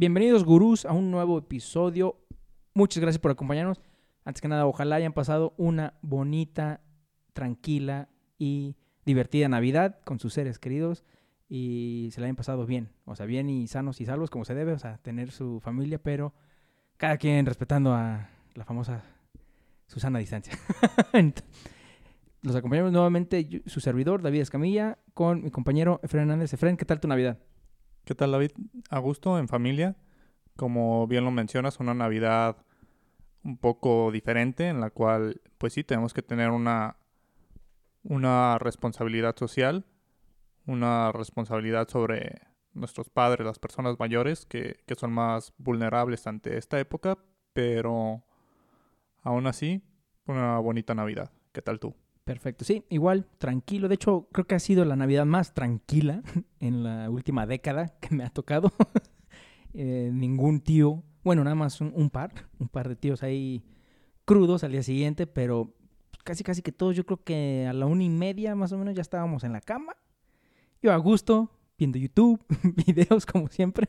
Bienvenidos, 0.00 0.44
gurús, 0.44 0.84
a 0.84 0.92
un 0.92 1.10
nuevo 1.10 1.38
episodio. 1.38 2.20
Muchas 2.72 3.00
gracias 3.00 3.18
por 3.18 3.32
acompañarnos. 3.32 3.80
Antes 4.24 4.40
que 4.40 4.46
nada, 4.46 4.64
ojalá 4.64 4.94
hayan 4.94 5.12
pasado 5.12 5.54
una 5.56 5.94
bonita, 6.02 6.82
tranquila 7.32 8.08
y 8.38 8.76
divertida 9.04 9.48
Navidad 9.48 9.98
con 10.04 10.20
sus 10.20 10.34
seres 10.34 10.60
queridos 10.60 11.02
y 11.48 12.10
se 12.12 12.20
la 12.20 12.26
hayan 12.26 12.36
pasado 12.36 12.64
bien. 12.64 12.90
O 13.06 13.16
sea, 13.16 13.26
bien 13.26 13.50
y 13.50 13.66
sanos 13.66 14.00
y 14.00 14.06
salvos 14.06 14.30
como 14.30 14.44
se 14.44 14.54
debe, 14.54 14.70
o 14.70 14.78
sea, 14.78 14.98
tener 14.98 15.32
su 15.32 15.58
familia, 15.58 16.00
pero 16.00 16.32
cada 16.96 17.16
quien 17.16 17.44
respetando 17.44 17.92
a 17.92 18.30
la 18.54 18.64
famosa 18.64 19.02
Susana 19.88 20.20
Distancia. 20.20 20.56
Los 22.42 22.54
acompañamos 22.54 22.92
nuevamente 22.92 23.64
su 23.66 23.80
servidor, 23.80 24.22
David 24.22 24.42
Escamilla, 24.42 24.98
con 25.12 25.42
mi 25.42 25.50
compañero 25.50 25.98
Efren 26.04 26.22
Hernández. 26.22 26.52
Efren, 26.52 26.76
¿qué 26.76 26.84
tal 26.84 27.00
tu 27.00 27.08
Navidad? 27.08 27.40
¿Qué 28.08 28.14
tal, 28.14 28.32
David? 28.32 28.52
A 28.88 29.00
gusto, 29.00 29.38
en 29.38 29.48
familia. 29.48 29.94
Como 30.56 31.06
bien 31.06 31.26
lo 31.26 31.30
mencionas, 31.30 31.78
una 31.78 31.92
Navidad 31.92 32.56
un 33.44 33.58
poco 33.58 34.10
diferente 34.10 34.68
en 34.68 34.80
la 34.80 34.88
cual, 34.88 35.42
pues 35.58 35.74
sí, 35.74 35.84
tenemos 35.84 36.14
que 36.14 36.22
tener 36.22 36.48
una, 36.48 36.96
una 38.04 38.56
responsabilidad 38.60 39.36
social, 39.36 39.84
una 40.64 41.12
responsabilidad 41.12 41.86
sobre 41.90 42.40
nuestros 42.72 43.10
padres, 43.10 43.46
las 43.46 43.58
personas 43.58 43.98
mayores 43.98 44.46
que, 44.46 44.78
que 44.86 44.94
son 44.94 45.12
más 45.12 45.52
vulnerables 45.58 46.26
ante 46.26 46.56
esta 46.56 46.80
época, 46.80 47.18
pero 47.52 48.24
aún 49.22 49.46
así, 49.46 49.82
una 50.24 50.58
bonita 50.60 50.94
Navidad. 50.94 51.30
¿Qué 51.52 51.60
tal 51.60 51.78
tú? 51.78 51.94
Perfecto, 52.28 52.62
sí, 52.62 52.84
igual, 52.90 53.24
tranquilo. 53.38 53.88
De 53.88 53.94
hecho, 53.94 54.28
creo 54.32 54.46
que 54.46 54.54
ha 54.54 54.58
sido 54.58 54.84
la 54.84 54.96
Navidad 54.96 55.24
más 55.24 55.54
tranquila 55.54 56.22
en 56.60 56.82
la 56.82 57.08
última 57.08 57.46
década 57.46 57.94
que 58.02 58.14
me 58.14 58.22
ha 58.22 58.28
tocado. 58.30 58.70
Eh, 59.74 60.10
ningún 60.12 60.60
tío, 60.60 61.04
bueno, 61.22 61.44
nada 61.44 61.54
más 61.54 61.80
un, 61.82 62.10
par, 62.10 62.32
un 62.58 62.68
par 62.68 62.88
de 62.88 62.96
tíos 62.96 63.22
ahí 63.22 63.62
crudos 64.24 64.64
al 64.64 64.72
día 64.72 64.82
siguiente, 64.82 65.26
pero 65.26 65.76
casi, 66.24 66.42
casi 66.42 66.62
que 66.62 66.72
todos, 66.72 66.96
yo 66.96 67.04
creo 67.04 67.22
que 67.22 67.66
a 67.68 67.74
la 67.74 67.84
una 67.84 68.02
y 68.02 68.08
media 68.08 68.56
más 68.56 68.72
o 68.72 68.78
menos 68.78 68.94
ya 68.94 69.02
estábamos 69.02 69.44
en 69.44 69.52
la 69.52 69.60
cama. 69.60 69.94
Yo 70.82 70.90
a 70.90 70.96
gusto, 70.96 71.50
viendo 71.78 71.98
YouTube, 71.98 72.42
videos 72.86 73.26
como 73.26 73.48
siempre. 73.48 73.88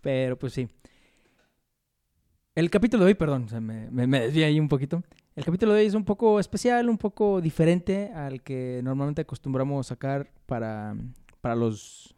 pero 0.00 0.38
pues 0.38 0.54
sí. 0.54 0.68
El 2.54 2.70
capítulo 2.70 3.04
de 3.04 3.10
hoy, 3.10 3.14
perdón, 3.14 3.46
me, 3.60 4.06
me 4.06 4.20
desvié 4.20 4.46
ahí 4.46 4.58
un 4.58 4.68
poquito. 4.68 5.02
El 5.38 5.44
capítulo 5.44 5.72
de 5.72 5.82
hoy 5.82 5.86
es 5.86 5.94
un 5.94 6.04
poco 6.04 6.40
especial, 6.40 6.88
un 6.88 6.98
poco 6.98 7.40
diferente 7.40 8.10
al 8.12 8.42
que 8.42 8.80
normalmente 8.82 9.20
acostumbramos 9.22 9.86
sacar 9.86 10.32
para, 10.46 10.96
para 11.40 11.54
los, 11.54 12.16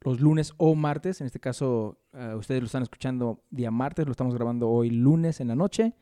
los 0.00 0.18
lunes 0.18 0.54
o 0.56 0.74
martes. 0.74 1.20
En 1.20 1.26
este 1.26 1.38
caso, 1.38 2.00
eh, 2.14 2.32
ustedes 2.34 2.62
lo 2.62 2.64
están 2.64 2.82
escuchando 2.82 3.44
día 3.50 3.70
martes, 3.70 4.06
lo 4.06 4.12
estamos 4.12 4.34
grabando 4.34 4.70
hoy 4.70 4.88
lunes 4.88 5.40
en 5.40 5.48
la 5.48 5.54
noche, 5.54 5.92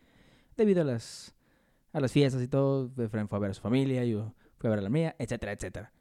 debido 0.56 0.82
a 0.82 0.84
las, 0.84 1.34
a 1.92 1.98
las 1.98 2.12
fiestas 2.12 2.41
y 2.41 2.46
todo. 2.46 2.88
Efraín 2.98 3.26
fue 3.26 3.38
a 3.38 3.41
ver 3.41 3.50
a 3.50 3.54
su 3.54 3.62
familia, 3.62 4.04
yo 4.04 4.32
fui 4.58 4.68
a 4.68 4.70
ver 4.70 4.78
a 4.78 4.82
la 4.82 4.91
mía, 4.91 5.16
etcétera, 5.18 5.50
etcétera. 5.50 5.92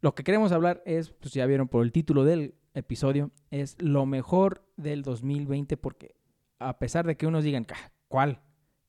Lo 0.00 0.14
que 0.14 0.24
queremos 0.24 0.52
hablar 0.52 0.82
es, 0.86 1.10
pues 1.10 1.34
ya 1.34 1.44
vieron 1.44 1.68
por 1.68 1.84
el 1.84 1.92
título 1.92 2.24
del 2.24 2.54
episodio, 2.72 3.30
es 3.50 3.76
lo 3.78 4.06
mejor 4.06 4.64
del 4.78 5.02
2020 5.02 5.76
porque 5.76 6.16
a 6.58 6.78
pesar 6.78 7.06
de 7.06 7.18
que 7.18 7.26
unos 7.26 7.44
digan, 7.44 7.66
"Ah, 7.68 7.92
¿cuál? 8.08 8.40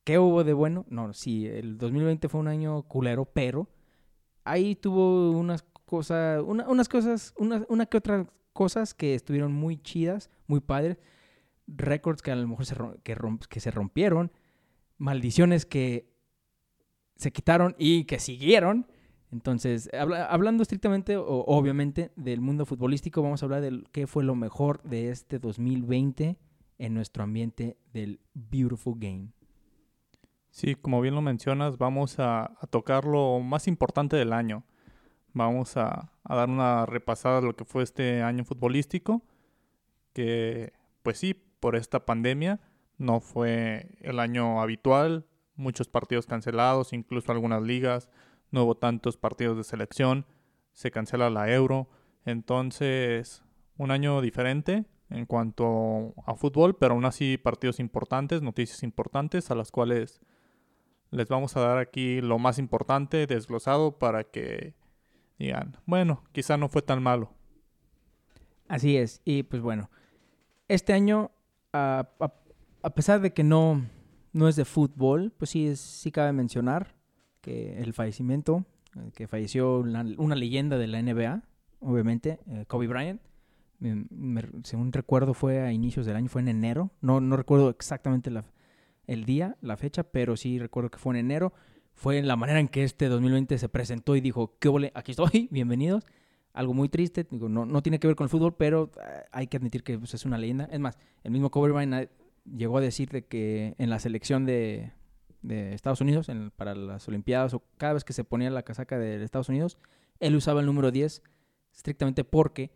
¿Qué 0.03 0.17
hubo 0.19 0.43
de 0.43 0.53
bueno? 0.53 0.85
No, 0.89 1.13
sí, 1.13 1.45
el 1.47 1.77
2020 1.77 2.27
fue 2.29 2.39
un 2.39 2.47
año 2.47 2.81
culero, 2.83 3.25
pero 3.25 3.69
ahí 4.43 4.75
tuvo 4.75 5.31
unas 5.31 5.63
cosas, 5.85 6.41
una- 6.45 6.67
unas 6.67 6.89
cosas, 6.89 7.33
una, 7.37 7.65
una 7.69 7.85
que 7.85 7.97
otras 7.97 8.27
cosas 8.53 8.93
que 8.93 9.13
estuvieron 9.13 9.53
muy 9.53 9.77
chidas, 9.77 10.29
muy 10.47 10.59
padres, 10.59 10.97
récords 11.67 12.21
que 12.21 12.31
a 12.31 12.35
lo 12.35 12.47
mejor 12.47 12.65
se, 12.65 12.75
que, 13.03 13.15
romp- 13.15 13.45
que 13.47 13.59
se 13.59 13.69
rompieron, 13.71 14.31
maldiciones 14.97 15.65
que 15.65 16.11
se 17.15 17.31
quitaron 17.31 17.75
y 17.77 18.05
que 18.05 18.19
siguieron. 18.19 18.87
Entonces, 19.31 19.89
habla- 19.93 20.25
hablando 20.25 20.63
estrictamente 20.63 21.15
o 21.15 21.23
obviamente 21.45 22.11
del 22.15 22.41
mundo 22.41 22.65
futbolístico, 22.65 23.21
vamos 23.21 23.41
a 23.41 23.45
hablar 23.45 23.61
de 23.61 23.83
qué 23.91 24.07
fue 24.07 24.23
lo 24.23 24.35
mejor 24.35 24.81
de 24.83 25.09
este 25.11 25.39
2020 25.39 26.37
en 26.79 26.93
nuestro 26.93 27.23
ambiente 27.23 27.77
del 27.93 28.19
Beautiful 28.33 28.95
Game. 28.97 29.29
Sí, 30.51 30.75
como 30.75 31.01
bien 31.01 31.15
lo 31.15 31.21
mencionas, 31.21 31.77
vamos 31.77 32.19
a, 32.19 32.57
a 32.59 32.67
tocar 32.69 33.05
lo 33.05 33.39
más 33.39 33.67
importante 33.67 34.17
del 34.17 34.33
año. 34.33 34.63
Vamos 35.33 35.77
a, 35.77 36.11
a 36.23 36.35
dar 36.35 36.49
una 36.49 36.85
repasada 36.85 37.39
de 37.39 37.47
lo 37.47 37.55
que 37.55 37.65
fue 37.65 37.83
este 37.83 38.21
año 38.21 38.43
futbolístico, 38.43 39.23
que 40.13 40.73
pues 41.03 41.17
sí, 41.17 41.33
por 41.59 41.75
esta 41.75 42.05
pandemia 42.05 42.59
no 42.97 43.21
fue 43.21 43.95
el 44.01 44.19
año 44.19 44.61
habitual, 44.61 45.25
muchos 45.55 45.87
partidos 45.87 46.25
cancelados, 46.25 46.91
incluso 46.91 47.31
algunas 47.31 47.61
ligas, 47.61 48.09
no 48.51 48.63
hubo 48.63 48.75
tantos 48.75 49.15
partidos 49.15 49.57
de 49.57 49.63
selección, 49.63 50.25
se 50.73 50.91
cancela 50.91 51.29
la 51.29 51.49
euro, 51.49 51.89
entonces 52.25 53.43
un 53.77 53.91
año 53.91 54.21
diferente 54.21 54.85
en 55.09 55.25
cuanto 55.25 56.13
a 56.25 56.35
fútbol, 56.35 56.75
pero 56.75 56.93
aún 56.93 57.05
así 57.05 57.37
partidos 57.37 57.79
importantes, 57.79 58.41
noticias 58.41 58.83
importantes 58.83 59.49
a 59.49 59.55
las 59.55 59.71
cuales 59.71 60.21
les 61.11 61.27
vamos 61.27 61.55
a 61.57 61.59
dar 61.61 61.77
aquí 61.77 62.21
lo 62.21 62.39
más 62.39 62.57
importante 62.57 63.27
desglosado 63.27 63.97
para 63.99 64.23
que 64.23 64.73
digan, 65.37 65.77
bueno, 65.85 66.23
quizá 66.31 66.57
no 66.57 66.69
fue 66.69 66.81
tan 66.81 67.01
malo. 67.03 67.31
Así 68.67 68.95
es. 68.97 69.21
Y 69.25 69.43
pues 69.43 69.61
bueno, 69.61 69.89
este 70.67 70.93
año, 70.93 71.31
a, 71.73 72.07
a- 72.19 72.33
pesar 72.95 73.19
de 73.21 73.33
que 73.33 73.43
no, 73.43 73.85
no 74.33 74.47
es 74.47 74.55
de 74.55 74.65
fútbol, 74.65 75.31
pues 75.37 75.51
sí, 75.51 75.67
es- 75.67 75.79
sí 75.81 76.11
cabe 76.11 76.31
mencionar 76.31 76.95
que 77.41 77.79
el 77.81 77.93
fallecimiento, 77.93 78.65
eh, 78.95 79.11
que 79.13 79.27
falleció 79.27 79.79
una, 79.79 80.03
leyenda 80.35 80.77
de 80.77 80.87
la 80.87 80.99
NBA, 80.99 81.43
obviamente, 81.81 82.39
eh, 82.47 82.65
Kobe 82.67 82.87
Bryant. 82.87 83.21
Según 84.63 84.93
recuerdo 84.93 85.33
fue 85.33 85.59
a 85.61 85.71
inicios 85.73 86.05
del 86.05 86.15
año, 86.15 86.29
fue 86.29 86.41
en 86.41 86.47
enero. 86.49 86.91
No, 87.01 87.19
no 87.19 87.35
recuerdo 87.35 87.69
exactamente 87.69 88.29
la- 88.29 88.45
el 89.11 89.25
día, 89.25 89.57
la 89.61 89.77
fecha, 89.77 90.03
pero 90.03 90.35
sí 90.37 90.59
recuerdo 90.59 90.89
que 90.91 90.97
fue 90.99 91.13
en 91.15 91.25
enero. 91.25 91.53
Fue 91.93 92.21
la 92.21 92.35
manera 92.35 92.59
en 92.59 92.67
que 92.67 92.83
este 92.83 93.07
2020 93.09 93.57
se 93.57 93.69
presentó 93.69 94.15
y 94.15 94.21
dijo, 94.21 94.55
¿qué 94.59 94.69
ole? 94.69 94.91
Aquí 94.95 95.11
estoy, 95.11 95.47
bienvenidos 95.51 96.05
algo 96.53 96.73
muy 96.73 96.89
triste. 96.89 97.25
Digo, 97.31 97.47
no, 97.47 97.65
no 97.65 97.81
tiene 97.81 97.97
que 97.99 98.07
ver 98.07 98.15
con 98.17 98.25
el 98.25 98.29
fútbol, 98.29 98.55
pero 98.57 98.91
eh, 99.01 99.23
hay 99.31 99.47
que 99.47 99.55
admitir 99.57 99.83
que 99.83 99.97
pues, 99.97 100.13
es 100.13 100.25
una 100.25 100.37
leyenda. 100.37 100.65
Es 100.71 100.79
más, 100.81 100.97
el 101.23 101.31
mismo 101.31 101.49
Kobe 101.49 101.71
Bryant 101.71 101.93
eh, 101.93 102.09
llegó 102.45 102.77
a 102.77 102.81
decir 102.81 103.09
de 103.09 103.25
que 103.25 103.73
en 103.77 103.89
la 103.89 103.99
selección 103.99 104.45
de, 104.45 104.91
de 105.41 105.73
Estados 105.73 106.01
Unidos, 106.01 106.27
en- 106.27 106.51
para 106.51 106.75
las 106.75 107.07
Olimpiadas, 107.07 107.53
o 107.53 107.63
cada 107.77 107.93
vez 107.93 108.03
que 108.03 108.11
se 108.13 108.25
ponía 108.25 108.49
la 108.49 108.63
casaca 108.63 108.97
de 108.99 109.23
Estados 109.23 109.47
Unidos, 109.47 109.77
él 110.19 110.35
usaba 110.35 110.59
el 110.59 110.65
número 110.65 110.91
10 110.91 111.23
estrictamente 111.73 112.25
porque 112.25 112.71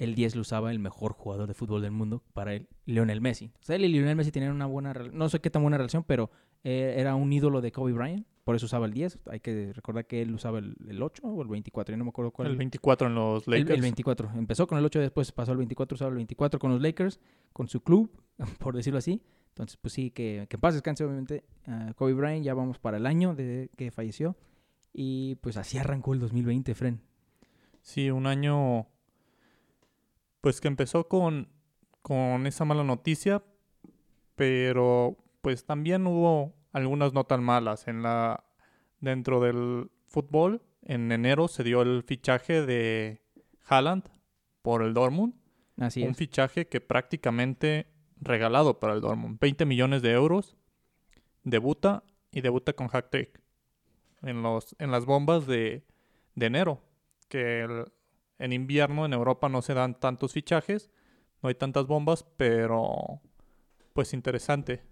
el 0.00 0.14
10 0.14 0.34
lo 0.34 0.40
usaba 0.40 0.70
el 0.72 0.78
mejor 0.78 1.12
jugador 1.12 1.46
de 1.46 1.54
fútbol 1.54 1.82
del 1.82 1.92
mundo 1.92 2.22
para 2.32 2.54
él, 2.54 2.68
Lionel 2.86 3.20
Messi. 3.20 3.52
O 3.60 3.64
sea, 3.64 3.76
él 3.76 3.84
y 3.84 3.88
Lionel 3.88 4.16
Messi 4.16 4.32
tenían 4.32 4.52
una 4.52 4.66
buena 4.66 4.92
relación. 4.92 5.18
No 5.18 5.28
sé 5.28 5.40
qué 5.40 5.50
tan 5.50 5.62
buena 5.62 5.76
relación, 5.76 6.04
pero 6.04 6.30
eh, 6.64 6.94
era 6.96 7.14
un 7.14 7.32
ídolo 7.32 7.60
de 7.60 7.70
Kobe 7.70 7.92
Bryant. 7.92 8.26
Por 8.44 8.56
eso 8.56 8.66
usaba 8.66 8.86
el 8.86 8.92
10. 8.94 9.18
Hay 9.30 9.40
que 9.40 9.72
recordar 9.74 10.06
que 10.06 10.22
él 10.22 10.34
usaba 10.34 10.58
el, 10.58 10.74
el 10.88 11.02
8 11.02 11.22
o 11.22 11.42
el 11.42 11.48
24. 11.48 11.92
Yo 11.92 11.98
no 11.98 12.04
me 12.04 12.08
acuerdo 12.10 12.30
cuál. 12.32 12.48
El 12.50 12.56
24 12.56 13.06
en 13.08 13.14
los 13.14 13.46
El- 13.46 13.52
Lakers. 13.52 13.74
El, 13.76 13.82
24. 13.82 14.30
Empezó 14.36 14.66
con 14.66 14.78
el 14.78 14.84
8, 14.84 14.98
después 15.00 15.30
pasó 15.32 15.52
al 15.52 15.58
24, 15.58 15.94
usaba 15.94 16.08
el 16.08 16.16
24 16.16 16.58
con 16.58 16.72
los 16.72 16.80
Lakers, 16.80 17.20
con 17.52 17.68
su 17.68 17.82
club, 17.82 18.10
por 18.58 18.74
decirlo 18.74 18.98
así. 18.98 19.22
Entonces, 19.50 19.76
pues 19.76 19.92
sí, 19.92 20.10
que, 20.10 20.46
que 20.48 20.56
en 20.56 20.60
paz 20.60 20.74
descanse, 20.74 21.04
obviamente, 21.04 21.44
Kobe 21.96 22.14
Bryant. 22.14 22.42
Ya 22.44 22.54
vamos 22.54 22.78
para 22.78 22.96
el 22.96 23.06
año 23.06 23.34
de 23.34 23.70
que 23.76 23.90
falleció. 23.90 24.34
Y 24.94 25.34
pues 25.36 25.56
así 25.58 25.76
arrancó 25.78 26.14
el 26.14 26.20
2020, 26.20 26.74
Fren. 26.74 27.00
Sí, 27.82 28.10
un 28.10 28.26
año 28.26 28.86
pues 30.40 30.60
que 30.60 30.68
empezó 30.68 31.08
con, 31.08 31.48
con 32.02 32.46
esa 32.46 32.64
mala 32.64 32.84
noticia, 32.84 33.42
pero 34.34 35.16
pues 35.42 35.64
también 35.64 36.06
hubo 36.06 36.54
algunas 36.72 37.12
no 37.12 37.24
tan 37.24 37.42
malas. 37.42 37.88
En 37.88 38.02
la, 38.02 38.44
dentro 39.00 39.40
del 39.40 39.90
fútbol, 40.06 40.62
en 40.82 41.12
enero 41.12 41.48
se 41.48 41.62
dio 41.64 41.82
el 41.82 42.02
fichaje 42.02 42.64
de 42.64 43.22
Haaland 43.66 44.04
por 44.62 44.82
el 44.82 44.94
Dortmund. 44.94 45.34
Así 45.78 46.02
un 46.02 46.10
es. 46.10 46.16
fichaje 46.16 46.68
que 46.68 46.80
prácticamente 46.80 47.86
regalado 48.20 48.80
para 48.80 48.94
el 48.94 49.00
Dortmund. 49.00 49.38
20 49.40 49.64
millones 49.66 50.02
de 50.02 50.12
euros. 50.12 50.56
Debuta 51.42 52.04
y 52.32 52.42
debuta 52.42 52.74
con 52.74 52.88
hat-trick 52.92 53.40
en, 54.22 54.42
los, 54.42 54.76
en 54.78 54.90
las 54.90 55.06
bombas 55.06 55.46
de, 55.46 55.86
de 56.34 56.46
enero. 56.46 56.82
Que 57.28 57.62
el- 57.62 57.84
en 58.40 58.52
invierno 58.52 59.04
en 59.04 59.12
Europa 59.12 59.48
no 59.48 59.62
se 59.62 59.74
dan 59.74 60.00
tantos 60.00 60.32
fichajes, 60.32 60.90
no 61.42 61.48
hay 61.48 61.54
tantas 61.54 61.86
bombas, 61.86 62.24
pero 62.36 63.20
pues 63.92 64.12
interesante 64.12 64.82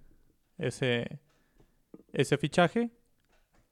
ese, 0.59 1.21
ese 2.13 2.37
fichaje. 2.37 2.91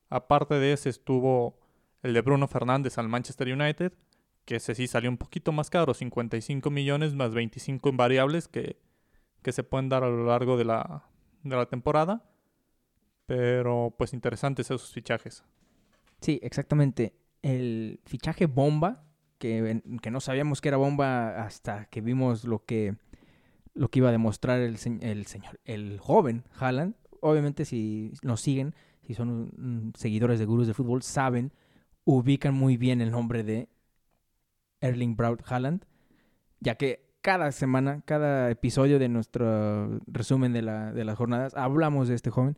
Aparte 0.08 0.54
de 0.54 0.72
ese 0.72 0.88
estuvo 0.88 1.58
el 2.02 2.14
de 2.14 2.20
Bruno 2.22 2.48
Fernández 2.48 2.96
al 2.98 3.08
Manchester 3.08 3.52
United, 3.52 3.92
que 4.44 4.56
ese 4.56 4.74
sí 4.74 4.86
salió 4.86 5.10
un 5.10 5.18
poquito 5.18 5.52
más 5.52 5.68
caro, 5.68 5.92
55 5.92 6.70
millones 6.70 7.14
más 7.14 7.34
25 7.34 7.88
en 7.88 7.96
variables 7.96 8.48
que, 8.48 8.78
que 9.42 9.52
se 9.52 9.62
pueden 9.62 9.88
dar 9.88 10.04
a 10.04 10.08
lo 10.08 10.24
largo 10.26 10.56
de 10.56 10.64
la, 10.64 11.04
de 11.42 11.56
la 11.56 11.66
temporada. 11.66 12.24
Pero 13.26 13.94
pues 13.98 14.12
interesantes 14.12 14.70
esos 14.70 14.92
fichajes. 14.92 15.44
Sí, 16.20 16.38
exactamente. 16.42 17.14
El 17.42 18.00
fichaje 18.06 18.46
bomba, 18.46 19.05
que, 19.38 19.82
que 20.02 20.10
no 20.10 20.20
sabíamos 20.20 20.60
que 20.60 20.68
era 20.68 20.76
bomba 20.76 21.44
hasta 21.44 21.86
que 21.86 22.00
vimos 22.00 22.44
lo 22.44 22.64
que, 22.64 22.96
lo 23.74 23.88
que 23.88 24.00
iba 24.00 24.08
a 24.08 24.12
demostrar 24.12 24.60
el, 24.60 24.78
el 25.00 25.26
señor, 25.26 25.60
el 25.64 25.98
joven 26.00 26.44
Haaland. 26.58 26.94
Obviamente 27.20 27.64
si 27.64 28.12
nos 28.22 28.40
siguen, 28.40 28.74
si 29.02 29.14
son 29.14 29.92
seguidores 29.96 30.38
de 30.38 30.44
gurús 30.44 30.66
de 30.66 30.74
fútbol, 30.74 31.02
saben, 31.02 31.52
ubican 32.04 32.54
muy 32.54 32.76
bien 32.76 33.00
el 33.00 33.10
nombre 33.10 33.42
de 33.42 33.68
Erling 34.80 35.16
Braut 35.16 35.42
Haaland, 35.46 35.84
ya 36.60 36.76
que 36.76 37.06
cada 37.20 37.50
semana, 37.50 38.02
cada 38.04 38.50
episodio 38.50 38.98
de 38.98 39.08
nuestro 39.08 39.98
resumen 40.06 40.52
de, 40.52 40.62
la, 40.62 40.92
de 40.92 41.04
las 41.04 41.16
jornadas, 41.16 41.54
hablamos 41.54 42.08
de 42.08 42.14
este 42.14 42.30
joven. 42.30 42.56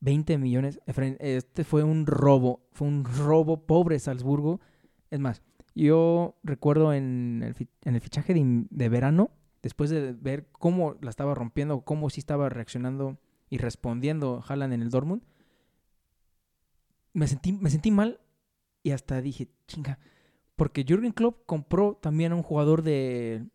20 0.00 0.38
millones. 0.38 0.80
Este 1.18 1.64
fue 1.64 1.84
un 1.84 2.06
robo, 2.06 2.62
fue 2.72 2.88
un 2.88 3.04
robo 3.04 3.66
pobre 3.66 3.98
Salzburgo. 3.98 4.60
Es 5.10 5.20
más, 5.20 5.42
yo 5.84 6.36
recuerdo 6.42 6.92
en 6.92 7.42
el, 7.42 7.68
en 7.84 7.94
el 7.94 8.00
fichaje 8.00 8.34
de, 8.34 8.66
de, 8.70 8.88
verano, 8.88 9.30
después 9.62 9.90
de 9.90 10.12
ver 10.12 10.48
cómo 10.52 10.96
la 11.00 11.10
estaba 11.10 11.34
rompiendo, 11.34 11.82
cómo 11.82 12.10
sí 12.10 12.20
estaba 12.20 12.48
reaccionando 12.48 13.18
y 13.48 13.58
respondiendo 13.58 14.42
Haaland 14.46 14.74
en 14.74 14.82
el 14.82 14.90
Dortmund, 14.90 15.22
me 17.12 17.26
sentí, 17.26 17.52
me 17.52 17.70
sentí 17.70 17.90
mal 17.90 18.20
y 18.82 18.92
hasta 18.92 19.20
dije, 19.20 19.48
chinga, 19.66 19.98
porque 20.56 20.84
Jürgen 20.86 21.12
Klopp 21.12 21.44
compró 21.46 21.98
también 22.00 22.32
a 22.32 22.36
un 22.36 22.42
jugador 22.42 22.82
de, 22.82 23.46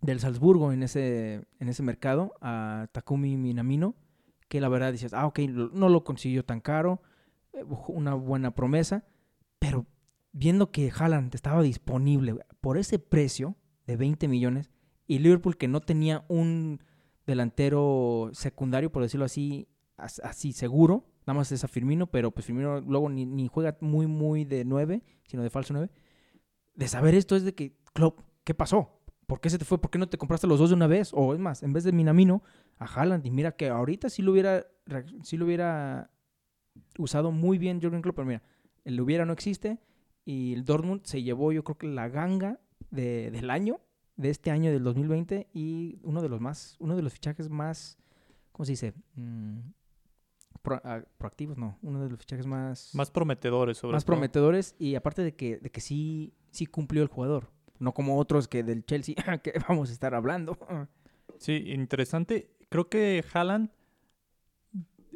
del 0.00 0.20
Salzburgo 0.20 0.72
en 0.72 0.82
ese, 0.82 1.46
en 1.58 1.68
ese 1.68 1.82
mercado, 1.82 2.34
a 2.40 2.88
Takumi 2.92 3.36
Minamino, 3.36 3.94
que 4.48 4.60
la 4.60 4.68
verdad 4.68 4.92
dices, 4.92 5.14
ah, 5.14 5.26
ok, 5.26 5.38
no 5.72 5.88
lo 5.88 6.04
consiguió 6.04 6.44
tan 6.44 6.60
caro, 6.60 7.00
eh, 7.52 7.64
una 7.88 8.14
buena 8.14 8.54
promesa, 8.54 9.04
pero 9.58 9.86
viendo 10.32 10.70
que 10.70 10.92
Haaland 10.96 11.34
estaba 11.34 11.62
disponible 11.62 12.36
por 12.60 12.78
ese 12.78 12.98
precio 12.98 13.56
de 13.86 13.96
20 13.96 14.28
millones 14.28 14.70
y 15.06 15.18
Liverpool 15.18 15.56
que 15.56 15.68
no 15.68 15.80
tenía 15.80 16.24
un 16.28 16.82
delantero 17.26 18.30
secundario, 18.32 18.92
por 18.92 19.02
decirlo 19.02 19.24
así, 19.26 19.68
así 19.96 20.52
seguro, 20.52 21.04
nada 21.26 21.38
más 21.38 21.52
es 21.52 21.64
a 21.64 21.68
Firmino, 21.68 22.06
pero 22.08 22.30
pues 22.30 22.46
Firmino 22.46 22.80
luego 22.80 23.08
ni, 23.08 23.26
ni 23.26 23.48
juega 23.48 23.76
muy, 23.80 24.06
muy 24.06 24.44
de 24.44 24.64
9, 24.64 25.02
sino 25.26 25.42
de 25.42 25.50
falso 25.50 25.72
9. 25.72 25.90
De 26.74 26.88
saber 26.88 27.14
esto 27.14 27.36
es 27.36 27.44
de 27.44 27.54
que, 27.54 27.76
Klopp, 27.92 28.20
¿qué 28.44 28.54
pasó? 28.54 29.00
¿Por 29.26 29.40
qué 29.40 29.50
se 29.50 29.58
te 29.58 29.64
fue? 29.64 29.80
¿Por 29.80 29.90
qué 29.90 29.98
no 29.98 30.08
te 30.08 30.18
compraste 30.18 30.46
los 30.46 30.58
dos 30.58 30.70
de 30.70 30.76
una 30.76 30.86
vez? 30.86 31.10
O 31.12 31.34
es 31.34 31.40
más, 31.40 31.62
en 31.62 31.72
vez 31.72 31.84
de 31.84 31.92
Minamino, 31.92 32.42
a 32.78 32.84
Haaland. 32.84 33.24
Y 33.26 33.30
mira 33.30 33.52
que 33.52 33.68
ahorita 33.68 34.10
sí 34.10 34.22
lo 34.22 34.32
hubiera, 34.32 34.66
sí 35.22 35.36
lo 35.36 35.44
hubiera 35.44 36.10
usado 36.98 37.30
muy 37.30 37.58
bien 37.58 37.80
Jürgen 37.80 38.02
Klopp, 38.02 38.16
pero 38.16 38.26
mira, 38.26 38.42
el 38.84 39.00
hubiera 39.00 39.24
no 39.24 39.32
existe 39.32 39.78
y 40.30 40.52
el 40.52 40.64
Dortmund 40.64 41.02
se 41.04 41.22
llevó 41.22 41.50
yo 41.50 41.64
creo 41.64 41.76
que 41.76 41.88
la 41.88 42.08
ganga 42.08 42.60
de, 42.90 43.30
del 43.30 43.50
año, 43.50 43.80
de 44.16 44.30
este 44.30 44.50
año 44.50 44.70
del 44.70 44.84
2020 44.84 45.48
y 45.52 45.98
uno 46.02 46.22
de 46.22 46.28
los 46.28 46.40
más, 46.40 46.76
uno 46.78 46.94
de 46.94 47.02
los 47.02 47.12
fichajes 47.12 47.50
más, 47.50 47.98
¿cómo 48.52 48.64
se 48.64 48.72
dice? 48.72 48.94
Mm, 49.14 49.58
Ah, 50.62 51.02
proactivos, 51.16 51.56
no, 51.56 51.78
uno 51.82 52.02
de 52.02 52.10
los 52.10 52.18
fichajes 52.18 52.46
más... 52.46 52.94
Más 52.94 53.10
prometedores, 53.10 53.78
sobre 53.78 53.94
Más 53.94 54.04
prometedores 54.04 54.74
y 54.78 54.94
aparte 54.94 55.22
de 55.22 55.34
que, 55.34 55.56
de 55.56 55.70
que 55.70 55.80
sí, 55.80 56.34
sí 56.50 56.66
cumplió 56.66 57.02
el 57.02 57.08
jugador, 57.08 57.50
no 57.78 57.94
como 57.94 58.18
otros 58.18 58.46
que 58.46 58.62
del 58.62 58.84
Chelsea 58.84 59.14
que 59.42 59.54
vamos 59.68 59.88
a 59.88 59.92
estar 59.92 60.14
hablando. 60.14 60.58
Sí, 61.38 61.64
interesante. 61.72 62.50
Creo 62.68 62.88
que 62.90 63.24
Haaland 63.32 63.70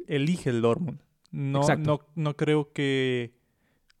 elige 0.07 0.49
el 0.49 0.61
Dortmund. 0.61 0.99
No, 1.31 1.61
no, 1.77 1.99
no 2.15 2.35
creo 2.35 2.73
que 2.73 3.34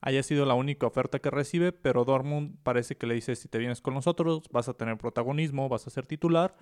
haya 0.05 0.21
sido 0.21 0.45
la 0.45 0.53
única 0.53 0.85
oferta 0.85 1.17
que 1.17 1.31
recibe, 1.31 1.71
pero 1.71 2.05
Dortmund 2.05 2.57
parece 2.61 2.95
que 2.95 3.07
le 3.07 3.15
dice, 3.15 3.35
si 3.35 3.47
te 3.47 3.57
vienes 3.57 3.81
con 3.81 3.95
nosotros, 3.95 4.43
vas 4.51 4.69
a 4.69 4.75
tener 4.75 4.99
protagonismo, 4.99 5.67
vas 5.67 5.87
a 5.87 5.89
ser 5.89 6.05
titular, 6.05 6.55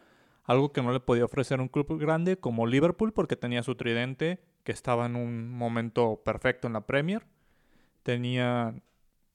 algo 0.45 0.71
que 0.71 0.81
no 0.81 0.93
le 0.93 1.01
podía 1.01 1.25
ofrecer 1.25 1.59
un 1.59 1.67
club 1.67 1.99
grande 1.99 2.37
como 2.37 2.65
Liverpool 2.65 3.11
porque 3.11 3.35
tenía 3.35 3.61
su 3.61 3.75
tridente 3.75 4.39
que 4.63 4.71
estaba 4.71 5.07
en 5.07 5.17
un 5.17 5.49
momento 5.49 6.21
perfecto 6.23 6.67
en 6.67 6.73
la 6.73 6.87
Premier. 6.87 7.25
Tenía, 8.03 8.81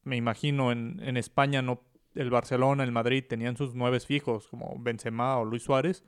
me 0.05 0.17
imagino, 0.17 0.73
en, 0.73 1.17
España 1.19 1.61
no, 1.61 1.83
el 2.15 2.31
Barcelona, 2.31 2.85
el 2.85 2.93
Madrid 2.93 3.25
tenían 3.29 3.59
sus 3.59 3.75
nueve 3.75 4.01
fijos, 4.01 4.49
como 4.49 4.75
Benzema 4.79 5.37
o 5.37 5.45
Luis 5.45 5.65
Suárez, 5.65 6.03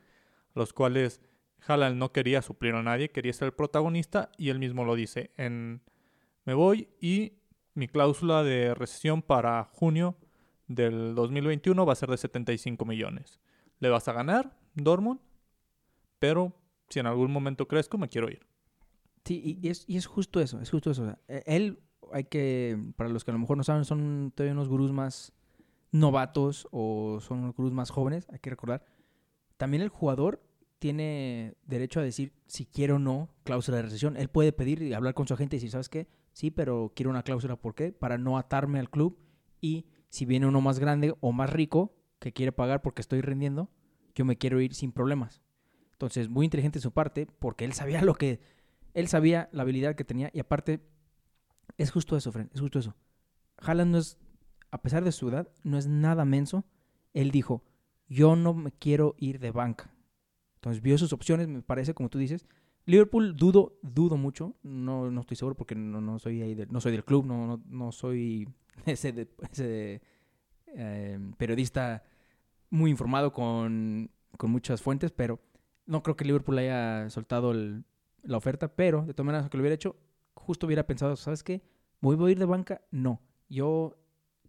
los 0.54 0.72
cuales 0.72 1.20
Haaland 1.66 1.98
no 1.98 2.12
quería 2.12 2.40
suplir 2.40 2.74
a 2.74 2.82
nadie, 2.82 3.10
quería 3.10 3.34
ser 3.34 3.46
el 3.46 3.52
protagonista 3.52 4.30
y 4.38 4.48
él 4.48 4.58
mismo 4.58 4.86
lo 4.86 4.94
dice. 4.94 5.32
En, 5.36 5.82
me 6.46 6.54
voy 6.54 6.88
y 6.98 7.39
mi 7.74 7.88
cláusula 7.88 8.42
de 8.42 8.74
recesión 8.74 9.22
para 9.22 9.64
junio 9.64 10.16
del 10.66 11.14
2021 11.14 11.84
va 11.84 11.92
a 11.92 11.96
ser 11.96 12.10
de 12.10 12.16
75 12.16 12.84
millones. 12.84 13.40
Le 13.78 13.88
vas 13.88 14.08
a 14.08 14.12
ganar, 14.12 14.56
Dortmund, 14.74 15.20
pero 16.18 16.54
si 16.88 17.00
en 17.00 17.06
algún 17.06 17.32
momento 17.32 17.66
crezco, 17.66 17.98
me 17.98 18.08
quiero 18.08 18.28
ir. 18.30 18.46
Sí, 19.24 19.58
y 19.62 19.68
es, 19.68 19.84
y 19.86 19.96
es 19.96 20.06
justo 20.06 20.40
eso, 20.40 20.60
es 20.60 20.70
justo 20.70 20.90
eso. 20.90 21.16
E, 21.28 21.42
él, 21.46 21.80
hay 22.12 22.24
que, 22.24 22.78
para 22.96 23.10
los 23.10 23.24
que 23.24 23.30
a 23.30 23.34
lo 23.34 23.40
mejor 23.40 23.56
no 23.56 23.64
saben, 23.64 23.84
son 23.84 24.32
todavía 24.34 24.52
unos 24.52 24.68
gurús 24.68 24.92
más 24.92 25.32
novatos 25.92 26.68
o 26.70 27.18
son 27.20 27.40
unos 27.40 27.54
gurús 27.54 27.72
más 27.72 27.90
jóvenes, 27.90 28.26
hay 28.30 28.38
que 28.38 28.50
recordar. 28.50 28.84
También 29.56 29.82
el 29.82 29.88
jugador 29.88 30.42
tiene 30.78 31.54
derecho 31.64 32.00
a 32.00 32.02
decir 32.02 32.32
si 32.46 32.64
quiere 32.64 32.94
o 32.94 32.98
no 32.98 33.28
cláusula 33.44 33.76
de 33.76 33.84
recesión. 33.84 34.16
Él 34.16 34.28
puede 34.28 34.52
pedir 34.52 34.82
y 34.82 34.94
hablar 34.94 35.14
con 35.14 35.28
su 35.28 35.34
agente 35.34 35.56
y 35.56 35.58
decir, 35.58 35.70
¿sabes 35.70 35.88
qué? 35.88 36.08
Sí, 36.40 36.50
pero 36.50 36.90
quiero 36.96 37.10
una 37.10 37.22
cláusula, 37.22 37.56
¿por 37.56 37.74
qué? 37.74 37.92
Para 37.92 38.16
no 38.16 38.38
atarme 38.38 38.78
al 38.78 38.88
club 38.88 39.18
y 39.60 39.84
si 40.08 40.24
viene 40.24 40.46
uno 40.46 40.62
más 40.62 40.78
grande 40.78 41.14
o 41.20 41.32
más 41.32 41.50
rico 41.50 41.94
que 42.18 42.32
quiere 42.32 42.50
pagar 42.50 42.80
porque 42.80 43.02
estoy 43.02 43.20
rindiendo, 43.20 43.68
yo 44.14 44.24
me 44.24 44.38
quiero 44.38 44.58
ir 44.58 44.72
sin 44.72 44.90
problemas. 44.90 45.42
Entonces, 45.92 46.30
muy 46.30 46.46
inteligente 46.46 46.80
su 46.80 46.92
parte 46.92 47.26
porque 47.26 47.66
él 47.66 47.74
sabía 47.74 48.00
lo 48.00 48.14
que 48.14 48.40
él 48.94 49.06
sabía 49.06 49.50
la 49.52 49.64
habilidad 49.64 49.96
que 49.96 50.04
tenía 50.04 50.30
y 50.32 50.40
aparte, 50.40 50.80
es 51.76 51.90
justo 51.90 52.16
eso, 52.16 52.32
Fren, 52.32 52.48
es 52.54 52.60
justo 52.62 52.78
eso. 52.78 52.96
Haaland 53.58 53.92
no 53.92 53.98
es, 53.98 54.16
a 54.70 54.80
pesar 54.80 55.04
de 55.04 55.12
su 55.12 55.28
edad, 55.28 55.52
no 55.62 55.76
es 55.76 55.88
nada 55.88 56.24
menso. 56.24 56.64
Él 57.12 57.32
dijo, 57.32 57.66
yo 58.08 58.34
no 58.34 58.54
me 58.54 58.72
quiero 58.72 59.14
ir 59.18 59.40
de 59.40 59.50
banca. 59.50 59.92
Entonces 60.54 60.80
vio 60.80 60.96
sus 60.96 61.12
opciones, 61.12 61.48
me 61.48 61.60
parece, 61.60 61.92
como 61.92 62.08
tú 62.08 62.16
dices. 62.16 62.46
Liverpool 62.90 63.36
dudo, 63.36 63.78
dudo 63.82 64.16
mucho. 64.16 64.56
No, 64.62 65.10
no 65.10 65.20
estoy 65.20 65.36
seguro 65.36 65.56
porque 65.56 65.74
no, 65.74 66.00
no 66.00 66.18
soy 66.18 66.42
ahí 66.42 66.56
no 66.68 66.80
soy 66.80 66.92
del 66.92 67.04
club, 67.04 67.24
no, 67.24 67.46
no, 67.46 67.62
no 67.66 67.92
soy 67.92 68.48
ese, 68.86 69.28
ese 69.50 70.02
em, 70.66 71.32
periodista 71.34 72.02
muy 72.70 72.90
informado 72.90 73.32
con, 73.32 74.10
con 74.36 74.50
muchas 74.50 74.82
fuentes, 74.82 75.12
pero 75.12 75.40
no 75.86 76.02
creo 76.02 76.16
que 76.16 76.24
Liverpool 76.24 76.58
haya 76.58 77.08
soltado 77.10 77.52
la 77.52 78.36
oferta, 78.36 78.74
pero 78.74 79.04
de 79.04 79.14
todas 79.14 79.26
maneras, 79.26 79.50
que 79.50 79.56
lo 79.56 79.62
hubiera 79.62 79.74
hecho, 79.74 79.96
justo 80.34 80.66
hubiera 80.66 80.86
pensado, 80.86 81.16
¿sabes 81.16 81.42
qué? 81.42 81.62
¿Voy 82.00 82.16
a 82.28 82.30
ir 82.30 82.38
de 82.38 82.44
banca? 82.44 82.82
No. 82.90 83.20
Yo 83.48 83.96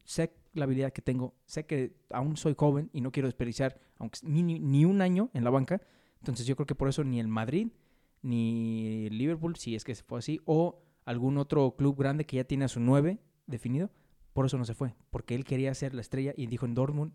sé 0.06 0.34
la 0.54 0.66
habilidad 0.66 0.94
que 0.94 1.02
tengo, 1.02 1.36
sé 1.46 1.66
que 1.66 1.96
aún 2.10 2.38
soy 2.38 2.56
joven 2.58 2.90
y 2.94 3.02
no 3.02 3.12
quiero 3.12 3.28
desperdiciar 3.28 3.80
aunque 3.98 4.20
ni, 4.24 4.42
ni 4.44 4.86
un 4.86 5.02
año 5.02 5.30
en 5.34 5.44
la 5.44 5.50
banca. 5.50 5.82
Entonces 6.20 6.46
yo 6.46 6.56
creo 6.56 6.66
que 6.66 6.76
por 6.76 6.90
eso 6.90 7.04
ni 7.04 7.20
el 7.20 7.28
Madrid, 7.28 7.70
ni 8.22 9.10
Liverpool, 9.10 9.56
si 9.56 9.76
es 9.76 9.84
que 9.84 9.96
se 9.96 10.04
fue 10.04 10.20
así, 10.20 10.40
o 10.46 10.84
algún 11.06 11.38
otro 11.38 11.76
club 11.76 11.98
grande 11.98 12.26
que 12.26 12.38
ya 12.38 12.44
tiene 12.44 12.66
a 12.66 12.68
su 12.68 12.80
9 12.80 13.20
definido, 13.48 13.92
por 14.34 14.46
eso 14.46 14.58
no 14.58 14.66
se 14.66 14.74
fue, 14.74 14.96
porque 15.10 15.36
él 15.36 15.44
quería 15.44 15.74
ser 15.74 15.94
la 15.94 16.02
estrella 16.02 16.34
y 16.36 16.48
dijo 16.48 16.66
en 16.66 16.74
Dortmund, 16.74 17.14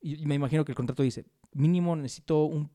y 0.00 0.26
me 0.26 0.34
imagino 0.34 0.64
que 0.64 0.72
el 0.72 0.76
contrato 0.76 1.02
dice, 1.02 1.26
mínimo 1.52 1.96
necesito 1.96 2.44
un 2.44 2.70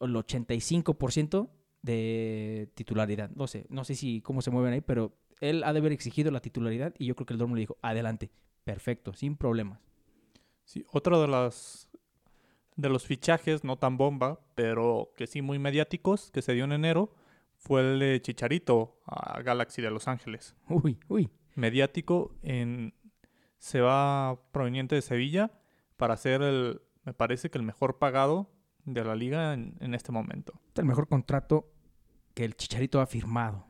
el 0.00 0.14
85% 0.14 1.48
de 1.82 2.70
titularidad. 2.74 3.30
No 3.30 3.46
sé, 3.46 3.66
no 3.68 3.84
sé 3.84 3.94
si 3.94 4.20
cómo 4.20 4.42
se 4.42 4.50
mueven 4.50 4.72
ahí, 4.72 4.80
pero 4.80 5.16
él 5.40 5.62
ha 5.64 5.72
de 5.72 5.78
haber 5.78 5.92
exigido 5.92 6.30
la 6.30 6.40
titularidad 6.40 6.94
y 6.98 7.06
yo 7.06 7.14
creo 7.14 7.26
que 7.26 7.34
el 7.34 7.38
Dortmund 7.38 7.58
le 7.58 7.62
dijo, 7.62 7.78
adelante, 7.82 8.30
perfecto, 8.64 9.12
sin 9.12 9.36
problemas. 9.36 9.80
Sí, 10.64 10.84
otro 10.92 11.20
de 11.20 11.28
las 11.28 11.88
de 12.76 12.88
los 12.88 13.06
fichajes 13.06 13.64
no 13.64 13.76
tan 13.76 13.96
bomba, 13.96 14.40
pero 14.54 15.12
que 15.16 15.26
sí 15.26 15.42
muy 15.42 15.58
mediáticos 15.58 16.30
que 16.30 16.42
se 16.42 16.54
dio 16.54 16.64
en 16.64 16.72
enero 16.72 17.14
fue 17.56 17.80
el 17.80 17.98
de 17.98 18.20
Chicharito 18.20 19.00
a 19.06 19.40
Galaxy 19.42 19.82
de 19.82 19.90
Los 19.90 20.08
Ángeles. 20.08 20.56
Uy, 20.68 20.98
uy. 21.08 21.30
Mediático 21.54 22.34
en 22.42 22.94
se 23.58 23.80
va 23.80 24.40
proveniente 24.52 24.94
de 24.94 25.02
Sevilla 25.02 25.52
para 25.96 26.16
ser 26.16 26.42
el 26.42 26.80
me 27.04 27.14
parece 27.14 27.50
que 27.50 27.58
el 27.58 27.64
mejor 27.64 27.98
pagado 27.98 28.50
de 28.84 29.04
la 29.04 29.14
liga 29.14 29.54
en, 29.54 29.94
este 29.94 30.12
momento. 30.12 30.60
El 30.74 30.84
mejor 30.84 31.08
contrato 31.08 31.72
que 32.34 32.44
el 32.44 32.56
Chicharito 32.56 33.00
ha 33.00 33.06
firmado. 33.06 33.66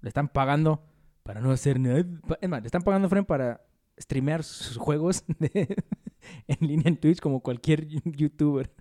Le 0.00 0.08
están 0.08 0.28
pagando 0.28 0.84
para 1.22 1.40
no 1.40 1.50
hacer 1.50 1.80
nada. 1.80 2.04
Es 2.40 2.48
más, 2.48 2.60
le 2.60 2.66
están 2.66 2.82
pagando 2.82 3.08
Fren 3.08 3.24
para 3.24 3.65
streamear 3.98 4.44
sus 4.44 4.76
juegos 4.76 5.24
en 6.48 6.66
línea 6.66 6.88
en 6.88 6.96
Twitch 6.96 7.20
como 7.20 7.40
cualquier 7.40 7.86
youtuber. 8.04 8.72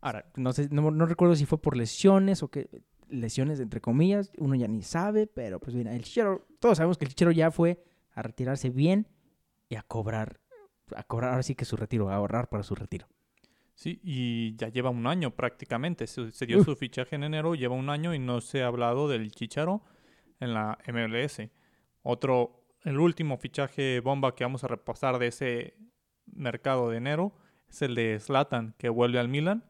Ahora, 0.00 0.30
no 0.36 0.52
sé, 0.52 0.68
no, 0.70 0.90
no, 0.90 1.06
recuerdo 1.06 1.34
si 1.36 1.46
fue 1.46 1.60
por 1.60 1.76
lesiones 1.76 2.42
o 2.42 2.48
qué 2.48 2.68
lesiones 3.08 3.58
entre 3.60 3.80
comillas, 3.80 4.30
uno 4.38 4.54
ya 4.54 4.68
ni 4.68 4.82
sabe, 4.82 5.26
pero 5.26 5.60
pues 5.60 5.74
bien, 5.74 5.88
el 5.88 6.02
Chichero, 6.02 6.46
todos 6.60 6.76
sabemos 6.76 6.98
que 6.98 7.04
el 7.04 7.10
Chichero 7.10 7.30
ya 7.30 7.50
fue 7.50 7.82
a 8.12 8.22
retirarse 8.22 8.70
bien 8.70 9.08
y 9.68 9.76
a 9.76 9.82
cobrar, 9.82 10.40
a 10.94 11.02
cobrar 11.04 11.30
ahora 11.30 11.42
sí 11.42 11.54
que 11.54 11.64
su 11.64 11.76
retiro, 11.76 12.10
a 12.10 12.16
ahorrar 12.16 12.48
para 12.48 12.62
su 12.62 12.74
retiro. 12.74 13.08
Sí, 13.78 14.00
y 14.02 14.56
ya 14.56 14.70
lleva 14.70 14.90
un 14.90 15.06
año 15.06 15.30
prácticamente. 15.30 16.08
Se, 16.08 16.46
dio 16.46 16.64
su 16.64 16.74
fichaje 16.74 17.14
en 17.14 17.22
enero, 17.22 17.54
lleva 17.54 17.76
un 17.76 17.90
año 17.90 18.12
y 18.12 18.18
no 18.18 18.40
se 18.40 18.64
ha 18.64 18.66
hablado 18.66 19.08
del 19.08 19.30
Chicharo 19.30 19.82
en 20.40 20.52
la 20.52 20.78
MLS. 20.92 21.42
Otro, 22.02 22.64
el 22.84 22.98
último 22.98 23.36
fichaje 23.36 24.00
bomba 24.00 24.34
que 24.34 24.44
vamos 24.44 24.64
a 24.64 24.68
repasar 24.68 25.18
de 25.18 25.28
ese 25.28 25.74
mercado 26.26 26.90
de 26.90 26.98
enero 26.98 27.32
es 27.70 27.82
el 27.82 27.94
de 27.94 28.18
Slatan, 28.18 28.74
que 28.78 28.88
vuelve 28.88 29.18
al 29.18 29.28
Milan 29.28 29.64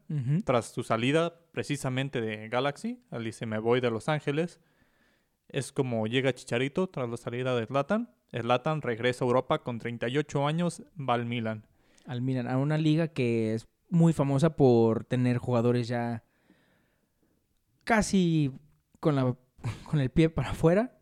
tras 0.45 0.67
su 0.67 0.83
salida 0.83 1.41
precisamente 1.53 2.21
de 2.21 2.49
Galaxy. 2.49 3.03
Él 3.11 3.25
dice, 3.25 3.45
me 3.47 3.59
voy 3.59 3.81
de 3.81 3.91
Los 3.91 4.09
Ángeles. 4.09 4.61
Es 5.49 5.73
como 5.73 6.07
llega 6.07 6.33
Chicharito 6.33 6.88
tras 6.88 7.09
la 7.09 7.17
salida 7.17 7.57
de 7.57 7.67
Slatan. 7.67 8.11
Slatan 8.31 8.83
regresa 8.83 9.25
a 9.25 9.27
Europa 9.27 9.62
con 9.62 9.79
38 9.79 10.47
años, 10.47 10.83
va 10.97 11.15
al 11.15 11.27
Milan. 11.27 11.67
Al 12.07 12.23
Milan, 12.23 12.47
a 12.47 12.59
una 12.59 12.79
liga 12.79 13.09
que 13.09 13.55
es 13.55 13.67
muy 13.91 14.12
famosa 14.12 14.55
por 14.55 15.05
tener 15.05 15.38
jugadores 15.38 15.88
ya 15.88 16.23
casi 17.85 18.53
con, 19.00 19.17
la, 19.17 19.35
con 19.85 20.00
el 20.00 20.11
pie 20.11 20.31
para 20.31 20.50
afuera. 20.50 20.98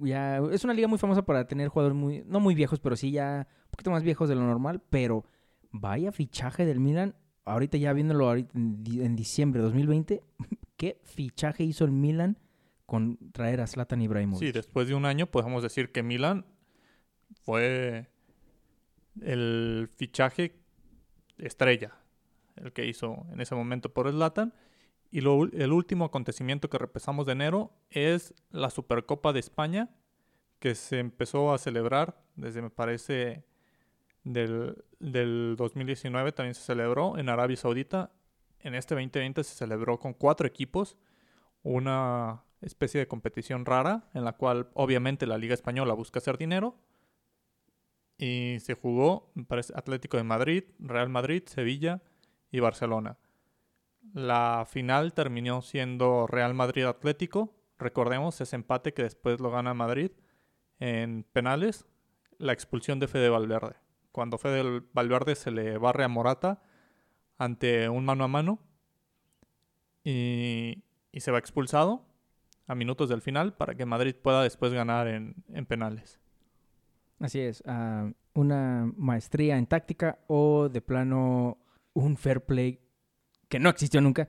Ya, 0.00 0.38
es 0.52 0.64
una 0.64 0.74
liga 0.74 0.88
muy 0.88 0.98
famosa 0.98 1.24
para 1.24 1.46
tener 1.46 1.68
jugadores 1.68 1.96
muy, 1.96 2.22
no 2.26 2.40
muy 2.40 2.54
viejos, 2.54 2.80
pero 2.80 2.96
sí 2.96 3.10
ya 3.10 3.46
un 3.64 3.70
poquito 3.70 3.90
más 3.90 4.02
viejos 4.02 4.28
de 4.28 4.34
lo 4.34 4.42
normal, 4.42 4.82
pero 4.90 5.24
vaya 5.70 6.12
fichaje 6.12 6.64
del 6.64 6.80
Milan. 6.80 7.14
Ahorita 7.44 7.76
ya 7.76 7.92
viéndolo 7.92 8.34
en, 8.34 9.16
diciembre 9.16 9.60
de 9.60 9.64
2020, 9.66 10.22
¿qué 10.76 11.00
fichaje 11.04 11.64
hizo 11.64 11.84
el 11.84 11.92
Milan 11.92 12.38
con 12.86 13.18
traer 13.32 13.60
a 13.60 13.66
Zlatan 13.66 14.02
Ibrahimovic? 14.02 14.40
Sí, 14.40 14.52
después 14.52 14.88
de 14.88 14.94
un 14.94 15.04
año 15.04 15.26
podemos 15.26 15.62
decir 15.62 15.92
que 15.92 16.02
Milan 16.02 16.46
fue 17.42 18.08
el 19.20 19.90
fichaje 19.96 20.58
estrella, 21.38 21.94
el 22.56 22.72
que 22.72 22.86
hizo 22.86 23.26
en 23.32 23.40
ese 23.40 23.54
momento 23.54 23.92
por 23.92 24.10
Zlatan. 24.10 24.54
Y 25.16 25.20
el 25.20 25.72
último 25.72 26.04
acontecimiento 26.04 26.68
que 26.68 26.76
repasamos 26.76 27.24
de 27.24 27.32
enero 27.32 27.72
es 27.88 28.34
la 28.50 28.68
Supercopa 28.68 29.32
de 29.32 29.40
España, 29.40 29.88
que 30.58 30.74
se 30.74 30.98
empezó 30.98 31.54
a 31.54 31.58
celebrar 31.58 32.22
desde, 32.34 32.60
me 32.60 32.68
parece, 32.68 33.42
del, 34.24 34.84
del 35.00 35.54
2019 35.56 36.32
también 36.32 36.54
se 36.54 36.60
celebró 36.60 37.16
en 37.16 37.30
Arabia 37.30 37.56
Saudita. 37.56 38.12
En 38.60 38.74
este 38.74 38.94
2020 38.94 39.42
se 39.42 39.54
celebró 39.54 39.98
con 39.98 40.12
cuatro 40.12 40.46
equipos, 40.46 40.98
una 41.62 42.44
especie 42.60 43.00
de 43.00 43.08
competición 43.08 43.64
rara 43.64 44.10
en 44.12 44.22
la 44.22 44.34
cual 44.34 44.68
obviamente 44.74 45.26
la 45.26 45.38
Liga 45.38 45.54
Española 45.54 45.94
busca 45.94 46.18
hacer 46.18 46.36
dinero. 46.36 46.76
Y 48.18 48.58
se 48.60 48.74
jugó, 48.74 49.32
parece, 49.48 49.72
Atlético 49.74 50.18
de 50.18 50.24
Madrid, 50.24 50.64
Real 50.78 51.08
Madrid, 51.08 51.42
Sevilla 51.46 52.02
y 52.50 52.60
Barcelona. 52.60 53.16
La 54.14 54.66
final 54.68 55.12
terminó 55.12 55.62
siendo 55.62 56.26
Real 56.26 56.54
Madrid 56.54 56.84
Atlético. 56.84 57.54
Recordemos 57.78 58.40
ese 58.40 58.56
empate 58.56 58.94
que 58.94 59.02
después 59.02 59.40
lo 59.40 59.50
gana 59.50 59.74
Madrid 59.74 60.10
en 60.80 61.24
penales. 61.32 61.86
La 62.38 62.52
expulsión 62.52 62.98
de 63.00 63.08
Fede 63.08 63.28
Valverde 63.28 63.76
cuando 64.16 64.38
Fede 64.38 64.82
Valverde 64.94 65.34
se 65.34 65.50
le 65.50 65.76
barre 65.76 66.02
a 66.02 66.08
Morata 66.08 66.62
ante 67.36 67.90
un 67.90 68.06
mano 68.06 68.24
a 68.24 68.28
mano 68.28 68.58
y, 70.02 70.82
se 71.12 71.30
va 71.30 71.38
expulsado 71.38 72.06
a 72.66 72.74
minutos 72.74 73.10
del 73.10 73.20
final 73.20 73.52
para 73.52 73.74
que 73.74 73.84
Madrid 73.84 74.14
pueda 74.14 74.42
después 74.42 74.72
ganar 74.72 75.06
en, 75.06 75.34
penales. 75.66 76.18
Así 77.20 77.40
es, 77.40 77.62
ah, 77.66 78.10
una 78.32 78.90
maestría 78.96 79.58
en 79.58 79.66
táctica 79.66 80.18
o 80.28 80.70
de 80.70 80.80
plano 80.80 81.58
un 81.92 82.16
fair 82.16 82.42
play 82.42 82.80
que 83.48 83.58
no 83.58 83.68
existió 83.68 84.00
nunca. 84.00 84.28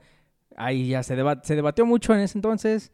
Ahí 0.56 0.88
ya 0.88 1.02
se, 1.02 1.16
se 1.42 1.56
debatió 1.56 1.86
mucho 1.86 2.14
en 2.14 2.20
ese 2.20 2.38
entonces. 2.38 2.92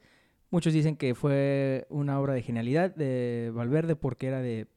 Muchos 0.51 0.73
dicen 0.73 0.97
que 0.97 1.15
fue 1.15 1.87
una 1.89 2.21
obra 2.21 2.35
de 2.35 2.43
genialidad 2.43 2.95
de 2.95 3.51
Valverde 3.55 3.97
porque 3.97 4.27
era 4.27 4.41
de 4.41 4.69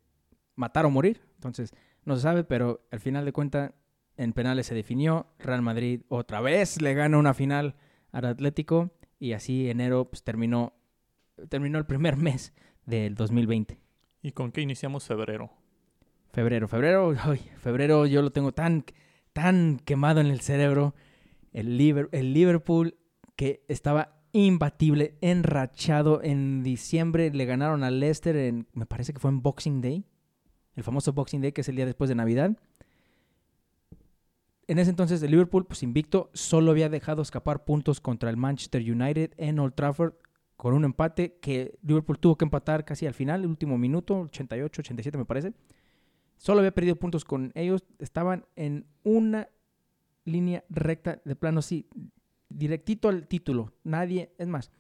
matar 0.56 0.86
o 0.86 0.90
morir. 0.90 1.22
Entonces, 1.36 1.72
no 2.04 2.16
se 2.16 2.22
sabe, 2.22 2.44
pero 2.44 2.88
al 2.92 3.00
final 3.00 3.26
de 3.26 3.34
cuentas 3.34 3.72
en 4.18 4.34
penales 4.34 4.68
se 4.68 4.76
definió. 4.76 5.28
Real 5.40 5.62
Madrid 5.62 6.02
otra 6.10 6.42
vez 6.42 6.82
le 6.82 6.94
gana 6.94 7.18
una 7.18 7.34
final 7.34 7.76
al 8.12 8.26
Atlético 8.26 8.92
y 9.20 9.34
así 9.34 9.70
enero 9.70 10.10
pues, 10.10 10.24
terminó, 10.24 10.74
terminó 11.50 11.78
el 11.78 11.86
primer 11.86 12.18
mes 12.18 12.54
del 12.86 13.16
2020. 13.16 13.80
¿Y 14.22 14.32
con 14.32 14.52
qué 14.52 14.62
iniciamos 14.62 15.06
febrero? 15.06 15.52
Febrero, 16.32 16.68
febrero, 16.68 17.16
ay, 17.24 17.40
febrero 17.60 18.06
yo 18.06 18.22
lo 18.22 18.32
tengo 18.32 18.52
tan, 18.52 18.84
tan 19.34 19.80
quemado 19.86 20.20
en 20.22 20.28
el 20.28 20.42
cerebro. 20.42 20.96
El, 21.60 22.10
el 22.12 22.34
Liverpool 22.34 22.98
que 23.36 23.64
estaba 23.68 24.22
imbatible, 24.32 25.18
enrachado 25.22 26.22
en 26.22 26.64
diciembre, 26.64 27.32
le 27.32 27.46
ganaron 27.46 27.84
al 27.84 28.00
Leicester 28.00 28.36
en, 28.36 28.68
me 28.74 28.86
parece 28.86 29.14
que 29.14 29.20
fue 29.20 29.32
en 29.32 29.42
Boxing 29.42 29.82
Day 29.82 30.06
el 30.78 30.84
famoso 30.84 31.12
Boxing 31.12 31.42
Day, 31.42 31.52
que 31.52 31.62
es 31.62 31.70
el 31.70 31.76
día 31.76 31.88
después 31.88 32.08
de 32.08 32.16
Navidad. 32.16 32.56
En 34.68 34.80
ese 34.80 34.92
entonces 34.92 35.22
el 35.24 35.32
Liverpool, 35.32 35.66
pues 35.66 35.82
invicto, 35.82 36.30
solo 36.34 36.72
había 36.72 36.88
dejado 36.88 37.24
escapar 37.24 37.66
puntos 37.66 38.00
contra 38.00 38.30
el 38.30 38.38
Manchester 38.38 38.82
United 38.82 39.34
en 39.38 39.60
Old 39.60 39.74
Trafford 39.74 40.14
con 40.56 40.74
un 40.74 40.86
empate 40.86 41.38
que 41.40 41.78
Liverpool 41.82 42.20
tuvo 42.20 42.38
que 42.38 42.46
empatar 42.46 42.86
casi 42.86 43.08
al 43.08 43.14
final, 43.14 43.42
el 43.42 43.48
último 43.48 43.78
minuto, 43.78 44.22
88, 44.22 44.82
87 44.82 45.18
me 45.18 45.26
parece. 45.26 45.54
Solo 46.38 46.60
había 46.60 46.74
perdido 46.74 46.96
puntos 46.96 47.26
con 47.26 47.52
ellos, 47.56 47.84
estaban 47.98 48.46
en 48.56 48.86
una 49.04 49.50
línea 50.28 50.64
recta 50.70 51.22
de 51.26 51.36
plano, 51.36 51.62
sí, 51.62 51.88
directito 52.50 53.10
al 53.10 53.28
título. 53.28 53.74
Nadie, 53.84 54.32
es 54.38 54.48
más, 54.48 54.72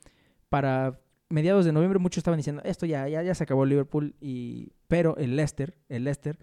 para 0.49 0.99
mediados 1.29 1.65
de 1.65 1.71
noviembre 1.71 1.99
muchos 1.99 2.19
estaban 2.19 2.37
diciendo, 2.37 2.61
esto 2.65 2.85
ya, 2.85 3.07
ya, 3.07 3.23
ya 3.23 3.33
se 3.33 3.43
acabó 3.43 3.65
Liverpool, 3.65 4.15
y, 4.21 4.73
pero 4.87 5.17
el 5.17 5.35
Leicester, 5.35 5.77
el 5.89 6.03
Leicester 6.03 6.37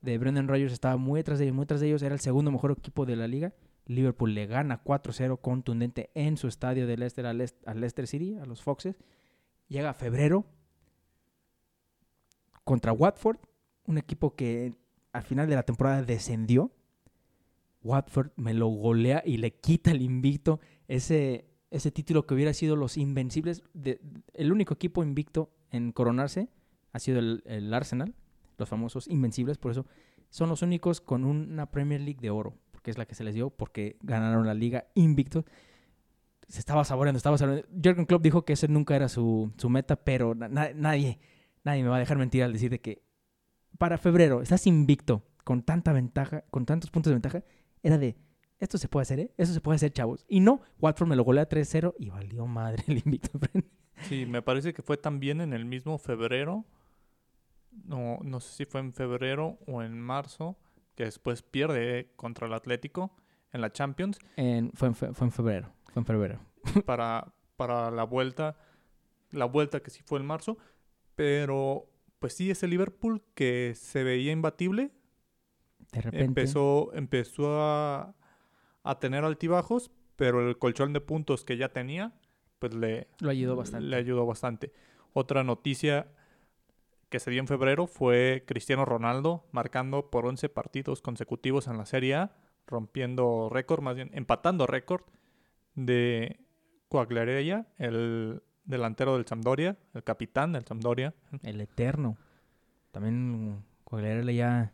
de 0.00 0.18
Brendan 0.18 0.48
Rodgers 0.48 0.72
estaba 0.72 0.96
muy 0.96 1.20
detrás 1.20 1.38
de 1.38 1.46
ellos, 1.46 1.54
muy 1.54 1.64
detrás 1.64 1.80
de 1.80 1.88
ellos, 1.88 2.02
era 2.02 2.14
el 2.14 2.20
segundo 2.20 2.50
mejor 2.50 2.72
equipo 2.72 3.06
de 3.06 3.16
la 3.16 3.26
liga. 3.26 3.52
Liverpool 3.86 4.34
le 4.34 4.46
gana 4.46 4.82
4-0 4.84 5.40
contundente 5.40 6.10
en 6.14 6.36
su 6.36 6.48
estadio 6.48 6.86
de 6.86 6.96
Leicester 6.96 7.26
al, 7.26 7.38
Leicester 7.38 8.06
City, 8.06 8.36
a 8.36 8.44
los 8.44 8.62
Foxes. 8.62 8.96
Llega 9.68 9.92
febrero 9.94 10.44
contra 12.64 12.92
Watford, 12.92 13.38
un 13.86 13.98
equipo 13.98 14.34
que 14.36 14.74
al 15.12 15.22
final 15.22 15.48
de 15.48 15.56
la 15.56 15.62
temporada 15.64 16.02
descendió. 16.02 16.70
Watford 17.82 18.30
me 18.36 18.54
lo 18.54 18.68
golea 18.68 19.22
y 19.24 19.38
le 19.38 19.54
quita 19.54 19.90
el 19.90 20.02
invicto. 20.02 20.60
Ese, 20.88 21.46
ese 21.70 21.90
título 21.90 22.26
que 22.26 22.34
hubiera 22.34 22.52
sido 22.52 22.76
los 22.76 22.96
Invencibles. 22.96 23.62
De, 23.72 24.00
el 24.34 24.52
único 24.52 24.74
equipo 24.74 25.02
invicto 25.02 25.50
en 25.70 25.92
coronarse 25.92 26.48
ha 26.92 26.98
sido 26.98 27.18
el, 27.18 27.72
Arsenal, 27.72 28.14
los 28.58 28.68
famosos 28.68 29.08
Invencibles, 29.08 29.58
por 29.58 29.72
eso 29.72 29.86
son 30.28 30.48
los 30.48 30.62
únicos 30.62 31.00
con 31.00 31.24
una 31.24 31.70
Premier 31.70 32.00
League 32.00 32.20
de 32.20 32.30
oro, 32.30 32.54
porque 32.70 32.90
es 32.90 32.98
la 32.98 33.06
que 33.06 33.14
se 33.14 33.24
les 33.24 33.34
dio, 33.34 33.50
porque 33.50 33.96
ganaron 34.02 34.46
la 34.46 34.54
liga 34.54 34.86
invicto. 34.94 35.44
Se 36.48 36.58
estaba 36.58 36.84
saboreando, 36.84 37.16
estaba 37.16 37.38
saboreando. 37.38 37.68
Jürgen 37.82 38.06
Klopp 38.06 38.22
dijo 38.22 38.44
que 38.44 38.54
ese 38.54 38.68
nunca 38.68 38.96
era 38.96 39.08
su, 39.08 39.52
meta, 39.68 39.96
pero 39.96 40.34
nadie, 40.34 41.18
nadie 41.64 41.82
me 41.82 41.88
va 41.88 41.96
a 41.96 42.00
dejar 42.00 42.18
mentir 42.18 42.42
al 42.42 42.52
decir 42.52 42.70
de 42.70 42.80
que 42.80 43.02
para 43.78 43.98
febrero 43.98 44.42
estás 44.42 44.66
invicto 44.66 45.22
con 45.44 45.62
tanta 45.62 45.92
ventaja, 45.92 46.44
con 46.50 46.66
tantos 46.66 46.90
puntos 46.90 47.10
de 47.10 47.14
ventaja, 47.14 47.44
era 47.82 47.98
de 47.98 48.16
esto 48.62 48.78
se 48.78 48.86
puede 48.86 49.02
hacer, 49.02 49.18
¿eh? 49.18 49.32
Eso 49.36 49.52
se 49.52 49.60
puede 49.60 49.74
hacer, 49.74 49.92
chavos. 49.92 50.24
Y 50.28 50.38
no, 50.38 50.60
Watford 50.80 51.08
me 51.08 51.16
lo 51.16 51.24
golea 51.24 51.48
3-0 51.48 51.94
y 51.98 52.10
valió 52.10 52.46
madre 52.46 52.84
el 52.86 52.98
invicto. 53.04 53.40
sí, 54.08 54.24
me 54.24 54.40
parece 54.40 54.72
que 54.72 54.82
fue 54.82 54.96
también 54.96 55.40
en 55.40 55.52
el 55.52 55.64
mismo 55.64 55.98
febrero. 55.98 56.64
No, 57.72 58.20
no 58.22 58.38
sé 58.38 58.54
si 58.54 58.64
fue 58.64 58.80
en 58.80 58.92
febrero 58.92 59.58
o 59.66 59.82
en 59.82 60.00
marzo, 60.00 60.56
que 60.94 61.06
después 61.06 61.42
pierde 61.42 62.12
contra 62.14 62.46
el 62.46 62.52
Atlético 62.52 63.16
en 63.52 63.62
la 63.62 63.72
Champions. 63.72 64.20
En, 64.36 64.70
fue, 64.74 64.88
en, 64.88 64.94
fue 64.94 65.26
en 65.26 65.32
febrero, 65.32 65.72
fue 65.92 66.00
en 66.00 66.06
febrero. 66.06 66.38
para, 66.86 67.34
para 67.56 67.90
la 67.90 68.04
vuelta, 68.04 68.56
la 69.32 69.46
vuelta 69.46 69.80
que 69.80 69.90
sí 69.90 70.02
fue 70.04 70.20
en 70.20 70.26
marzo. 70.26 70.56
Pero, 71.16 71.88
pues 72.20 72.34
sí, 72.34 72.48
ese 72.48 72.68
Liverpool 72.68 73.24
que 73.34 73.72
se 73.74 74.04
veía 74.04 74.30
imbatible. 74.30 74.92
De 75.92 76.00
repente. 76.00 76.24
Empezó, 76.24 76.90
empezó 76.94 77.60
a, 77.62 78.14
a 78.82 78.98
tener 78.98 79.24
altibajos, 79.24 79.90
pero 80.16 80.46
el 80.48 80.58
colchón 80.58 80.92
de 80.92 81.00
puntos 81.00 81.44
que 81.44 81.56
ya 81.56 81.68
tenía, 81.68 82.12
pues 82.58 82.74
le, 82.74 83.08
Lo 83.20 83.30
ayudó 83.30 83.56
bastante. 83.56 83.86
le 83.86 83.96
ayudó 83.96 84.26
bastante. 84.26 84.72
Otra 85.12 85.44
noticia 85.44 86.08
que 87.08 87.20
se 87.20 87.30
dio 87.30 87.40
en 87.40 87.46
febrero 87.46 87.86
fue 87.86 88.44
Cristiano 88.46 88.84
Ronaldo, 88.84 89.44
marcando 89.52 90.10
por 90.10 90.26
11 90.26 90.48
partidos 90.48 91.02
consecutivos 91.02 91.66
en 91.66 91.76
la 91.76 91.84
Serie 91.84 92.14
A, 92.14 92.36
rompiendo 92.66 93.50
récord, 93.50 93.82
más 93.82 93.96
bien 93.96 94.10
empatando 94.14 94.66
récord 94.66 95.02
de 95.74 96.40
Quagliarella, 96.88 97.66
el 97.78 98.42
delantero 98.64 99.14
del 99.16 99.26
Sampdoria, 99.26 99.76
el 99.92 100.02
capitán 100.04 100.52
del 100.52 100.64
Sampdoria. 100.64 101.14
El 101.42 101.60
eterno. 101.60 102.16
También 102.92 103.62
Quagliarella 103.84 104.32
ya... 104.32 104.72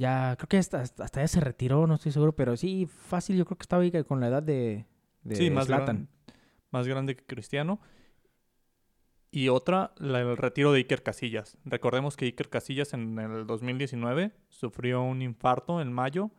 Ya, 0.00 0.34
creo 0.38 0.48
que 0.48 0.56
hasta, 0.56 0.80
hasta 0.80 1.20
ya 1.20 1.28
se 1.28 1.40
retiró, 1.40 1.86
no 1.86 1.96
estoy 1.96 2.10
seguro, 2.10 2.34
pero 2.34 2.56
sí, 2.56 2.86
fácil, 2.86 3.36
yo 3.36 3.44
creo 3.44 3.58
que 3.58 3.64
estaba 3.64 3.82
ahí 3.82 3.92
con 4.04 4.18
la 4.18 4.28
edad 4.28 4.42
de, 4.42 4.86
de 5.24 5.36
Sí, 5.36 5.50
más, 5.50 5.68
gran- 5.68 6.08
más 6.70 6.86
grande 6.88 7.16
que 7.16 7.24
Cristiano. 7.26 7.80
Y 9.30 9.48
otra, 9.50 9.92
la- 9.98 10.20
el 10.20 10.38
retiro 10.38 10.72
de 10.72 10.78
Iker 10.78 11.02
Casillas. 11.02 11.58
Recordemos 11.66 12.16
que 12.16 12.24
Iker 12.24 12.48
Casillas 12.48 12.94
en 12.94 13.18
el 13.18 13.46
2019 13.46 14.32
sufrió 14.48 15.02
un 15.02 15.20
infarto 15.20 15.82
en 15.82 15.92
mayo 15.92 16.30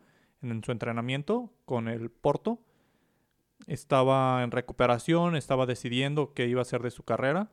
en 0.42 0.64
su 0.64 0.72
entrenamiento 0.72 1.52
con 1.64 1.86
el 1.86 2.10
Porto. 2.10 2.58
Estaba 3.68 4.42
en 4.42 4.50
recuperación, 4.50 5.36
estaba 5.36 5.66
decidiendo 5.66 6.34
qué 6.34 6.48
iba 6.48 6.60
a 6.60 6.62
hacer 6.62 6.82
de 6.82 6.90
su 6.90 7.04
carrera, 7.04 7.52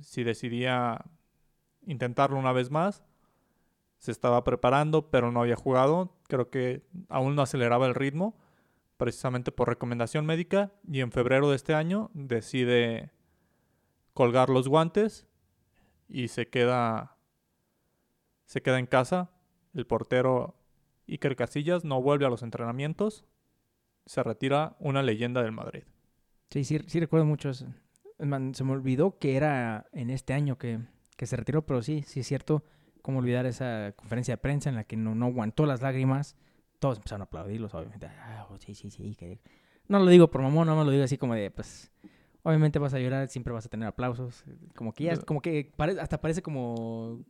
si 0.00 0.24
decidía 0.24 1.04
intentarlo 1.86 2.38
una 2.38 2.52
vez 2.52 2.70
más. 2.70 3.04
Se 4.02 4.10
estaba 4.10 4.42
preparando, 4.42 5.10
pero 5.10 5.30
no 5.30 5.42
había 5.42 5.54
jugado. 5.54 6.16
Creo 6.26 6.50
que 6.50 6.82
aún 7.08 7.36
no 7.36 7.42
aceleraba 7.42 7.86
el 7.86 7.94
ritmo 7.94 8.36
precisamente 8.96 9.52
por 9.52 9.68
recomendación 9.68 10.26
médica 10.26 10.72
y 10.88 11.02
en 11.02 11.12
febrero 11.12 11.48
de 11.48 11.54
este 11.54 11.72
año 11.72 12.10
decide 12.12 13.12
colgar 14.12 14.50
los 14.50 14.66
guantes 14.66 15.28
y 16.08 16.26
se 16.28 16.48
queda 16.48 17.16
se 18.46 18.60
queda 18.60 18.80
en 18.80 18.86
casa. 18.86 19.30
El 19.72 19.86
portero 19.86 20.56
Iker 21.06 21.36
Casillas 21.36 21.84
no 21.84 22.02
vuelve 22.02 22.26
a 22.26 22.28
los 22.28 22.42
entrenamientos. 22.42 23.24
Se 24.06 24.20
retira 24.24 24.74
una 24.80 25.04
leyenda 25.04 25.44
del 25.44 25.52
Madrid. 25.52 25.84
Sí, 26.50 26.64
sí, 26.64 26.80
sí 26.88 26.98
recuerdo 26.98 27.24
mucho 27.24 27.52
se 27.54 27.66
me 28.18 28.72
olvidó 28.72 29.16
que 29.20 29.36
era 29.36 29.86
en 29.92 30.10
este 30.10 30.32
año 30.32 30.58
que, 30.58 30.80
que 31.16 31.26
se 31.26 31.36
retiró, 31.36 31.64
pero 31.64 31.82
sí, 31.82 32.02
sí 32.04 32.18
es 32.18 32.26
cierto. 32.26 32.64
Cómo 33.02 33.18
olvidar 33.18 33.46
esa 33.46 33.92
conferencia 33.96 34.34
de 34.34 34.38
prensa 34.38 34.68
en 34.70 34.76
la 34.76 34.84
que 34.84 34.96
no, 34.96 35.14
no 35.14 35.26
aguantó 35.26 35.66
las 35.66 35.82
lágrimas. 35.82 36.36
Todos 36.78 36.98
empezaron 36.98 37.22
a 37.22 37.24
aplaudirlos, 37.24 37.74
obviamente. 37.74 38.06
Ah, 38.06 38.46
oh, 38.50 38.56
sí, 38.58 38.74
sí, 38.74 38.90
sí. 38.90 39.14
que- 39.16 39.40
No 39.88 39.98
lo 39.98 40.06
digo 40.06 40.30
por 40.30 40.42
mamón, 40.42 40.66
no 40.68 40.76
me 40.76 40.84
lo 40.84 40.90
digo 40.90 41.04
así 41.04 41.18
como 41.18 41.34
de, 41.34 41.50
pues, 41.50 41.92
obviamente 42.42 42.78
vas 42.78 42.94
a 42.94 42.98
llorar, 43.00 43.28
siempre 43.28 43.52
vas 43.52 43.66
a 43.66 43.68
tener 43.68 43.86
aplausos. 43.88 44.44
Como 44.74 44.92
que 44.94 45.04
ya, 45.04 45.16
como 45.16 45.40
que 45.42 45.70
pare- 45.76 46.00
hasta 46.00 46.20
parece 46.20 46.42
como, 46.42 47.20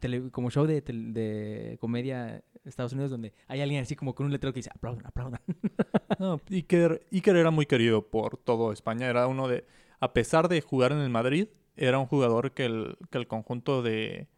tele- 0.00 0.30
como 0.30 0.50
show 0.50 0.66
de, 0.66 0.80
de 0.82 1.76
comedia 1.80 2.42
Estados 2.64 2.92
Unidos 2.92 3.10
donde 3.10 3.32
hay 3.48 3.60
alguien 3.62 3.82
así 3.82 3.96
como 3.96 4.14
con 4.14 4.26
un 4.26 4.32
letrero 4.32 4.52
que 4.52 4.58
dice, 4.58 4.70
aplaudan, 4.74 5.06
aplaudan. 5.06 5.40
No, 6.18 6.38
Iker, 6.50 7.06
Iker 7.12 7.36
era 7.36 7.50
muy 7.50 7.64
querido 7.66 8.06
por 8.10 8.36
todo 8.36 8.72
España. 8.72 9.08
Era 9.08 9.26
uno 9.26 9.48
de. 9.48 9.64
A 10.00 10.12
pesar 10.12 10.48
de 10.48 10.60
jugar 10.60 10.92
en 10.92 10.98
el 10.98 11.08
Madrid, 11.08 11.48
era 11.76 11.98
un 11.98 12.06
jugador 12.06 12.52
que 12.52 12.66
el, 12.66 12.98
que 13.10 13.16
el 13.18 13.26
conjunto 13.26 13.82
de. 13.82 14.28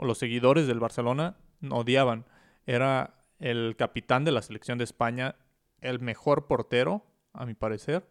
O 0.00 0.06
los 0.06 0.16
seguidores 0.18 0.66
del 0.66 0.80
Barcelona 0.80 1.36
odiaban. 1.70 2.24
Era 2.66 3.14
el 3.38 3.76
capitán 3.76 4.24
de 4.24 4.32
la 4.32 4.40
selección 4.40 4.78
de 4.78 4.84
España, 4.84 5.36
el 5.82 6.00
mejor 6.00 6.46
portero, 6.46 7.04
a 7.34 7.44
mi 7.44 7.52
parecer, 7.54 8.06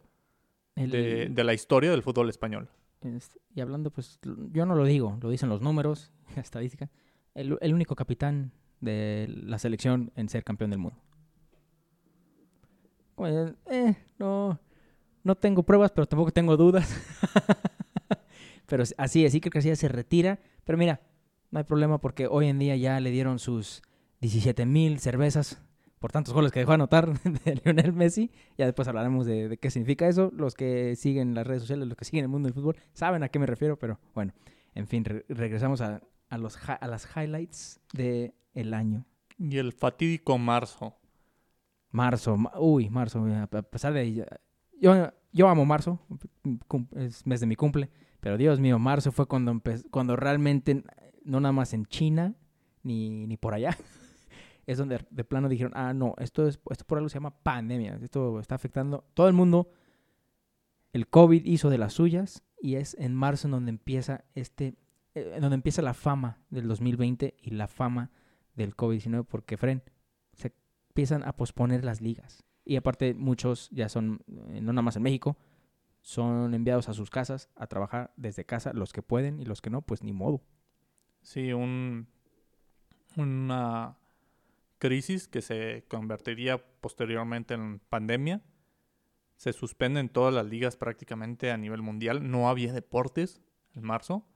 El- 0.76 0.90
de, 0.92 1.28
de 1.28 1.44
la 1.44 1.52
historia 1.52 1.90
del 1.90 2.02
fútbol 2.02 2.28
español. 2.30 2.68
Y 3.54 3.60
hablando, 3.60 3.90
pues, 3.90 4.20
yo 4.52 4.66
no 4.66 4.74
lo 4.76 4.84
digo, 4.84 5.18
lo 5.20 5.30
dicen 5.30 5.48
los 5.48 5.60
números, 5.62 6.12
la 6.36 6.42
estadística. 6.42 6.88
El, 7.34 7.58
el 7.60 7.74
único 7.74 7.96
capitán 7.96 8.52
de 8.80 9.26
la 9.28 9.58
selección 9.58 10.12
en 10.14 10.28
ser 10.28 10.44
campeón 10.44 10.70
del 10.70 10.78
mundo. 10.78 10.96
Bueno, 13.16 13.54
eh, 13.66 13.96
no, 14.18 14.58
no 15.24 15.34
tengo 15.34 15.62
pruebas, 15.62 15.90
pero 15.90 16.06
tampoco 16.06 16.30
tengo 16.30 16.56
dudas. 16.56 16.88
pero 18.66 18.84
así 18.96 19.24
es, 19.24 19.38
que 19.40 19.58
así 19.58 19.74
se 19.76 19.88
retira. 19.88 20.38
Pero 20.64 20.78
mira, 20.78 21.00
no 21.50 21.58
hay 21.58 21.64
problema 21.64 21.98
porque 21.98 22.26
hoy 22.26 22.46
en 22.46 22.58
día 22.58 22.76
ya 22.76 23.00
le 23.00 23.10
dieron 23.10 23.38
sus 23.38 23.82
17 24.20 24.66
mil 24.66 24.98
cervezas 25.00 25.62
por 25.98 26.12
tantos 26.12 26.32
goles 26.32 26.52
que 26.52 26.60
dejó 26.60 26.72
anotar 26.72 27.12
de 27.44 27.60
Lionel 27.64 27.92
Messi. 27.92 28.30
Ya 28.56 28.64
después 28.66 28.88
hablaremos 28.88 29.26
de, 29.26 29.48
de 29.48 29.56
qué 29.58 29.70
significa 29.70 30.08
eso. 30.08 30.30
Los 30.34 30.54
que 30.54 30.96
siguen 30.96 31.34
las 31.34 31.46
redes 31.46 31.62
sociales, 31.62 31.86
los 31.88 31.96
que 31.96 32.04
siguen 32.04 32.24
el 32.24 32.28
mundo 32.30 32.46
del 32.46 32.54
fútbol, 32.54 32.76
saben 32.92 33.22
a 33.22 33.28
qué 33.28 33.38
me 33.38 33.46
refiero, 33.46 33.78
pero 33.78 33.98
bueno, 34.14 34.32
en 34.74 34.86
fin, 34.86 35.04
re- 35.04 35.24
regresamos 35.28 35.80
a, 35.80 36.00
a 36.28 36.38
los, 36.38 36.58
a 36.68 36.86
las 36.86 37.06
highlights 37.16 37.80
del 37.92 38.34
el 38.54 38.72
año. 38.74 39.04
Y 39.38 39.58
el 39.58 39.72
fatídico 39.72 40.38
marzo. 40.38 40.96
Marzo, 41.90 42.36
ma- 42.36 42.52
uy, 42.58 42.88
marzo, 42.88 43.26
a 43.26 43.46
pesar 43.62 43.92
de... 43.92 44.26
Yo, 44.80 45.10
yo 45.32 45.48
amo 45.48 45.64
marzo, 45.66 46.00
es 46.96 47.26
mes 47.26 47.40
de 47.40 47.46
mi 47.46 47.56
cumple, 47.56 47.90
pero 48.20 48.36
Dios 48.38 48.60
mío, 48.60 48.78
marzo 48.78 49.12
fue 49.12 49.26
cuando, 49.26 49.60
cuando 49.90 50.16
realmente, 50.16 50.82
no 51.24 51.40
nada 51.40 51.52
más 51.52 51.72
en 51.74 51.86
China, 51.86 52.34
ni, 52.82 53.26
ni 53.26 53.36
por 53.36 53.54
allá, 53.54 53.76
es 54.66 54.78
donde 54.78 55.04
de 55.10 55.24
plano 55.24 55.48
dijeron, 55.48 55.72
ah, 55.74 55.92
no, 55.92 56.14
esto, 56.18 56.46
es, 56.46 56.60
esto 56.70 56.84
por 56.84 56.98
algo 56.98 57.08
se 57.08 57.14
llama 57.14 57.42
pandemia, 57.42 57.98
esto 58.02 58.40
está 58.40 58.54
afectando 58.54 59.04
todo 59.14 59.28
el 59.28 59.34
mundo, 59.34 59.70
el 60.92 61.08
COVID 61.08 61.44
hizo 61.44 61.70
de 61.70 61.78
las 61.78 61.92
suyas 61.92 62.42
y 62.60 62.76
es 62.76 62.94
en 62.98 63.14
marzo 63.14 63.46
en 63.46 63.52
donde 63.52 63.70
empieza 63.70 64.24
este, 64.34 64.76
eh, 65.14 65.32
en 65.34 65.40
donde 65.40 65.54
empieza 65.54 65.82
la 65.82 65.94
fama 65.94 66.38
del 66.50 66.68
2020 66.68 67.34
y 67.40 67.50
la 67.50 67.66
fama 67.66 68.10
del 68.54 68.76
COVID-19, 68.76 69.24
porque, 69.26 69.56
Fren, 69.56 69.82
se 70.32 70.52
empiezan 70.88 71.24
a 71.24 71.36
posponer 71.36 71.84
las 71.84 72.00
ligas. 72.00 72.44
Y 72.64 72.76
aparte, 72.76 73.14
muchos 73.14 73.68
ya 73.70 73.88
son, 73.88 74.22
eh, 74.28 74.60
no 74.60 74.72
nada 74.72 74.82
más 74.82 74.96
en 74.96 75.02
México, 75.02 75.36
son 76.00 76.54
enviados 76.54 76.88
a 76.88 76.94
sus 76.94 77.10
casas 77.10 77.48
a 77.56 77.66
trabajar 77.66 78.12
desde 78.16 78.44
casa, 78.44 78.72
los 78.72 78.92
que 78.92 79.02
pueden 79.02 79.40
y 79.40 79.44
los 79.44 79.60
que 79.60 79.70
no, 79.70 79.82
pues 79.82 80.02
ni 80.02 80.12
modo. 80.12 80.42
Sí, 81.22 81.52
un, 81.52 82.08
una 83.16 83.96
crisis 84.78 85.28
que 85.28 85.42
se 85.42 85.84
convertiría 85.88 86.58
posteriormente 86.80 87.54
en 87.54 87.78
pandemia. 87.78 88.42
Se 89.36 89.52
suspenden 89.52 90.08
todas 90.08 90.34
las 90.34 90.46
ligas 90.46 90.76
prácticamente 90.76 91.50
a 91.50 91.56
nivel 91.56 91.82
mundial. 91.82 92.30
No 92.30 92.48
había 92.48 92.72
deportes 92.72 93.40
en 93.74 93.84
marzo. 93.84 94.26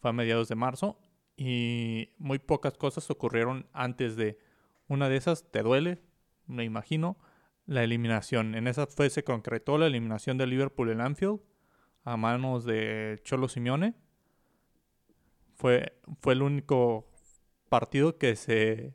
Fue 0.00 0.10
a 0.10 0.12
mediados 0.12 0.48
de 0.48 0.54
marzo. 0.54 0.98
Y 1.36 2.10
muy 2.18 2.38
pocas 2.38 2.76
cosas 2.76 3.10
ocurrieron 3.10 3.68
antes 3.72 4.16
de 4.16 4.38
una 4.88 5.08
de 5.08 5.16
esas. 5.16 5.50
¿Te 5.50 5.62
duele? 5.62 6.02
Me 6.46 6.64
imagino. 6.64 7.18
La 7.66 7.84
eliminación. 7.84 8.56
En 8.56 8.66
esa 8.66 8.86
fue, 8.86 9.10
se 9.10 9.22
concretó 9.22 9.78
la 9.78 9.86
eliminación 9.86 10.38
de 10.38 10.46
Liverpool 10.46 10.90
en 10.90 11.00
Anfield 11.00 11.40
a 12.02 12.16
manos 12.16 12.64
de 12.64 13.20
Cholo 13.22 13.48
Simeone. 13.48 13.94
Fue, 15.60 15.92
fue 16.22 16.32
el 16.32 16.40
único 16.40 17.06
partido 17.68 18.16
que 18.16 18.34
se 18.34 18.94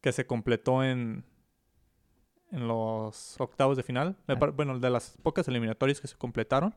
que 0.00 0.12
se 0.12 0.24
completó 0.24 0.84
en 0.84 1.24
en 2.52 2.68
los 2.68 3.40
octavos 3.40 3.76
de 3.76 3.82
final. 3.82 4.16
Ah. 4.28 4.36
Bueno, 4.54 4.78
de 4.78 4.88
las 4.88 5.16
pocas 5.20 5.48
eliminatorias 5.48 6.00
que 6.00 6.06
se 6.06 6.16
completaron. 6.16 6.76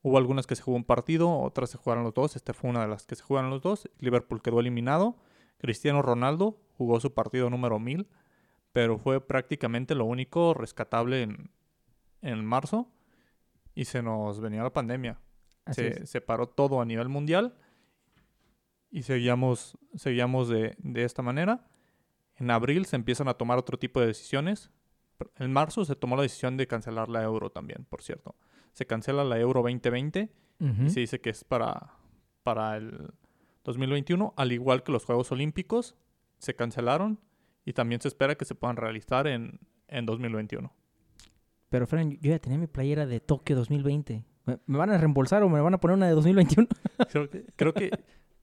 Hubo 0.00 0.16
algunas 0.16 0.46
que 0.46 0.56
se 0.56 0.62
jugó 0.62 0.78
un 0.78 0.84
partido, 0.84 1.30
otras 1.38 1.68
se 1.68 1.76
jugaron 1.76 2.02
los 2.02 2.14
dos. 2.14 2.34
Esta 2.34 2.54
fue 2.54 2.70
una 2.70 2.80
de 2.80 2.88
las 2.88 3.06
que 3.06 3.14
se 3.14 3.22
jugaron 3.22 3.50
los 3.50 3.60
dos. 3.60 3.90
Liverpool 3.98 4.40
quedó 4.40 4.60
eliminado. 4.60 5.16
Cristiano 5.58 6.00
Ronaldo 6.00 6.58
jugó 6.78 6.98
su 6.98 7.12
partido 7.12 7.50
número 7.50 7.78
1000, 7.78 8.08
pero 8.72 8.96
fue 8.96 9.20
prácticamente 9.20 9.94
lo 9.94 10.06
único 10.06 10.54
rescatable 10.54 11.24
en, 11.24 11.50
en 12.22 12.42
marzo. 12.42 12.88
Y 13.74 13.84
se 13.84 14.02
nos 14.02 14.40
venía 14.40 14.62
la 14.62 14.72
pandemia 14.72 15.20
se, 15.70 16.20
paró 16.20 16.48
todo 16.48 16.80
a 16.80 16.84
nivel 16.84 17.08
mundial 17.08 17.54
y 18.90 19.02
seguíamos, 19.02 19.78
seguíamos 19.94 20.48
de, 20.48 20.74
de 20.78 21.04
esta 21.04 21.22
manera. 21.22 21.66
En 22.36 22.50
abril 22.50 22.86
se 22.86 22.96
empiezan 22.96 23.28
a 23.28 23.34
tomar 23.34 23.58
otro 23.58 23.78
tipo 23.78 24.00
de 24.00 24.06
decisiones. 24.08 24.70
En 25.36 25.52
marzo 25.52 25.84
se 25.84 25.94
tomó 25.96 26.16
la 26.16 26.22
decisión 26.22 26.56
de 26.56 26.66
cancelar 26.66 27.08
la 27.08 27.22
euro 27.22 27.50
también, 27.50 27.84
por 27.88 28.02
cierto. 28.02 28.34
Se 28.72 28.86
cancela 28.86 29.24
la 29.24 29.38
euro 29.38 29.62
2020 29.62 30.32
Ujú. 30.60 30.82
y 30.84 30.90
se 30.90 31.00
dice 31.00 31.20
que 31.20 31.30
es 31.30 31.44
para, 31.44 31.94
para 32.42 32.76
el 32.76 33.12
2021, 33.64 34.34
al 34.36 34.52
igual 34.52 34.82
que 34.82 34.92
los 34.92 35.04
Juegos 35.04 35.30
Olímpicos 35.32 35.96
se 36.38 36.54
cancelaron 36.54 37.20
y 37.64 37.74
también 37.74 38.00
se 38.00 38.08
espera 38.08 38.34
que 38.34 38.44
se 38.44 38.54
puedan 38.54 38.76
realizar 38.76 39.26
en, 39.26 39.60
en 39.88 40.06
2021. 40.06 40.72
Pero, 41.68 41.86
Fran, 41.86 42.12
yo 42.20 42.30
ya 42.30 42.38
tenía 42.38 42.58
mi 42.58 42.66
playera 42.66 43.06
de 43.06 43.20
Tokio 43.20 43.54
2020. 43.56 44.24
¿Me, 44.46 44.58
van 44.66 44.90
a 44.90 44.98
reembolsar 44.98 45.42
o 45.42 45.48
me 45.48 45.60
van 45.60 45.74
a 45.74 45.78
poner 45.78 45.96
una 45.96 46.06
de 46.06 46.14
2021? 46.14 46.68
Creo 47.10 47.28
que, 47.28 47.44
creo 47.56 47.74
que 47.74 47.90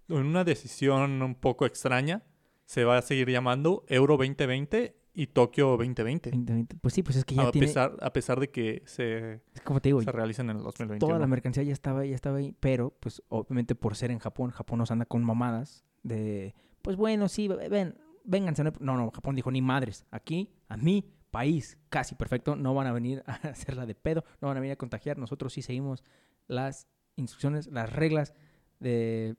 en 0.10 0.26
una 0.26 0.44
decisión 0.44 1.22
un 1.22 1.36
poco 1.36 1.66
extraña 1.66 2.24
se 2.66 2.84
va 2.84 2.98
a 2.98 3.02
seguir 3.02 3.30
llamando 3.30 3.84
Euro 3.88 4.18
2020 4.18 4.96
y 5.14 5.28
Tokio 5.28 5.70
2020. 5.78 6.30
2020. 6.30 6.78
Pues 6.82 6.94
sí, 6.94 7.02
pues 7.02 7.18
es 7.18 7.26
que 7.26 7.36
ya 7.36 7.48
A 7.48 7.52
tiene... 7.52 7.68
pesar, 7.68 7.98
a 8.02 8.14
pesar 8.14 8.40
de 8.40 8.52
que 8.52 8.84
se, 8.86 9.42
como 9.64 9.82
te 9.82 9.90
digo, 9.90 10.02
se 10.02 10.12
realicen 10.12 10.50
en 10.50 10.58
el 10.58 10.64
2021. 10.64 11.00
toda 11.00 11.20
la 11.20 11.28
mercancía 11.28 11.64
ya 11.64 11.74
estaba, 11.74 12.06
ya 12.06 12.16
estaba 12.16 12.38
ahí, 12.38 12.54
pero 12.60 12.94
pues 13.00 13.24
obviamente 13.30 13.74
por 13.74 13.96
ser 13.96 14.12
en 14.12 14.20
Japón, 14.20 14.52
Japón 14.52 14.80
nos 14.80 14.92
anda 14.92 15.06
con 15.06 15.24
mamadas 15.24 15.84
de, 16.04 16.54
pues 16.82 16.96
bueno, 16.98 17.28
sí, 17.28 17.48
ven, 17.48 17.96
vénganse. 18.24 18.64
No, 18.80 18.96
no, 18.96 19.10
Japón 19.12 19.36
dijo, 19.36 19.50
ni 19.50 19.62
madres, 19.62 20.06
aquí, 20.12 20.52
a 20.70 20.78
mi 20.78 21.04
país, 21.38 21.78
casi 21.90 22.16
perfecto, 22.16 22.56
no 22.56 22.74
van 22.74 22.88
a 22.88 22.92
venir 22.92 23.22
a 23.28 23.34
hacerla 23.50 23.86
de 23.86 23.94
pedo, 23.94 24.26
no 24.42 24.48
van 24.48 24.58
a 24.58 24.60
venir 24.60 24.74
a 24.74 24.76
contagiar, 24.76 25.20
nosotros 25.20 25.54
sí 25.54 25.62
seguimos 25.62 26.04
las 26.48 26.88
instrucciones, 27.16 27.68
las 27.68 27.94
reglas 27.94 28.34
de, 28.80 29.36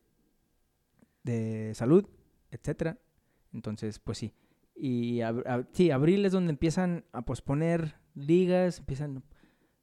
de 1.24 1.72
salud, 1.74 2.08
etcétera. 2.52 2.98
Entonces, 3.52 3.98
pues 3.98 4.18
sí. 4.18 4.32
Y 4.76 5.22
sí, 5.72 5.90
abril 5.90 6.24
es 6.24 6.30
donde 6.30 6.52
empiezan 6.52 7.04
a 7.10 7.22
posponer 7.22 7.96
ligas, 8.14 8.78
empiezan 8.78 9.24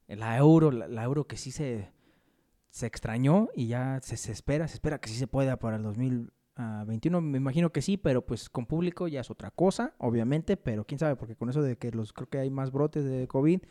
la 0.08 0.38
euro, 0.38 0.72
la, 0.72 1.04
euro 1.04 1.28
que 1.28 1.36
sí 1.36 1.52
se, 1.52 1.92
se 2.70 2.88
extrañó 2.88 3.50
y 3.54 3.68
ya 3.68 4.00
se, 4.02 4.16
espera, 4.32 4.70
se 4.70 4.76
espera 4.76 5.02
que 5.02 5.10
sí 5.10 5.16
se 5.16 5.28
pueda 5.28 5.60
para 5.60 5.76
el 5.76 6.32
2021. 6.58 7.22
Me 7.22 7.38
imagino 7.38 7.72
que 7.72 7.82
sí, 7.82 7.98
pero 7.98 8.26
pues 8.26 8.50
con 8.50 8.66
público 8.66 9.08
ya 9.08 9.22
es 9.22 9.30
otra 9.30 9.52
cosa, 9.52 9.94
obviamente, 9.98 10.58
pero 10.58 10.86
quién 10.86 11.00
sabe, 11.00 11.16
porque 11.16 11.36
con 11.36 11.50
eso 11.50 11.62
de 11.62 11.78
que 11.78 11.92
los 11.92 12.14
creo 12.14 12.30
que 12.30 12.40
hay 12.40 12.50
más 12.50 12.72
brotes 12.72 13.04
de 13.06 13.28
COVID, 13.28 13.62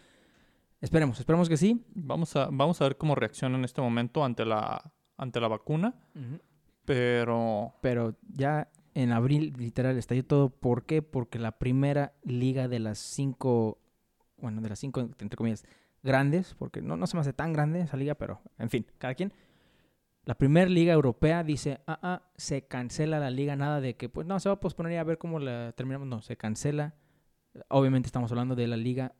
esperemos, 0.81 1.19
esperemos 1.19 1.49
que 1.49 1.57
sí. 1.57 1.85
Vamos 1.95 2.37
a, 2.37 2.49
vamos 2.51 2.81
a 2.81 2.85
ver 2.85 2.97
cómo 2.97 3.15
reacciona 3.15 3.57
en 3.57 3.65
este 3.65 3.81
momento 3.81 4.25
ante 4.25 4.45
la, 4.45 4.93
ante 5.17 5.41
la 5.41 5.49
vacuna. 5.49 5.95
Pero 6.85 7.75
Pero 7.81 8.17
ya 8.29 8.69
en 8.95 9.13
abril, 9.13 9.55
literal, 9.57 9.97
estalló 9.97 10.25
todo. 10.25 10.51
¿Por 10.51 10.85
qué? 10.85 11.03
Porque 11.03 11.39
la 11.39 11.59
primera 11.59 12.13
liga 12.23 12.69
de 12.69 12.79
las 12.79 12.99
cinco, 12.99 13.79
bueno, 14.37 14.61
de 14.61 14.69
las 14.69 14.79
cinco, 14.79 15.01
entre 15.01 15.37
comillas, 15.37 15.65
grandes, 16.03 16.55
porque 16.55 16.83
no, 16.83 16.97
no 16.97 17.07
se 17.07 17.17
me 17.17 17.23
hace 17.23 17.33
tan 17.33 17.53
grande 17.53 17.81
esa 17.81 17.97
liga, 17.97 18.15
pero 18.15 18.41
en 18.59 18.69
fin, 18.71 18.87
cada 18.99 19.15
quien. 19.15 19.33
La 20.25 20.37
primera 20.37 20.71
liga 20.71 20.93
europea 20.93 21.45
dice, 21.45 21.81
ah, 21.87 21.99
ah, 22.03 22.23
se 22.37 22.67
cancela 22.67 23.19
la 23.19 23.31
liga, 23.31 23.57
nada 23.57 23.81
de 23.81 23.97
que, 23.97 24.09
pues 24.09 24.27
no, 24.27 24.41
se 24.41 24.49
va 24.49 24.55
a 24.55 24.61
posponer 24.61 24.93
y 24.93 24.97
a 24.97 25.05
ver 25.05 25.19
cómo 25.19 25.39
la 25.39 25.73
terminamos. 25.73 26.09
No, 26.09 26.23
se 26.23 26.37
cancela. 26.37 26.95
Obviamente 27.69 28.07
estamos 28.07 28.31
hablando 28.33 28.55
de 28.55 28.67
la 28.67 28.77
liga 28.77 29.15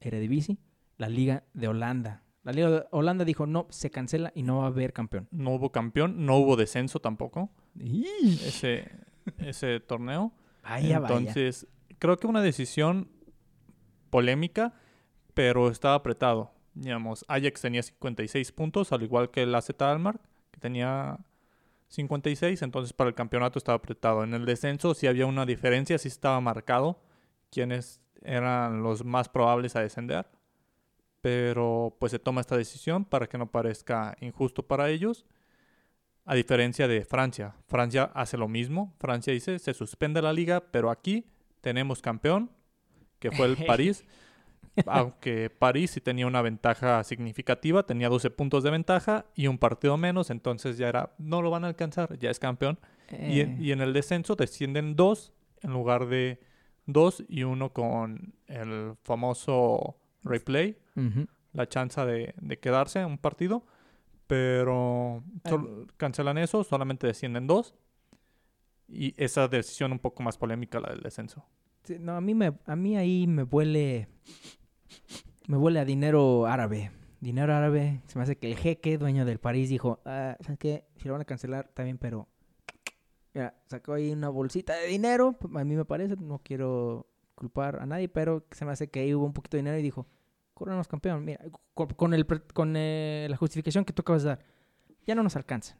Eredivisie, 0.00 0.58
la 0.98 1.08
liga 1.08 1.44
de 1.54 1.68
Holanda. 1.68 2.22
La 2.42 2.52
liga 2.52 2.70
de 2.70 2.84
Holanda 2.90 3.24
dijo, 3.24 3.46
no, 3.46 3.66
se 3.70 3.90
cancela 3.90 4.32
y 4.34 4.42
no 4.42 4.58
va 4.58 4.64
a 4.64 4.66
haber 4.66 4.92
campeón. 4.92 5.28
no 5.30 5.52
hubo 5.52 5.72
campeón, 5.72 6.26
no 6.26 6.36
hubo 6.36 6.56
descenso 6.56 7.00
tampoco. 7.00 7.50
Ese, 7.78 8.90
ese 9.38 9.80
torneo. 9.80 10.32
Vaya, 10.62 11.00
vaya. 11.00 11.16
Entonces, 11.16 11.66
creo 11.98 12.18
que 12.18 12.26
una 12.26 12.42
decisión 12.42 13.08
polémica, 14.10 14.74
pero 15.32 15.70
estaba 15.70 15.94
apretado. 15.94 16.52
Digamos, 16.74 17.24
Ajax 17.28 17.62
tenía 17.62 17.82
56 17.82 18.52
puntos, 18.52 18.92
al 18.92 19.02
igual 19.02 19.30
que 19.30 19.42
el 19.42 19.54
AZ 19.54 19.70
Almar, 19.80 20.20
que 20.54 20.60
tenía 20.60 21.18
56, 21.88 22.62
entonces 22.62 22.92
para 22.92 23.08
el 23.08 23.14
campeonato 23.14 23.58
estaba 23.58 23.76
apretado. 23.76 24.22
En 24.22 24.34
el 24.34 24.44
descenso 24.44 24.94
sí 24.94 25.06
había 25.06 25.26
una 25.26 25.44
diferencia, 25.44 25.98
sí 25.98 26.08
estaba 26.08 26.40
marcado 26.40 27.00
quiénes 27.50 28.00
eran 28.22 28.82
los 28.82 29.04
más 29.04 29.28
probables 29.28 29.74
a 29.76 29.80
descender, 29.80 30.26
pero 31.20 31.96
pues 31.98 32.12
se 32.12 32.18
toma 32.18 32.40
esta 32.40 32.56
decisión 32.56 33.04
para 33.04 33.26
que 33.26 33.36
no 33.36 33.50
parezca 33.50 34.16
injusto 34.20 34.66
para 34.66 34.90
ellos. 34.90 35.26
A 36.24 36.34
diferencia 36.34 36.88
de 36.88 37.04
Francia, 37.04 37.54
Francia 37.66 38.10
hace 38.14 38.38
lo 38.38 38.48
mismo. 38.48 38.94
Francia 38.98 39.32
dice, 39.32 39.58
se 39.58 39.74
suspende 39.74 40.22
la 40.22 40.32
liga, 40.32 40.62
pero 40.70 40.90
aquí 40.90 41.26
tenemos 41.60 42.00
campeón, 42.00 42.50
que 43.18 43.30
fue 43.30 43.46
el 43.46 43.56
París. 43.66 44.04
Aunque 44.86 45.50
París 45.50 45.92
sí 45.92 46.00
tenía 46.00 46.26
una 46.26 46.42
ventaja 46.42 47.02
significativa, 47.04 47.84
tenía 47.84 48.08
12 48.08 48.30
puntos 48.30 48.62
de 48.62 48.70
ventaja 48.70 49.26
y 49.34 49.46
un 49.46 49.58
partido 49.58 49.96
menos, 49.96 50.30
entonces 50.30 50.76
ya 50.78 50.88
era, 50.88 51.14
no 51.18 51.42
lo 51.42 51.50
van 51.50 51.64
a 51.64 51.68
alcanzar, 51.68 52.18
ya 52.18 52.30
es 52.30 52.38
campeón. 52.38 52.78
Y, 53.10 53.40
en, 53.40 53.52
Eh, 53.52 53.56
y 53.60 53.72
en 53.72 53.80
el 53.80 53.92
descenso 53.92 54.34
descienden 54.34 54.96
dos 54.96 55.32
en 55.62 55.72
lugar 55.72 56.06
de 56.06 56.40
dos 56.86 57.24
y 57.28 57.42
uno 57.42 57.72
con 57.72 58.34
el 58.46 58.94
famoso 59.02 59.96
replay, 60.22 60.78
la 61.52 61.68
chance 61.68 62.00
de, 62.04 62.34
de 62.40 62.58
quedarse 62.58 63.00
en 63.00 63.06
un 63.06 63.18
partido, 63.18 63.64
pero 64.26 65.22
cancelan 65.96 66.38
eso, 66.38 66.64
solamente 66.64 67.06
descienden 67.06 67.46
dos. 67.46 67.74
Y 68.86 69.14
esa 69.16 69.48
decisión 69.48 69.92
un 69.92 69.98
poco 69.98 70.22
más 70.22 70.36
polémica, 70.36 70.78
la 70.78 70.90
del 70.90 71.00
descenso. 71.00 71.46
No, 72.00 72.16
a 72.16 72.20
mí, 72.20 72.34
me, 72.34 72.52
a 72.64 72.76
mí 72.76 72.96
ahí 72.96 73.26
me 73.26 73.42
huele. 73.42 74.08
Me 75.46 75.56
huele 75.56 75.80
a 75.80 75.84
dinero 75.84 76.46
árabe. 76.46 76.90
Dinero 77.20 77.54
árabe. 77.54 78.00
Se 78.06 78.18
me 78.18 78.22
hace 78.24 78.36
que 78.36 78.50
el 78.50 78.56
jeque, 78.56 78.96
dueño 78.98 79.24
del 79.24 79.38
París, 79.38 79.68
dijo: 79.68 80.00
ah, 80.04 80.36
¿Sabes 80.40 80.58
qué? 80.58 80.84
Si 80.96 81.08
lo 81.08 81.12
van 81.14 81.22
a 81.22 81.26
cancelar, 81.26 81.70
bien, 81.76 81.98
pero. 81.98 82.28
Sacó 83.66 83.94
ahí 83.94 84.12
una 84.12 84.28
bolsita 84.28 84.74
de 84.74 84.86
dinero. 84.86 85.36
A 85.54 85.64
mí 85.64 85.74
me 85.74 85.84
parece, 85.84 86.16
no 86.16 86.38
quiero 86.38 87.08
culpar 87.34 87.80
a 87.80 87.86
nadie, 87.86 88.08
pero 88.08 88.46
se 88.52 88.64
me 88.64 88.70
hace 88.70 88.88
que 88.88 89.00
ahí 89.00 89.12
hubo 89.12 89.26
un 89.26 89.32
poquito 89.32 89.56
de 89.56 89.62
dinero 89.62 89.78
y 89.78 89.82
dijo: 89.82 90.06
Córanos 90.54 90.88
campeón. 90.88 91.24
Mira, 91.24 91.44
con, 91.74 92.14
el, 92.14 92.26
con 92.26 92.74
eh, 92.76 93.26
la 93.28 93.36
justificación 93.36 93.84
que 93.84 93.92
tú 93.92 94.02
acabas 94.02 94.22
de 94.22 94.28
dar, 94.30 94.44
ya 95.04 95.14
no 95.14 95.22
nos 95.22 95.36
alcanza. 95.36 95.76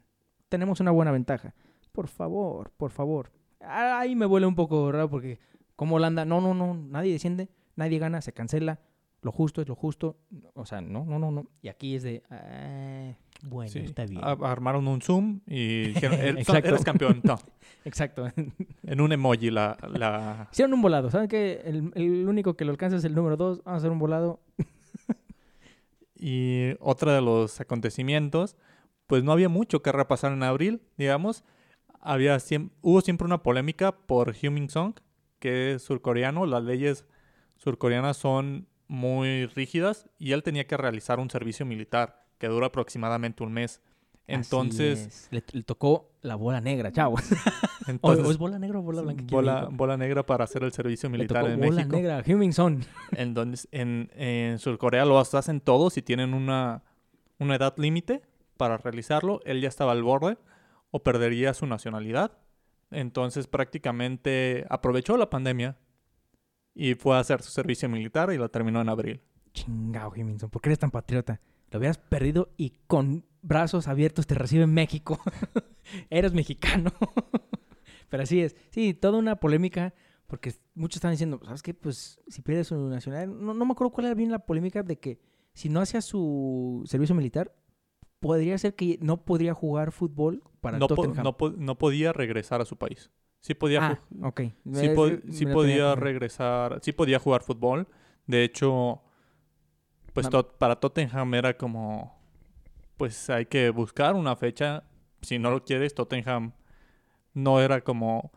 Tenemos 0.49 0.79
una 0.81 0.91
buena 0.91 1.11
ventaja. 1.11 1.55
Por 1.91 2.07
favor, 2.07 2.71
por 2.71 2.91
favor. 2.91 3.31
Ah, 3.61 3.99
Ahí 3.99 4.15
me 4.15 4.25
huele 4.25 4.45
un 4.45 4.55
poco 4.55 4.91
raro 4.91 5.09
porque 5.09 5.39
como 5.75 5.95
Holanda, 5.95 6.25
no, 6.25 6.41
no, 6.41 6.53
no, 6.53 6.73
nadie 6.73 7.11
desciende, 7.11 7.49
nadie 7.75 7.99
gana, 7.99 8.21
se 8.21 8.33
cancela, 8.33 8.79
lo 9.21 9.31
justo 9.31 9.61
es 9.61 9.67
lo 9.67 9.75
justo, 9.75 10.17
o 10.53 10.65
sea, 10.65 10.81
no, 10.81 11.03
no, 11.05 11.17
no, 11.19 11.31
no. 11.31 11.47
Y 11.61 11.67
aquí 11.69 11.95
es 11.95 12.03
de, 12.03 12.21
ah, 12.29 13.13
bueno, 13.43 13.69
Sí, 13.71 13.79
está 13.79 14.05
bien. 14.05 14.21
a- 14.23 14.31
armaron 14.51 14.87
un 14.87 15.01
Zoom 15.01 15.41
y 15.47 15.87
dijeron, 15.87 16.19
"Er- 16.19 16.37
Exacto. 16.37 16.69
eres 16.69 16.83
campeón. 16.83 17.21
No, 17.23 17.39
Exacto. 17.85 18.27
en 18.83 19.01
un 19.01 19.11
emoji 19.11 19.49
la, 19.51 19.77
la, 19.91 20.47
Hicieron 20.51 20.73
un 20.73 20.81
volado, 20.81 21.09
¿saben 21.09 21.27
qué? 21.27 21.61
El, 21.65 21.91
el 21.95 22.27
único 22.27 22.55
que 22.55 22.65
lo 22.65 22.71
alcanza 22.71 22.97
es 22.97 23.03
el 23.03 23.15
número 23.15 23.35
dos, 23.35 23.63
vamos 23.63 23.77
a 23.77 23.77
hacer 23.77 23.91
un 23.91 23.99
volado. 23.99 24.39
Y 26.17 26.71
otro 26.79 27.11
de 27.11 27.21
los 27.21 27.59
acontecimientos, 27.59 28.55
pues 29.07 29.23
no 29.23 29.31
había 29.31 29.49
mucho 29.49 29.81
que 29.81 29.91
repasar 29.91 30.31
en 30.31 30.43
abril, 30.43 30.81
digamos. 30.97 31.43
Había 31.99 32.35
siem- 32.37 32.69
hubo 32.81 33.01
siempre 33.01 33.25
una 33.25 33.43
polémica 33.43 33.91
por 33.91 34.33
Heung-Min 34.33 34.69
Song, 34.69 34.95
que 35.45 35.73
es 35.73 35.83
surcoreano. 35.83 36.47
Las 36.47 36.63
leyes 36.63 37.05
surcoreanas 37.57 38.17
son 38.17 38.67
muy 38.87 39.45
rígidas 39.45 40.09
y 40.17 40.31
él 40.31 40.41
tenía 40.41 40.65
que 40.65 40.75
realizar 40.75 41.19
un 41.19 41.29
servicio 41.29 41.67
militar 41.67 42.25
que 42.39 42.47
dura 42.47 42.65
aproximadamente 42.65 43.43
un 43.43 43.53
mes. 43.53 43.79
Entonces. 44.25 45.27
Le, 45.29 45.43
le 45.51 45.61
tocó 45.61 46.09
la 46.23 46.33
bola 46.33 46.61
negra, 46.61 46.91
chavos. 46.91 47.21
O, 47.87 47.91
entonces 47.91 48.25
o 48.25 48.31
es 48.31 48.39
bola 48.39 48.57
negra 48.57 48.79
o 48.79 48.81
bola 48.81 49.03
blanca. 49.03 49.23
bola, 49.29 49.67
bola 49.71 49.95
negra 49.95 50.25
para 50.25 50.45
hacer 50.45 50.63
el 50.63 50.71
servicio 50.71 51.07
Le 51.07 51.19
militar 51.19 51.43
tocó 51.43 51.53
en 51.53 51.59
bola 51.59 51.75
México. 51.75 51.95
negra, 51.95 52.23
Heung-Min 52.25 52.51
Son. 52.51 52.83
Entonces, 53.11 53.67
en, 53.71 54.09
en 54.15 54.57
Surcorea 54.57 55.05
lo 55.05 55.19
hacen 55.19 55.61
todos 55.61 55.95
y 55.97 56.01
tienen 56.01 56.33
una, 56.33 56.81
una 57.37 57.55
edad 57.57 57.75
límite 57.77 58.23
para 58.57 58.77
realizarlo. 58.77 59.39
Él 59.45 59.61
ya 59.61 59.67
estaba 59.67 59.91
al 59.91 60.01
borde 60.01 60.39
o 60.89 61.03
perdería 61.03 61.53
su 61.53 61.67
nacionalidad. 61.67 62.31
Entonces, 62.91 63.47
prácticamente 63.47 64.65
aprovechó 64.69 65.17
la 65.17 65.29
pandemia 65.29 65.77
y 66.73 66.93
fue 66.95 67.15
a 67.15 67.19
hacer 67.19 67.41
su 67.41 67.51
servicio 67.51 67.89
militar 67.89 68.31
y 68.31 68.37
lo 68.37 68.49
terminó 68.49 68.81
en 68.81 68.89
abril. 68.89 69.21
Chingao, 69.53 70.11
Jiminson, 70.11 70.49
¿por 70.49 70.61
qué 70.61 70.69
eres 70.69 70.79
tan 70.79 70.91
patriota? 70.91 71.39
Lo 71.71 71.79
hubieras 71.79 71.97
perdido 71.97 72.53
y 72.57 72.73
con 72.87 73.25
brazos 73.41 73.87
abiertos 73.87 74.27
te 74.27 74.35
recibe 74.35 74.67
México. 74.67 75.19
eres 76.09 76.33
mexicano. 76.33 76.91
Pero 78.09 78.23
así 78.23 78.41
es. 78.41 78.55
Sí, 78.69 78.93
toda 78.93 79.17
una 79.17 79.37
polémica, 79.37 79.93
porque 80.27 80.53
muchos 80.73 80.97
están 80.97 81.11
diciendo, 81.11 81.39
¿sabes 81.43 81.63
qué? 81.63 81.73
Pues 81.73 82.19
si 82.27 82.41
pierde 82.41 82.63
su 82.63 82.75
nacionalidad. 82.89 83.33
No, 83.33 83.53
no 83.53 83.65
me 83.65 83.71
acuerdo 83.71 83.91
cuál 83.91 84.07
era 84.07 84.15
bien 84.15 84.31
la 84.31 84.39
polémica 84.39 84.83
de 84.83 84.99
que 84.99 85.19
si 85.53 85.69
no 85.69 85.79
hacía 85.79 86.01
su 86.01 86.83
servicio 86.85 87.15
militar, 87.15 87.55
podría 88.27 88.57
ser 88.57 88.75
que 88.75 88.97
no 89.01 89.17
podría 89.23 89.53
jugar 89.53 89.91
fútbol 89.91 90.41
para 90.61 90.79
No, 90.79 90.87
po- 90.87 90.95
Tottenham. 90.95 91.23
no, 91.23 91.37
po- 91.37 91.51
no 91.51 91.77
podía 91.77 92.11
regresar 92.13 92.59
a 92.61 92.65
su 92.65 92.75
país. 92.77 93.11
Sí 93.39 93.53
podía, 93.53 93.85
ah, 93.85 93.99
ju- 94.09 94.27
ok. 94.27 94.41
sí, 94.73 94.89
po- 94.89 95.09
sí 95.31 95.45
la 95.45 95.53
podía 95.53 95.95
regresar, 95.95 96.79
sí 96.81 96.91
podía 96.91 97.19
jugar 97.19 97.43
fútbol. 97.43 97.87
De 98.25 98.43
hecho, 98.43 99.01
pues 100.13 100.27
Tot- 100.29 100.57
para 100.57 100.79
Tottenham 100.79 101.33
era 101.35 101.55
como, 101.55 102.17
pues 102.97 103.29
hay 103.29 103.45
que 103.45 103.69
buscar 103.69 104.15
una 104.15 104.35
fecha. 104.35 104.83
Si 105.21 105.37
no 105.37 105.51
lo 105.51 105.63
quieres, 105.63 105.93
Tottenham 105.93 106.53
no 107.35 107.59
era 107.61 107.81
como, 107.81 108.31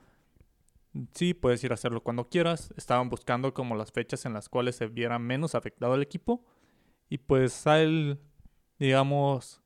sí, 1.15 1.33
puedes 1.33 1.63
ir 1.65 1.71
a 1.71 1.75
hacerlo 1.75 2.03
cuando 2.03 2.29
quieras. 2.29 2.75
Estaban 2.77 3.09
buscando 3.09 3.55
como 3.55 3.77
las 3.77 3.93
fechas 3.93 4.27
en 4.27 4.35
las 4.35 4.49
cuales 4.51 4.77
se 4.77 4.87
viera 4.89 5.19
menos 5.19 5.55
afectado 5.55 5.95
el 5.95 6.03
equipo. 6.03 6.45
Y 7.09 7.17
pues 7.19 7.67
a 7.67 7.81
él, 7.81 8.19
digamos, 8.79 9.63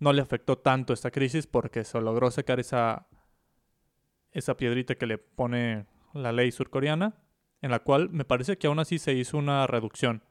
no 0.00 0.12
le 0.12 0.22
afectó 0.22 0.58
tanto 0.58 0.92
esta 0.92 1.10
crisis 1.10 1.46
porque 1.46 1.84
se 1.84 2.00
logró 2.00 2.30
sacar 2.30 2.60
esa, 2.60 3.08
esa 4.32 4.56
piedrita 4.56 4.94
que 4.94 5.06
le 5.06 5.18
pone 5.18 5.86
la 6.14 6.32
ley 6.32 6.50
surcoreana. 6.52 7.14
en 7.60 7.72
la 7.72 7.80
cual 7.80 8.08
me 8.10 8.24
parece 8.24 8.56
que 8.56 8.68
aún 8.68 8.78
así 8.78 8.98
se 9.00 9.14
hizo 9.14 9.36
una 9.36 9.66
reducción 9.66 10.22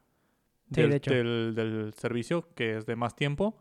Sí, 0.71 0.81
del, 0.81 0.89
de 0.91 0.99
del- 0.99 1.55
del 1.55 1.93
servicio, 1.93 2.47
que 2.55 2.77
es 2.77 2.85
de 2.85 2.95
más 2.95 3.15
tiempo, 3.15 3.57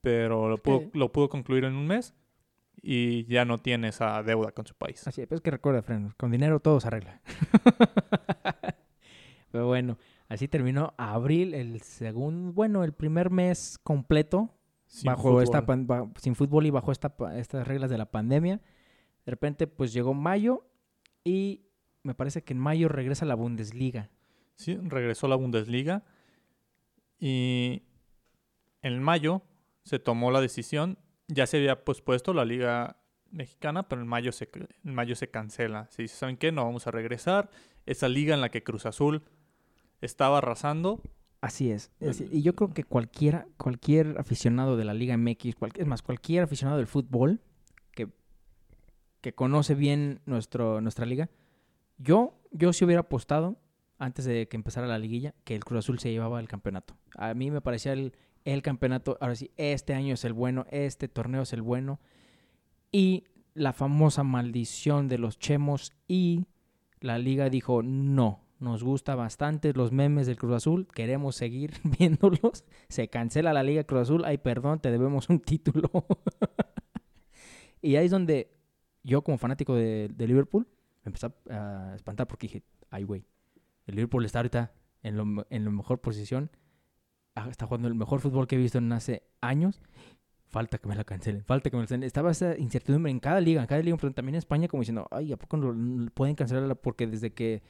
pero 0.00 0.48
lo 0.48 0.58
pudo, 0.58 0.90
lo 0.94 1.12
pudo 1.12 1.28
concluir 1.28 1.62
en 1.64 1.74
un 1.76 1.86
mes 1.86 2.14
y 2.82 3.24
ya 3.26 3.44
no 3.44 3.58
tiene 3.58 3.88
esa 3.88 4.20
deuda 4.24 4.50
con 4.52 4.66
su 4.66 4.74
país. 4.74 5.06
Así 5.06 5.20
es, 5.20 5.28
pero 5.28 5.36
es 5.36 5.42
que 5.42 5.50
recuerda, 5.52 5.82
Fren, 5.82 6.12
con 6.16 6.30
dinero 6.32 6.58
todo 6.60 6.80
se 6.80 6.88
arregla. 6.88 7.20
pero 9.50 9.66
bueno, 9.66 9.98
así 10.28 10.48
terminó 10.48 10.94
abril, 10.96 11.54
el 11.54 11.80
segundo, 11.82 12.52
bueno, 12.52 12.84
el 12.84 12.92
primer 12.92 13.30
mes 13.30 13.78
completo 13.82 14.54
Sin 14.88 15.06
bajo 15.06 15.40
esta 15.42 15.60
fútbol. 15.60 15.66
pan- 15.66 15.86
ba- 15.86 16.10
sin 16.20 16.34
fútbol 16.34 16.66
y 16.66 16.70
bajo 16.70 16.90
esta, 16.92 17.14
estas 17.38 17.68
reglas 17.68 17.90
de 17.90 17.98
la 17.98 18.10
pandemia. 18.10 18.56
De 19.24 19.30
repente, 19.30 19.66
pues 19.66 19.92
llegó 19.92 20.14
mayo 20.14 20.66
y 21.24 21.66
me 22.02 22.14
parece 22.14 22.42
que 22.42 22.54
en 22.54 22.58
mayo 22.58 22.88
regresa 22.88 23.24
la 23.26 23.34
Bundesliga. 23.34 24.10
Sí, 24.56 24.76
regresó 24.82 25.28
la 25.28 25.36
Bundesliga 25.36 26.02
y 27.18 27.82
en 28.82 29.02
mayo 29.02 29.42
se 29.84 29.98
tomó 29.98 30.30
la 30.30 30.40
decisión, 30.40 30.98
ya 31.28 31.46
se 31.46 31.58
había 31.58 31.84
pospuesto 31.84 32.32
la 32.32 32.44
Liga 32.44 32.96
Mexicana, 33.30 33.88
pero 33.88 34.00
en 34.02 34.08
mayo 34.08 34.32
se, 34.32 34.48
en 34.84 34.94
mayo 34.94 35.14
se 35.14 35.30
cancela. 35.30 35.86
Se 35.90 36.02
dice, 36.02 36.16
¿saben 36.16 36.36
qué? 36.36 36.50
No 36.52 36.64
vamos 36.64 36.86
a 36.86 36.90
regresar. 36.90 37.50
Esa 37.86 38.08
liga 38.08 38.34
en 38.34 38.40
la 38.40 38.50
que 38.50 38.62
Cruz 38.62 38.86
Azul 38.86 39.22
estaba 40.00 40.38
arrasando, 40.38 41.02
Así 41.40 41.70
es. 41.70 41.90
así- 42.08 42.28
Y 42.32 42.42
yo 42.42 42.54
creo 42.54 42.72
que 42.74 42.82
cualquiera, 42.84 43.46
cualquier 43.56 44.16
aficionado 44.18 44.76
de 44.76 44.84
la 44.84 44.94
Liga 44.94 45.14
MX, 45.16 45.54
cual- 45.56 45.72
es 45.76 45.86
más, 45.86 46.02
cualquier 46.02 46.42
aficionado 46.42 46.78
del 46.78 46.86
fútbol 46.88 47.40
que, 47.92 48.08
que 49.20 49.34
conoce 49.34 49.74
bien 49.74 50.20
nuestro, 50.26 50.80
nuestra 50.80 51.06
liga, 51.06 51.28
yo, 51.98 52.34
yo 52.50 52.72
sí 52.72 52.84
hubiera 52.84 53.00
apostado 53.02 53.56
antes 53.98 54.24
de 54.24 54.48
que 54.48 54.56
empezara 54.56 54.86
la 54.86 54.98
liguilla 54.98 55.34
que 55.44 55.54
el 55.54 55.64
Cruz 55.64 55.80
Azul 55.80 55.98
se 55.98 56.10
llevaba 56.10 56.40
el 56.40 56.48
campeonato. 56.48 56.96
A 57.16 57.34
mí 57.34 57.50
me 57.50 57.60
parecía 57.60 57.92
el, 57.92 58.14
el 58.44 58.62
campeonato, 58.62 59.16
ahora 59.20 59.34
sí, 59.36 59.50
este 59.56 59.94
año 59.94 60.14
es 60.14 60.24
el 60.24 60.32
bueno, 60.32 60.66
este 60.70 61.08
torneo 61.08 61.42
es 61.42 61.52
el 61.52 61.62
bueno. 61.62 62.00
Y 62.92 63.24
la 63.54 63.72
famosa 63.72 64.22
maldición 64.24 65.08
de 65.08 65.18
los 65.18 65.38
chemos 65.38 65.92
y 66.06 66.46
la 67.00 67.18
liga 67.18 67.48
dijo, 67.50 67.82
no, 67.82 68.40
nos 68.60 68.82
gusta 68.82 69.14
bastante 69.14 69.72
los 69.72 69.92
memes 69.92 70.26
del 70.26 70.36
Cruz 70.36 70.56
Azul, 70.56 70.88
queremos 70.94 71.36
seguir 71.36 71.72
viéndolos, 71.98 72.64
se 72.88 73.08
cancela 73.08 73.52
la 73.52 73.62
liga 73.62 73.84
Cruz 73.84 74.02
Azul, 74.02 74.24
ay 74.24 74.38
perdón, 74.38 74.80
te 74.80 74.90
debemos 74.90 75.28
un 75.28 75.40
título. 75.40 75.90
y 77.82 77.96
ahí 77.96 78.06
es 78.06 78.10
donde 78.10 78.50
yo 79.02 79.22
como 79.22 79.38
fanático 79.38 79.74
de, 79.74 80.08
de 80.08 80.26
Liverpool 80.26 80.66
me 81.04 81.10
empecé 81.10 81.26
a, 81.26 81.92
a 81.92 81.94
espantar 81.94 82.26
porque 82.26 82.46
dije, 82.46 82.62
ay 82.90 83.04
güey, 83.04 83.24
el 83.86 83.94
Liverpool 83.94 84.24
está 84.24 84.40
ahorita 84.40 84.72
en, 85.02 85.16
lo, 85.16 85.46
en 85.50 85.64
la 85.64 85.70
mejor 85.70 86.00
posición, 86.00 86.50
ah, 87.34 87.48
está 87.50 87.66
jugando 87.66 87.88
el 87.88 87.94
mejor 87.94 88.20
fútbol 88.20 88.46
que 88.46 88.56
he 88.56 88.58
visto 88.58 88.78
en 88.78 88.92
hace 88.92 89.22
años. 89.40 89.80
Falta 90.50 90.78
que 90.78 90.88
me 90.88 90.96
la 90.96 91.04
cancelen, 91.04 91.44
falta 91.44 91.68
que 91.68 91.76
me 91.76 91.82
la 91.82 91.86
cancelen. 91.86 92.04
Estaba 92.04 92.30
esa 92.30 92.56
incertidumbre 92.56 93.10
en 93.10 93.20
cada 93.20 93.38
liga, 93.40 93.60
en 93.60 93.66
cada 93.66 93.82
liga, 93.82 93.98
pero 93.98 94.14
también 94.14 94.34
en 94.34 94.38
España, 94.38 94.66
como 94.66 94.80
diciendo, 94.80 95.06
ay, 95.10 95.32
¿a 95.32 95.36
poco 95.36 95.58
no 95.58 96.10
pueden 96.12 96.34
cancelarla? 96.36 96.74
Porque 96.74 97.06
desde 97.06 97.34
que 97.34 97.62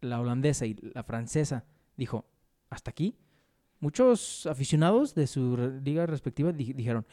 la 0.00 0.20
holandesa 0.20 0.66
y 0.66 0.74
la 0.94 1.02
francesa 1.04 1.64
dijo, 1.96 2.26
hasta 2.70 2.90
aquí, 2.90 3.16
muchos 3.80 4.46
aficionados 4.46 5.14
de 5.14 5.26
su 5.26 5.56
liga 5.82 6.06
respectiva 6.06 6.52
di- 6.52 6.72
dijeron, 6.72 7.06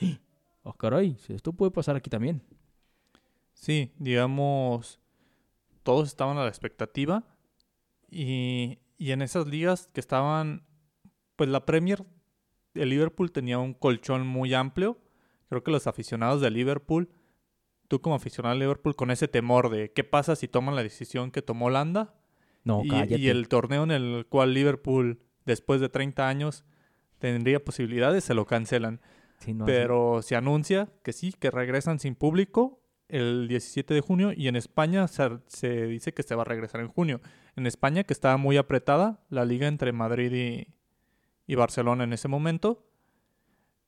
oh 0.63 0.73
caray, 0.73 1.17
esto 1.29 1.53
puede 1.53 1.71
pasar 1.71 1.95
aquí 1.95 2.09
también. 2.09 2.41
sí, 3.53 3.91
digamos, 3.97 4.99
todos 5.83 6.07
estaban 6.07 6.37
a 6.37 6.43
la 6.43 6.49
expectativa 6.49 7.23
y, 8.09 8.79
y 8.97 9.11
en 9.11 9.21
esas 9.21 9.47
ligas 9.47 9.89
que 9.93 9.99
estaban, 9.99 10.65
pues 11.35 11.49
la 11.49 11.65
Premier, 11.65 12.05
el 12.73 12.89
Liverpool 12.89 13.31
tenía 13.31 13.59
un 13.59 13.73
colchón 13.73 14.25
muy 14.27 14.53
amplio. 14.53 14.99
Creo 15.49 15.63
que 15.63 15.71
los 15.71 15.87
aficionados 15.87 16.41
de 16.41 16.49
Liverpool, 16.49 17.09
tú 17.87 18.01
como 18.01 18.15
aficionado 18.15 18.55
de 18.55 18.61
Liverpool, 18.61 18.95
con 18.95 19.11
ese 19.11 19.27
temor 19.27 19.69
de 19.69 19.91
qué 19.91 20.03
pasa 20.03 20.35
si 20.35 20.47
toman 20.47 20.75
la 20.75 20.83
decisión 20.83 21.29
que 21.31 21.41
tomó 21.41 21.65
Holanda 21.67 22.15
No, 22.63 22.81
y, 22.83 22.89
cállate. 22.89 23.17
y 23.19 23.29
el 23.29 23.47
torneo 23.47 23.83
en 23.83 23.91
el 23.91 24.25
cual 24.27 24.53
Liverpool, 24.53 25.19
después 25.45 25.81
de 25.81 25.89
30 25.89 26.27
años, 26.27 26.63
tendría 27.19 27.63
posibilidades, 27.63 28.23
se 28.23 28.33
lo 28.33 28.45
cancelan. 28.45 29.01
Sí, 29.39 29.53
no, 29.53 29.65
así- 29.65 29.73
Pero 29.73 30.21
se 30.21 30.35
anuncia 30.35 30.89
que 31.03 31.11
sí, 31.13 31.33
que 31.37 31.51
regresan 31.51 31.99
sin 31.99 32.15
público 32.15 32.79
el 33.09 33.47
17 33.47 33.93
de 33.93 34.01
junio 34.01 34.31
y 34.35 34.47
en 34.47 34.55
España 34.55 35.07
se, 35.07 35.29
se 35.47 35.85
dice 35.87 36.13
que 36.13 36.23
se 36.23 36.35
va 36.35 36.41
a 36.43 36.45
regresar 36.45 36.81
en 36.81 36.87
junio. 36.87 37.19
En 37.55 37.67
España, 37.67 38.03
que 38.05 38.13
estaba 38.13 38.37
muy 38.37 38.57
apretada 38.57 39.19
la 39.29 39.45
liga 39.45 39.67
entre 39.67 39.91
Madrid 39.91 40.31
y, 40.33 40.67
y 41.45 41.55
Barcelona 41.55 42.05
en 42.05 42.13
ese 42.13 42.27
momento, 42.29 42.85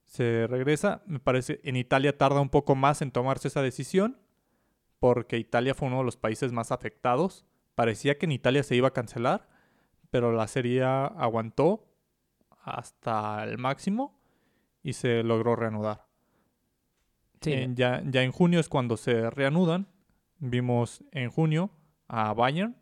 se 0.05 0.47
regresa. 0.47 1.01
Me 1.07 1.19
parece, 1.19 1.59
en 1.63 1.75
Italia 1.75 2.17
tarda 2.17 2.41
un 2.41 2.49
poco 2.49 2.75
más 2.75 3.01
en 3.01 3.11
tomarse 3.11 3.47
esa 3.47 3.61
decisión 3.61 4.17
porque 4.99 5.37
Italia 5.37 5.73
fue 5.73 5.87
uno 5.87 5.99
de 5.99 6.03
los 6.03 6.17
países 6.17 6.51
más 6.51 6.71
afectados. 6.71 7.45
Parecía 7.75 8.17
que 8.17 8.25
en 8.25 8.31
Italia 8.31 8.63
se 8.63 8.75
iba 8.75 8.87
a 8.87 8.93
cancelar, 8.93 9.47
pero 10.09 10.31
la 10.31 10.47
serie 10.47 10.83
A 10.83 11.05
aguantó 11.05 11.87
hasta 12.63 13.43
el 13.43 13.57
máximo 13.57 14.17
y 14.81 14.93
se 14.93 15.23
logró 15.23 15.55
reanudar. 15.55 16.05
sí, 17.41 17.51
En- 17.53 17.75
ya, 17.75 18.01
ya 18.05 18.23
en 18.23 18.31
junio 18.31 18.59
es 18.59 18.69
cuando 18.69 18.97
se 18.97 19.29
reanudan. 19.29 19.87
Vimos 20.39 21.03
en 21.11 21.29
junio 21.29 21.69
a 22.07 22.33
Bayern 22.33 22.75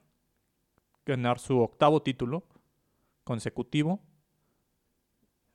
ganar 1.06 1.40
su 1.40 1.60
octavo 1.60 2.02
título 2.02 2.48
consecutivo, 3.24 4.00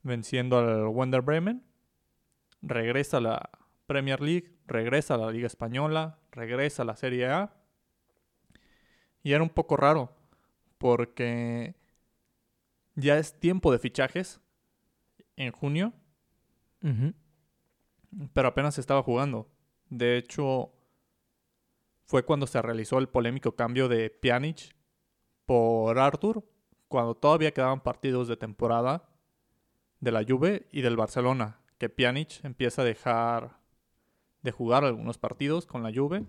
venciendo 0.02 0.58
al 0.58 0.86
Wender 0.88 1.22
Bremen. 1.22 1.64
Regresa 2.62 3.18
a 3.18 3.20
la 3.20 3.50
Premier 3.86 4.20
League, 4.20 4.58
regresa 4.66 5.14
a 5.14 5.18
la 5.18 5.30
Liga 5.30 5.46
Española, 5.46 6.18
regresa 6.32 6.82
a 6.82 6.86
la 6.86 6.96
Serie 6.96 7.28
A. 7.28 7.54
Y 9.22 9.32
era 9.32 9.42
un 9.42 9.50
poco 9.50 9.76
raro, 9.76 10.12
porque 10.78 11.74
ya 12.94 13.18
es 13.18 13.38
tiempo 13.38 13.72
de 13.72 13.78
fichajes 13.78 14.40
en 15.36 15.52
junio 15.52 15.92
pero 18.32 18.48
apenas 18.48 18.74
se 18.74 18.80
estaba 18.80 19.02
jugando. 19.02 19.48
De 19.90 20.16
hecho, 20.16 20.72
fue 22.04 22.24
cuando 22.24 22.46
se 22.46 22.60
realizó 22.62 22.98
el 22.98 23.08
polémico 23.08 23.52
cambio 23.52 23.88
de 23.88 24.10
Pjanic 24.10 24.74
por 25.46 25.98
Arthur, 25.98 26.44
cuando 26.88 27.14
todavía 27.14 27.52
quedaban 27.52 27.82
partidos 27.82 28.28
de 28.28 28.36
temporada 28.36 29.08
de 30.00 30.12
la 30.12 30.24
Juve 30.26 30.66
y 30.72 30.82
del 30.82 30.96
Barcelona, 30.96 31.60
que 31.78 31.88
Pjanic 31.88 32.44
empieza 32.44 32.82
a 32.82 32.84
dejar 32.84 33.58
de 34.42 34.52
jugar 34.52 34.84
algunos 34.84 35.18
partidos 35.18 35.66
con 35.66 35.82
la 35.82 35.92
Juve. 35.92 36.24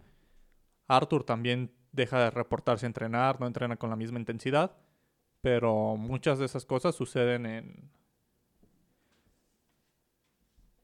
Arthur 0.87 1.23
también 1.23 1.71
deja 1.91 2.23
de 2.23 2.31
reportarse 2.31 2.85
a 2.85 2.87
entrenar, 2.87 3.39
no 3.39 3.47
entrena 3.47 3.75
con 3.77 3.89
la 3.89 3.95
misma 3.95 4.19
intensidad, 4.19 4.75
pero 5.41 5.95
muchas 5.95 6.39
de 6.39 6.45
esas 6.45 6.65
cosas 6.65 6.95
suceden 6.95 7.45
en 7.45 7.91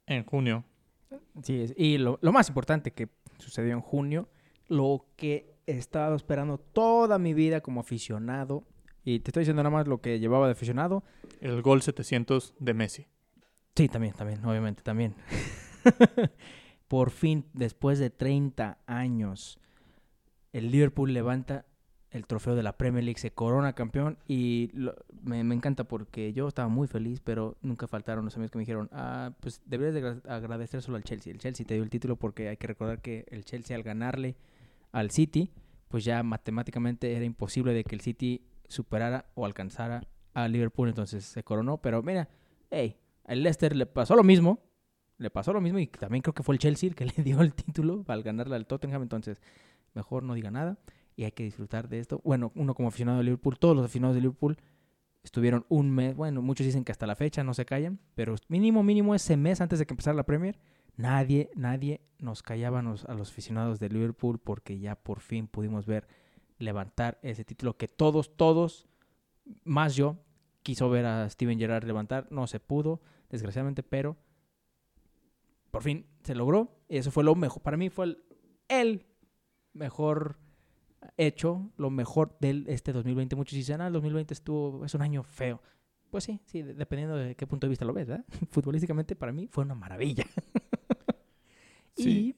en 0.07 0.23
junio. 0.23 0.63
Sí, 1.43 1.73
y 1.77 1.97
lo, 1.97 2.19
lo 2.21 2.31
más 2.31 2.47
importante 2.49 2.91
que 2.91 3.09
sucedió 3.39 3.73
en 3.73 3.81
junio, 3.81 4.29
lo 4.67 5.07
que 5.15 5.55
he 5.67 5.77
estado 5.77 6.15
esperando 6.15 6.57
toda 6.57 7.17
mi 7.17 7.33
vida 7.33 7.61
como 7.61 7.81
aficionado, 7.81 8.63
y 9.03 9.19
te 9.19 9.29
estoy 9.29 9.41
diciendo 9.41 9.63
nada 9.63 9.75
más 9.75 9.87
lo 9.87 10.01
que 10.01 10.19
llevaba 10.19 10.47
de 10.47 10.53
aficionado, 10.53 11.03
El 11.39 11.61
gol 11.61 11.81
700 11.81 12.55
de 12.59 12.73
Messi. 12.73 13.07
Sí, 13.75 13.87
también, 13.89 14.13
también, 14.13 14.43
obviamente, 14.45 14.83
también. 14.83 15.15
Por 16.87 17.11
fin, 17.11 17.45
después 17.53 17.99
de 17.99 18.09
30 18.09 18.79
años, 18.85 19.59
el 20.57 20.71
Liverpool 20.71 21.13
levanta 21.13 21.65
el 22.11 22.25
trofeo 22.27 22.55
de 22.55 22.63
la 22.63 22.77
Premier 22.77 23.03
League, 23.03 23.19
se 23.19 23.31
corona 23.31 23.73
campeón 23.73 24.17
y 24.25 24.69
lo- 24.73 24.95
me, 25.21 25.39
encanta 25.41 25.83
porque 25.83 26.31
yo 26.31 26.47
estaba 26.47 26.69
muy 26.69 26.87
feliz, 26.87 27.19
pero 27.19 27.57
nunca 27.61 27.87
faltaron 27.87 28.23
los 28.23 28.35
amigos 28.37 28.51
que 28.51 28.57
me 28.57 28.61
dijeron, 28.61 28.87
ah, 28.93 29.33
pues 29.41 29.61
deberías 29.65 29.93
de 29.93 29.99
agra- 29.99 30.33
agradecer 30.35 30.81
solo 30.81 30.95
al 30.95 31.03
Chelsea. 31.03 31.33
El 31.33 31.39
Chelsea 31.39 31.65
te 31.65 31.73
dio 31.73 31.83
el 31.83 31.89
título 31.89 32.15
porque 32.15 32.47
hay 32.47 32.55
que 32.55 32.67
recordar 32.67 33.01
que 33.01 33.25
el 33.29 33.43
Chelsea 33.43 33.75
al 33.75 33.83
ganarle 33.83 34.37
al 34.93 35.11
City, 35.11 35.51
pues 35.89 36.05
ya 36.05 36.23
matemáticamente 36.23 37.13
era 37.13 37.25
imposible 37.25 37.73
de 37.73 37.83
que 37.83 37.95
el 37.95 38.01
City 38.01 38.47
superara 38.69 39.25
o 39.35 39.45
alcanzara 39.45 40.07
a 40.33 40.47
Liverpool, 40.47 40.87
entonces 40.87 41.25
se 41.25 41.43
coronó, 41.43 41.81
pero 41.81 42.01
mira, 42.01 42.29
hey, 42.71 42.95
al 43.25 43.43
Leicester 43.43 43.75
le 43.75 43.87
pasó 43.87 44.15
lo 44.15 44.23
mismo, 44.23 44.63
le 45.17 45.29
pasó 45.29 45.51
lo 45.51 45.59
mismo 45.59 45.79
y 45.79 45.87
también 45.87 46.21
creo 46.21 46.33
que 46.33 46.43
fue 46.43 46.55
el 46.55 46.59
Chelsea 46.59 46.87
el 46.89 46.95
que 46.95 47.05
le 47.17 47.23
dio 47.23 47.41
el 47.41 47.53
título 47.53 48.05
al 48.07 48.23
ganarle 48.23 48.55
al 48.55 48.67
Tottenham, 48.67 49.01
entonces 49.01 49.41
mejor 49.95 50.23
no 50.23 50.33
diga 50.33 50.51
nada 50.51 50.77
y 51.15 51.23
hay 51.23 51.31
que 51.31 51.43
disfrutar 51.43 51.89
de 51.89 51.99
esto. 51.99 52.21
Bueno, 52.23 52.51
uno 52.55 52.73
como 52.73 52.89
aficionado 52.89 53.19
de 53.19 53.23
Liverpool, 53.23 53.57
todos 53.57 53.75
los 53.75 53.85
aficionados 53.85 54.15
de 54.15 54.21
Liverpool 54.21 54.57
estuvieron 55.23 55.65
un 55.69 55.89
mes, 55.89 56.15
bueno, 56.15 56.41
muchos 56.41 56.65
dicen 56.65 56.83
que 56.83 56.91
hasta 56.91 57.07
la 57.07 57.15
fecha 57.15 57.43
no 57.43 57.53
se 57.53 57.65
callan, 57.65 57.99
pero 58.13 58.35
mínimo, 58.47 58.83
mínimo 58.83 59.15
ese 59.15 59.37
mes 59.37 59.59
antes 59.61 59.79
de 59.79 59.85
que 59.85 59.93
empezara 59.93 60.15
la 60.15 60.25
Premier, 60.25 60.59
nadie, 60.97 61.49
nadie 61.55 62.01
nos 62.19 62.43
callaba 62.43 62.79
a 62.79 62.83
los, 62.83 63.05
aficionados 63.05 63.79
de 63.79 63.89
Liverpool 63.89 64.39
porque 64.39 64.79
ya 64.79 64.95
por 64.95 65.19
fin 65.19 65.47
pudimos 65.47 65.85
ver 65.85 66.07
levantar 66.57 67.19
ese 67.21 67.43
título 67.43 67.75
que 67.75 67.87
todos, 67.87 68.37
todos, 68.37 68.87
más 69.63 69.95
yo, 69.95 70.17
quiso 70.63 70.89
ver 70.89 71.05
a 71.05 71.29
Steven 71.29 71.59
Gerrard 71.59 71.85
levantar. 71.85 72.27
No 72.31 72.47
se 72.47 72.59
pudo, 72.59 73.01
desgraciadamente, 73.29 73.83
pero 73.83 74.17
por 75.69 75.83
fin 75.83 76.07
se 76.23 76.33
logró. 76.33 76.79
Y 76.87 76.97
eso 76.97 77.11
fue 77.11 77.23
lo 77.23 77.35
mejor. 77.35 77.61
Para 77.61 77.77
mí 77.77 77.89
fue 77.89 78.17
el 78.67 79.05
mejor 79.75 80.37
hecho, 81.17 81.71
lo 81.77 81.89
mejor 81.89 82.37
de 82.39 82.63
este 82.67 82.91
2020. 82.93 83.35
Muchos 83.35 83.55
dicen, 83.55 83.81
ah, 83.81 83.87
el 83.87 83.93
2020 83.93 84.33
estuvo, 84.33 84.85
es 84.85 84.93
un 84.93 85.01
año 85.01 85.23
feo. 85.23 85.61
Pues 86.09 86.23
sí, 86.23 86.39
sí, 86.45 86.61
dependiendo 86.61 87.15
de 87.15 87.35
qué 87.35 87.45
punto 87.45 87.67
de 87.67 87.69
vista 87.69 87.85
lo 87.85 87.93
ves, 87.93 88.07
¿verdad? 88.07 88.25
Futbolísticamente 88.49 89.15
para 89.15 89.31
mí 89.31 89.47
fue 89.47 89.63
una 89.63 89.75
maravilla. 89.75 90.25
Y 91.97 92.35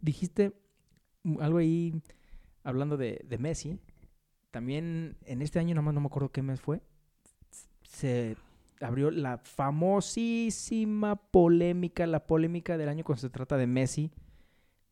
dijiste 0.00 0.54
algo 1.38 1.58
ahí 1.58 2.00
hablando 2.62 2.96
de, 2.96 3.22
de, 3.28 3.36
Messi. 3.36 3.78
También 4.50 5.18
en 5.26 5.42
este 5.42 5.58
año, 5.58 5.74
nomás 5.74 5.92
no 5.92 6.00
me 6.00 6.06
acuerdo 6.06 6.32
qué 6.32 6.40
mes 6.40 6.62
fue, 6.62 6.80
se 7.82 8.36
abrió 8.80 9.10
la 9.10 9.36
famosísima 9.38 11.16
polémica, 11.16 12.06
la 12.06 12.26
polémica 12.26 12.78
del 12.78 12.88
año 12.88 13.04
cuando 13.04 13.20
se 13.20 13.30
trata 13.30 13.58
de 13.58 13.66
Messi, 13.66 14.10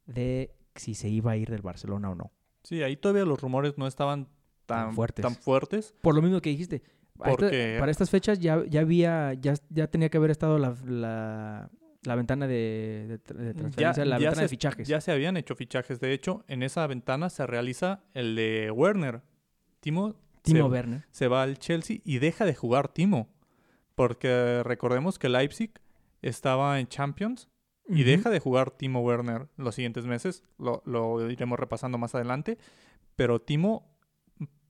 de 0.06 0.54
si 0.76 0.94
se 0.94 1.08
iba 1.08 1.32
a 1.32 1.36
ir 1.36 1.50
del 1.50 1.62
Barcelona 1.62 2.10
o 2.10 2.14
no. 2.14 2.32
Sí, 2.62 2.82
ahí 2.82 2.96
todavía 2.96 3.24
los 3.24 3.40
rumores 3.40 3.76
no 3.76 3.86
estaban 3.86 4.28
tan, 4.66 4.94
fuertes. 4.94 5.22
tan 5.22 5.34
fuertes. 5.34 5.94
Por 6.00 6.14
lo 6.14 6.22
mismo 6.22 6.40
que 6.40 6.50
dijiste. 6.50 6.82
Porque... 7.16 7.76
para 7.78 7.90
estas 7.90 8.10
fechas 8.10 8.38
ya, 8.40 8.64
ya 8.66 8.80
había, 8.80 9.34
ya, 9.34 9.54
ya 9.68 9.86
tenía 9.86 10.08
que 10.08 10.16
haber 10.16 10.30
estado 10.30 10.58
la, 10.58 10.74
la, 12.02 12.14
ventana 12.16 12.46
de, 12.48 13.20
transferencia, 13.24 14.04
la 14.04 14.18
ventana 14.18 14.42
de 14.42 14.48
fichajes. 14.48 14.88
Ya 14.88 15.00
se 15.00 15.12
habían 15.12 15.36
hecho 15.36 15.54
fichajes. 15.54 16.00
De 16.00 16.12
hecho, 16.12 16.44
en 16.48 16.62
esa 16.62 16.86
ventana 16.86 17.30
se 17.30 17.46
realiza 17.46 18.02
el 18.14 18.34
de 18.34 18.70
Werner. 18.70 19.22
Timo, 19.80 20.16
Timo 20.42 20.66
Werner. 20.66 21.04
Se 21.10 21.28
va 21.28 21.42
al 21.42 21.58
Chelsea 21.58 21.98
y 22.04 22.18
deja 22.18 22.44
de 22.44 22.54
jugar 22.54 22.88
Timo. 22.88 23.28
Porque 23.94 24.62
recordemos 24.64 25.18
que 25.18 25.28
Leipzig 25.28 25.72
estaba 26.22 26.80
en 26.80 26.86
Champions 26.88 27.48
y 27.92 28.04
deja 28.04 28.30
de 28.30 28.40
jugar 28.40 28.70
Timo 28.70 29.00
Werner 29.00 29.48
los 29.56 29.74
siguientes 29.74 30.06
meses. 30.06 30.42
Lo, 30.58 30.82
lo, 30.86 31.30
iremos 31.30 31.58
repasando 31.58 31.98
más 31.98 32.14
adelante. 32.14 32.58
Pero 33.16 33.40
Timo 33.40 33.94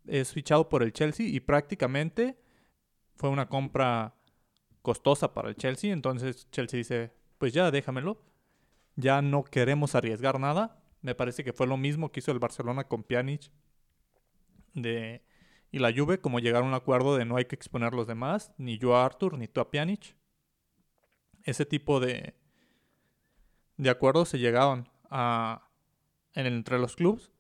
es 0.07 0.33
fichado 0.33 0.69
por 0.69 0.83
el 0.83 0.93
Chelsea 0.93 1.27
y 1.27 1.41
prácticamente 1.41 2.37
fue 3.15 3.31
una 3.31 3.49
compra 3.49 4.17
costosa 4.83 5.33
para 5.33 5.49
el 5.49 5.57
Chelsea. 5.57 5.93
Entonces 5.93 6.51
Chelsea 6.51 6.79
dice, 6.79 7.13
pues 7.39 7.53
ya 7.53 7.71
déjamelo. 7.71 8.21
Ya 8.97 9.23
no 9.23 9.45
queremos 9.45 9.95
arriesgar 9.95 10.41
nada. 10.41 10.83
Me 11.01 11.15
parece 11.15 11.45
que 11.45 11.53
fue 11.53 11.67
lo 11.67 11.77
mismo 11.77 12.11
que 12.11 12.21
hizo 12.21 12.33
el 12.33 12.39
Barcelona 12.41 12.89
con 12.89 13.05
Pjanic 13.05 13.51
de, 14.75 15.25
y 15.71 15.79
la 15.79 15.93
Juve, 15.93 16.21
como 16.21 16.39
llegaron 16.39 16.69
a 16.69 16.71
un 16.71 16.75
acuerdo 16.75 17.17
de 17.17 17.25
no 17.25 17.37
hay 17.37 17.47
que 17.47 17.55
exponer 17.55 17.95
los 17.95 18.07
demás, 18.07 18.53
ni 18.59 18.79
yo 18.79 18.97
a 18.97 19.05
Arthur, 19.05 19.39
ni 19.39 19.49
tú 19.49 19.61
a 19.61 19.71
Pjanic. 19.71 20.17
Ese 21.45 21.67
tipo 21.67 21.99
de, 21.99 22.35
de 23.83 23.91
acuerdos 23.91 24.29
se 24.29 24.39
llegaban 24.39 24.89
a, 25.11 25.69
en, 26.35 26.47
entre 26.47 26.79
los 26.79 26.97
clubes 26.97 27.33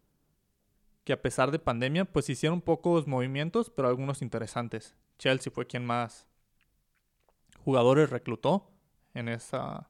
que 1.04 1.12
a 1.12 1.20
pesar 1.20 1.50
de 1.50 1.58
pandemia, 1.58 2.04
pues 2.04 2.28
hicieron 2.30 2.60
pocos 2.60 3.06
movimientos, 3.06 3.70
pero 3.70 3.88
algunos 3.88 4.22
interesantes. 4.22 4.94
Chelsea 5.18 5.52
fue 5.52 5.66
quien 5.66 5.84
más 5.84 6.26
jugadores 7.64 8.10
reclutó 8.10 8.70
en 9.14 9.28
esa. 9.28 9.88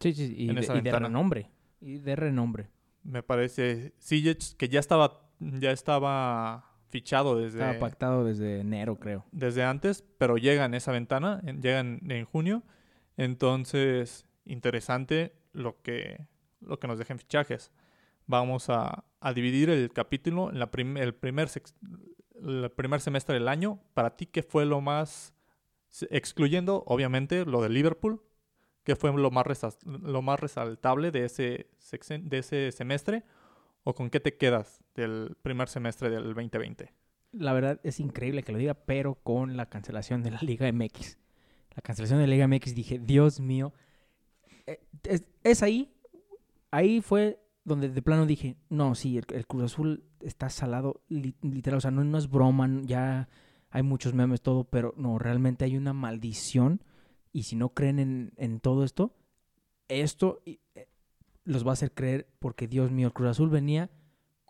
Sí, 0.00 0.12
sí, 0.12 0.34
y, 0.36 0.46
de, 0.52 0.92
renombre. 0.92 1.50
Y 1.80 1.98
de 1.98 2.16
renombre. 2.16 2.70
Me 3.02 3.22
parece. 3.22 3.92
Sijic, 3.98 4.56
que 4.56 4.68
ya 4.68 4.80
estaba, 4.80 5.28
ya 5.40 5.72
estaba 5.72 6.76
fichado 6.90 7.38
desde. 7.38 7.58
Estaba 7.58 7.78
pactado 7.78 8.24
desde 8.24 8.60
enero, 8.60 8.98
creo. 8.98 9.24
Desde 9.32 9.64
antes, 9.64 10.04
pero 10.18 10.36
llega 10.36 10.64
en 10.64 10.74
esa 10.74 10.92
ventana, 10.92 11.40
llega 11.42 11.80
en 11.80 12.24
junio. 12.24 12.62
Entonces, 13.16 14.26
interesante 14.44 15.41
lo 15.52 15.80
que, 15.82 16.26
lo 16.60 16.78
que 16.78 16.86
nos 16.86 16.98
dejen 16.98 17.18
fichajes. 17.18 17.72
Vamos 18.26 18.68
a, 18.68 19.04
dividir 19.34 19.70
el 19.70 19.92
capítulo 19.92 20.50
en 20.50 20.58
la 20.58 20.70
el, 20.74 21.14
primer 21.14 21.48
el 22.34 22.70
primer 22.70 23.00
semestre 23.00 23.34
del 23.34 23.48
año. 23.48 23.80
Para 23.94 24.16
ti, 24.16 24.26
¿qué 24.26 24.42
fue 24.42 24.64
lo 24.64 24.80
más, 24.80 25.34
excluyendo 26.10 26.82
obviamente 26.86 27.44
lo 27.44 27.62
de 27.62 27.68
Liverpool, 27.68 28.22
qué 28.84 28.96
fue 28.96 29.12
lo 29.12 29.30
más, 29.30 29.46
lo 29.84 30.22
más 30.22 30.40
resaltable 30.40 31.10
de 31.10 31.24
ese, 31.24 31.68
de 32.20 32.38
ese 32.38 32.72
semestre? 32.72 33.24
¿O 33.84 33.94
con 33.94 34.10
qué 34.10 34.20
te 34.20 34.36
quedas 34.36 34.82
del 34.94 35.36
primer 35.42 35.68
semestre 35.68 36.08
del 36.08 36.34
2020? 36.34 36.92
La 37.32 37.52
verdad 37.52 37.80
es 37.82 37.98
increíble 37.98 38.42
que 38.42 38.52
lo 38.52 38.58
diga, 38.58 38.74
pero 38.74 39.14
con 39.14 39.56
la 39.56 39.66
cancelación 39.66 40.22
de 40.22 40.30
la 40.30 40.38
Liga 40.40 40.70
MX. 40.70 41.18
La 41.74 41.82
cancelación 41.82 42.20
de 42.20 42.26
la 42.26 42.34
Liga 42.34 42.46
MX 42.46 42.74
dije, 42.74 42.98
Dios 42.98 43.40
mío, 43.40 43.72
eh, 44.66 44.80
es, 45.42 45.62
ahí, 45.62 45.92
ahí 46.70 47.00
fue 47.00 47.40
donde 47.64 47.88
de 47.88 48.02
plano 48.02 48.26
dije, 48.26 48.56
no, 48.68 48.94
sí, 48.94 49.18
el, 49.18 49.46
Cruz 49.46 49.64
Azul 49.64 50.04
está 50.20 50.50
salado, 50.50 51.02
literal, 51.08 51.78
o 51.78 51.80
sea, 51.80 51.90
no, 51.90 52.02
no 52.04 52.18
es 52.18 52.28
broma, 52.28 52.68
ya 52.82 53.28
hay 53.70 53.82
muchos 53.82 54.14
memes, 54.14 54.42
todo, 54.42 54.64
pero 54.64 54.94
no, 54.96 55.18
realmente 55.18 55.64
hay 55.64 55.76
una 55.76 55.92
maldición 55.92 56.82
y 57.32 57.44
si 57.44 57.56
no 57.56 57.70
creen 57.70 57.98
en, 57.98 58.32
en 58.36 58.60
todo 58.60 58.84
esto, 58.84 59.14
esto 59.88 60.42
eh, 60.44 60.58
los 61.44 61.64
va 61.66 61.70
a 61.70 61.72
hacer 61.74 61.92
creer 61.92 62.28
porque, 62.38 62.68
Dios 62.68 62.90
mío, 62.90 63.08
el 63.08 63.12
Cruz 63.12 63.30
Azul 63.30 63.48
venía 63.48 63.90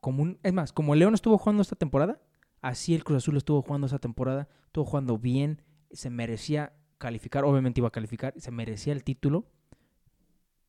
como 0.00 0.22
un... 0.22 0.38
Es 0.42 0.52
más, 0.52 0.72
como 0.72 0.94
el 0.94 1.00
León 1.00 1.14
estuvo 1.14 1.38
jugando 1.38 1.62
esta 1.62 1.76
temporada, 1.76 2.20
así 2.60 2.94
el 2.94 3.04
Cruz 3.04 3.18
Azul 3.18 3.36
estuvo 3.36 3.62
jugando 3.62 3.86
esta 3.86 3.98
temporada, 3.98 4.48
estuvo 4.66 4.84
jugando 4.84 5.18
bien, 5.18 5.62
se 5.90 6.10
merecía 6.10 6.72
calificar, 6.98 7.44
obviamente 7.44 7.80
iba 7.80 7.88
a 7.88 7.92
calificar, 7.92 8.34
se 8.36 8.50
merecía 8.50 8.92
el 8.92 9.04
título 9.04 9.46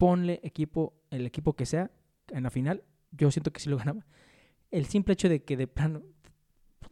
ponle 0.03 0.41
equipo, 0.43 1.01
el 1.11 1.25
equipo 1.25 1.53
que 1.53 1.65
sea, 1.65 1.89
en 2.27 2.43
la 2.43 2.49
final, 2.49 2.83
yo 3.11 3.31
siento 3.31 3.53
que 3.53 3.61
sí 3.61 3.69
lo 3.69 3.77
ganaba. 3.83 4.05
El 4.69 4.85
simple 4.85 5.13
hecho 5.13 5.29
de 5.29 5.45
que 5.45 5.55
de 5.55 5.65
plano, 5.65 6.01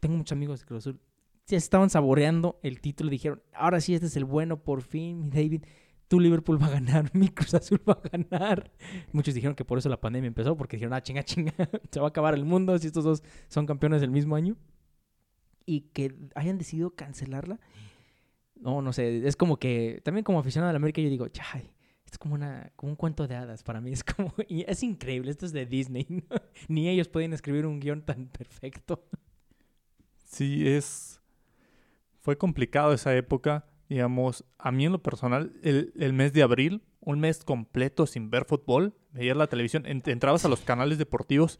tengo 0.00 0.16
muchos 0.16 0.32
amigos 0.32 0.60
de 0.60 0.66
Cruz 0.66 0.78
Azul, 0.78 1.00
ya 1.46 1.58
estaban 1.58 1.90
saboreando 1.90 2.58
el 2.62 2.80
título, 2.80 3.10
dijeron, 3.10 3.42
ahora 3.52 3.82
sí, 3.82 3.92
este 3.94 4.06
es 4.06 4.16
el 4.16 4.24
bueno, 4.24 4.62
por 4.62 4.80
fin, 4.80 5.24
mi 5.24 5.28
David, 5.28 5.62
tu 6.08 6.20
Liverpool 6.20 6.58
va 6.62 6.68
a 6.68 6.70
ganar, 6.70 7.10
mi 7.14 7.28
Cruz 7.28 7.52
Azul 7.52 7.82
va 7.86 8.00
a 8.02 8.08
ganar. 8.08 8.72
Muchos 9.12 9.34
dijeron 9.34 9.54
que 9.54 9.66
por 9.66 9.76
eso 9.76 9.90
la 9.90 10.00
pandemia 10.00 10.28
empezó, 10.28 10.56
porque 10.56 10.78
dijeron, 10.78 10.94
ah, 10.94 11.02
chinga, 11.02 11.22
chinga, 11.22 11.52
se 11.90 12.00
va 12.00 12.06
a 12.06 12.08
acabar 12.08 12.32
el 12.32 12.46
mundo 12.46 12.78
si 12.78 12.86
estos 12.86 13.04
dos 13.04 13.22
son 13.48 13.66
campeones 13.66 14.00
del 14.00 14.10
mismo 14.10 14.36
año. 14.36 14.56
Y 15.66 15.82
que 15.92 16.16
hayan 16.34 16.56
decidido 16.56 16.94
cancelarla. 16.94 17.60
No, 18.54 18.80
no 18.80 18.94
sé, 18.94 19.26
es 19.26 19.36
como 19.36 19.58
que, 19.58 20.00
también 20.02 20.24
como 20.24 20.38
aficionado 20.38 20.70
a 20.70 20.72
la 20.72 20.78
América, 20.78 21.02
yo 21.02 21.10
digo, 21.10 21.28
chay, 21.28 21.74
es 22.12 22.18
como, 22.18 22.34
una, 22.34 22.70
como 22.76 22.92
un 22.92 22.96
cuento 22.96 23.26
de 23.26 23.34
hadas 23.34 23.62
para 23.62 23.80
mí. 23.80 23.90
Es 23.90 24.04
como, 24.04 24.34
es 24.48 24.82
increíble, 24.82 25.30
esto 25.30 25.46
es 25.46 25.52
de 25.52 25.64
Disney. 25.64 26.06
Ni 26.68 26.88
ellos 26.88 27.08
pueden 27.08 27.32
escribir 27.32 27.64
un 27.66 27.80
guion 27.80 28.02
tan 28.02 28.26
perfecto. 28.26 29.02
Sí, 30.24 30.68
es... 30.68 31.20
Fue 32.20 32.36
complicado 32.36 32.92
esa 32.92 33.16
época. 33.16 33.66
Digamos, 33.88 34.44
a 34.58 34.70
mí 34.70 34.84
en 34.84 34.92
lo 34.92 35.02
personal, 35.02 35.54
el, 35.62 35.92
el 35.98 36.12
mes 36.12 36.32
de 36.32 36.42
abril, 36.42 36.82
un 37.00 37.18
mes 37.18 37.44
completo 37.44 38.06
sin 38.06 38.30
ver 38.30 38.44
fútbol, 38.44 38.94
veías 39.10 39.36
la 39.36 39.48
televisión, 39.48 39.84
entrabas 39.86 40.44
a 40.44 40.48
los 40.48 40.60
canales 40.60 40.98
deportivos 40.98 41.58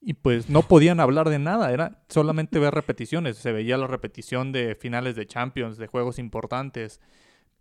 y 0.00 0.14
pues 0.14 0.48
no 0.48 0.62
podían 0.62 1.00
hablar 1.00 1.28
de 1.28 1.38
nada, 1.38 1.72
era 1.72 2.04
solamente 2.08 2.58
ver 2.58 2.72
repeticiones. 2.72 3.36
Se 3.36 3.52
veía 3.52 3.76
la 3.76 3.88
repetición 3.88 4.52
de 4.52 4.74
finales 4.74 5.16
de 5.16 5.26
Champions, 5.26 5.76
de 5.76 5.86
juegos 5.86 6.18
importantes 6.18 7.00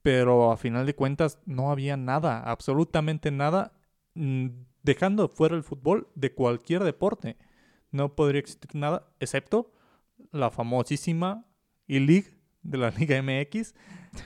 pero 0.05 0.51
a 0.51 0.57
final 0.57 0.85
de 0.85 0.93
cuentas 0.93 1.39
no 1.47 1.71
había 1.71 1.97
nada, 1.97 2.39
absolutamente 2.39 3.31
nada, 3.31 3.73
mm, 4.13 4.49
dejando 4.83 5.27
fuera 5.29 5.55
el 5.55 5.63
fútbol 5.63 6.09
de 6.13 6.31
cualquier 6.31 6.83
deporte. 6.83 7.37
No 7.89 8.13
podría 8.13 8.41
existir 8.41 8.69
nada, 8.75 9.07
excepto 9.19 9.73
la 10.31 10.51
famosísima 10.51 11.47
E-League 11.87 12.37
de 12.61 12.77
la 12.77 12.91
Liga 12.99 13.19
MX, 13.19 13.73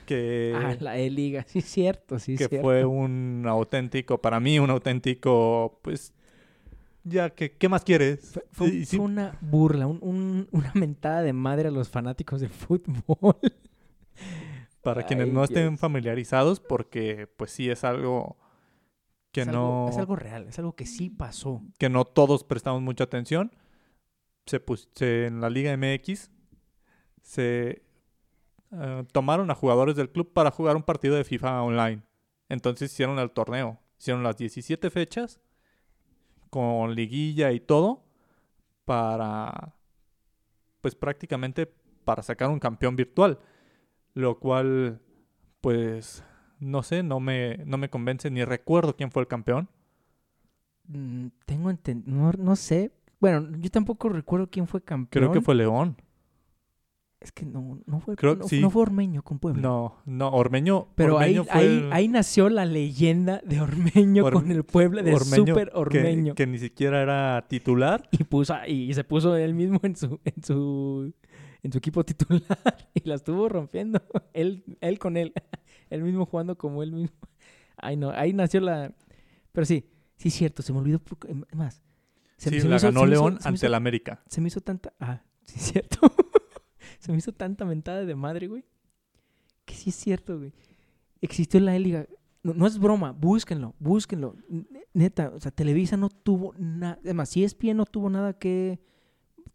que... 0.04 0.52
Ah, 0.54 0.76
la 0.80 0.98
E-Liga, 0.98 1.46
sí, 1.48 1.62
cierto, 1.62 2.18
sí, 2.18 2.36
Que 2.36 2.60
fue 2.60 2.84
un 2.84 3.46
auténtico, 3.48 4.20
para 4.20 4.38
mí, 4.38 4.58
un 4.58 4.68
auténtico, 4.68 5.80
pues, 5.80 6.12
ya 7.04 7.30
que, 7.30 7.52
¿qué 7.52 7.70
más 7.70 7.84
quieres? 7.84 8.38
Fue, 8.52 8.84
una 8.98 9.38
burla, 9.40 9.86
una 9.86 10.72
mentada 10.74 11.22
de 11.22 11.32
madre 11.32 11.68
a 11.68 11.70
los 11.70 11.88
fanáticos 11.88 12.42
del 12.42 12.50
fútbol. 12.50 13.36
Para 14.82 15.04
quienes 15.04 15.28
no 15.28 15.44
estén 15.44 15.76
familiarizados, 15.76 16.60
porque 16.60 17.26
pues 17.36 17.50
sí 17.50 17.68
es 17.68 17.84
algo 17.84 18.38
que 19.32 19.44
no... 19.44 19.88
es 19.90 19.98
algo 19.98 20.16
real, 20.16 20.48
es 20.48 20.58
algo 20.58 20.74
que 20.74 20.86
sí 20.86 21.10
pasó. 21.10 21.62
Que 21.78 21.88
no 21.88 22.04
todos 22.04 22.44
prestamos 22.44 22.80
mucha 22.80 23.04
atención. 23.04 23.52
Se, 24.46 24.62
se 24.94 25.26
en 25.26 25.40
la 25.40 25.50
Liga 25.50 25.76
MX 25.76 26.30
se 27.22 27.82
eh, 28.72 29.04
tomaron 29.12 29.50
a 29.50 29.54
jugadores 29.54 29.96
del 29.96 30.10
club 30.10 30.32
para 30.32 30.50
jugar 30.50 30.76
un 30.76 30.82
partido 30.82 31.14
de 31.14 31.24
FIFA 31.24 31.62
online. 31.62 32.02
Entonces 32.48 32.92
hicieron 32.92 33.18
el 33.18 33.30
torneo. 33.30 33.78
Hicieron 33.98 34.22
las 34.22 34.36
17 34.36 34.90
fechas 34.90 35.40
con 36.48 36.94
liguilla 36.94 37.52
y 37.52 37.60
todo 37.60 38.04
para, 38.84 39.76
pues 40.80 40.94
prácticamente 40.94 41.66
para 42.04 42.22
sacar 42.22 42.48
un 42.48 42.58
campeón 42.58 42.96
virtual, 42.96 43.38
lo 44.14 44.38
cual, 44.38 45.00
pues, 45.60 46.24
no 46.58 46.82
sé, 46.82 47.02
no 47.02 47.20
me, 47.20 47.58
no 47.66 47.78
me 47.78 47.88
convence 47.90 48.30
ni 48.30 48.44
recuerdo 48.44 48.96
quién 48.96 49.10
fue 49.10 49.22
el 49.22 49.28
campeón. 49.28 49.68
Mm, 50.88 51.28
tengo 51.46 51.70
entendido, 51.70 52.16
no, 52.16 52.32
no 52.32 52.56
sé. 52.56 52.92
Bueno, 53.20 53.48
yo 53.58 53.70
tampoco 53.70 54.08
recuerdo 54.08 54.48
quién 54.50 54.66
fue 54.66 54.82
campeón. 54.82 55.22
Creo 55.24 55.32
que 55.32 55.40
fue 55.40 55.54
León. 55.54 55.96
Es 57.20 57.32
que 57.32 57.44
no, 57.44 57.78
no 57.84 58.00
fue, 58.00 58.16
Creo 58.16 58.34
no, 58.34 58.48
sí. 58.48 58.62
no 58.62 58.70
fue 58.70 58.80
Ormeño 58.80 59.22
con 59.22 59.38
Puebla. 59.38 59.60
No, 59.60 59.96
no, 60.06 60.30
Ormeño. 60.30 60.88
Pero 60.94 61.18
ahí, 61.18 61.36
Ormeño 61.36 61.44
fue 61.52 61.60
ahí, 61.60 61.66
el- 61.76 61.92
ahí 61.92 62.08
nació 62.08 62.48
la 62.48 62.64
leyenda 62.64 63.42
de 63.44 63.60
Ormeño 63.60 64.24
Or- 64.24 64.32
con 64.32 64.50
el 64.50 64.64
Puebla, 64.64 65.02
de 65.02 65.14
Ormeño 65.14 65.36
Super 65.46 65.68
que- 65.70 65.76
Ormeño. 65.78 66.34
Que, 66.34 66.46
ni 66.46 66.58
siquiera 66.58 67.02
era 67.02 67.44
titular. 67.46 68.08
Y, 68.10 68.24
puso, 68.24 68.54
y 68.66 68.92
se 68.94 69.04
puso 69.04 69.36
él 69.36 69.52
mismo 69.52 69.78
en 69.82 69.96
su, 69.96 70.18
en 70.24 70.42
su, 70.42 71.12
en 71.62 71.72
su 71.72 71.78
equipo 71.78 72.04
titular 72.04 72.90
y 72.94 73.08
la 73.08 73.14
estuvo 73.16 73.48
rompiendo. 73.48 74.00
Él, 74.32 74.64
él 74.80 74.98
con 74.98 75.16
él. 75.16 75.32
Él 75.90 76.02
mismo 76.02 76.24
jugando 76.26 76.56
como 76.56 76.82
él 76.84 76.92
mismo. 76.92 77.16
Ay, 77.76 77.96
no, 77.96 78.10
ahí 78.10 78.32
nació 78.32 78.60
la... 78.60 78.94
Pero 79.52 79.64
sí, 79.64 79.84
sí 80.16 80.28
es 80.28 80.34
cierto, 80.34 80.62
se 80.62 80.72
me 80.72 80.78
olvidó. 80.78 81.00
por- 81.00 81.28
em, 81.28 81.42
Es 81.50 81.56
más, 81.56 81.82
se, 82.36 82.50
sí, 82.50 82.60
se 82.60 82.68
la 82.68 82.76
hizo- 82.76 82.86
ganó 82.86 83.00
hizo- 83.00 83.06
León 83.10 83.38
ante 83.42 83.66
el 83.66 83.74
América. 83.74 84.22
se 84.28 84.40
me 84.40 84.46
hizo 84.48 84.60
tanta. 84.60 84.92
Ah, 85.00 85.22
sí 85.44 85.54
es 85.58 85.62
cierto. 85.72 85.98
se 87.00 87.10
me 87.10 87.18
hizo 87.18 87.32
tanta 87.32 87.64
mentada 87.64 88.04
de 88.04 88.14
madre, 88.14 88.46
güey. 88.46 88.64
Que 89.64 89.74
sí 89.74 89.90
es 89.90 89.96
cierto, 89.96 90.38
güey. 90.38 90.52
Existió 91.20 91.58
la 91.60 91.76
liga. 91.78 92.06
No, 92.42 92.54
no 92.54 92.66
es 92.66 92.78
broma, 92.78 93.10
búsquenlo, 93.12 93.74
búsquenlo. 93.80 94.36
Neta, 94.94 95.32
o 95.34 95.40
sea, 95.40 95.50
Televisa 95.50 95.96
no 95.96 96.08
tuvo 96.08 96.54
nada. 96.56 96.98
Además, 97.02 97.28
si 97.30 97.42
ESPN 97.44 97.76
no 97.76 97.84
tuvo 97.86 98.08
nada 98.10 98.32
que, 98.38 98.80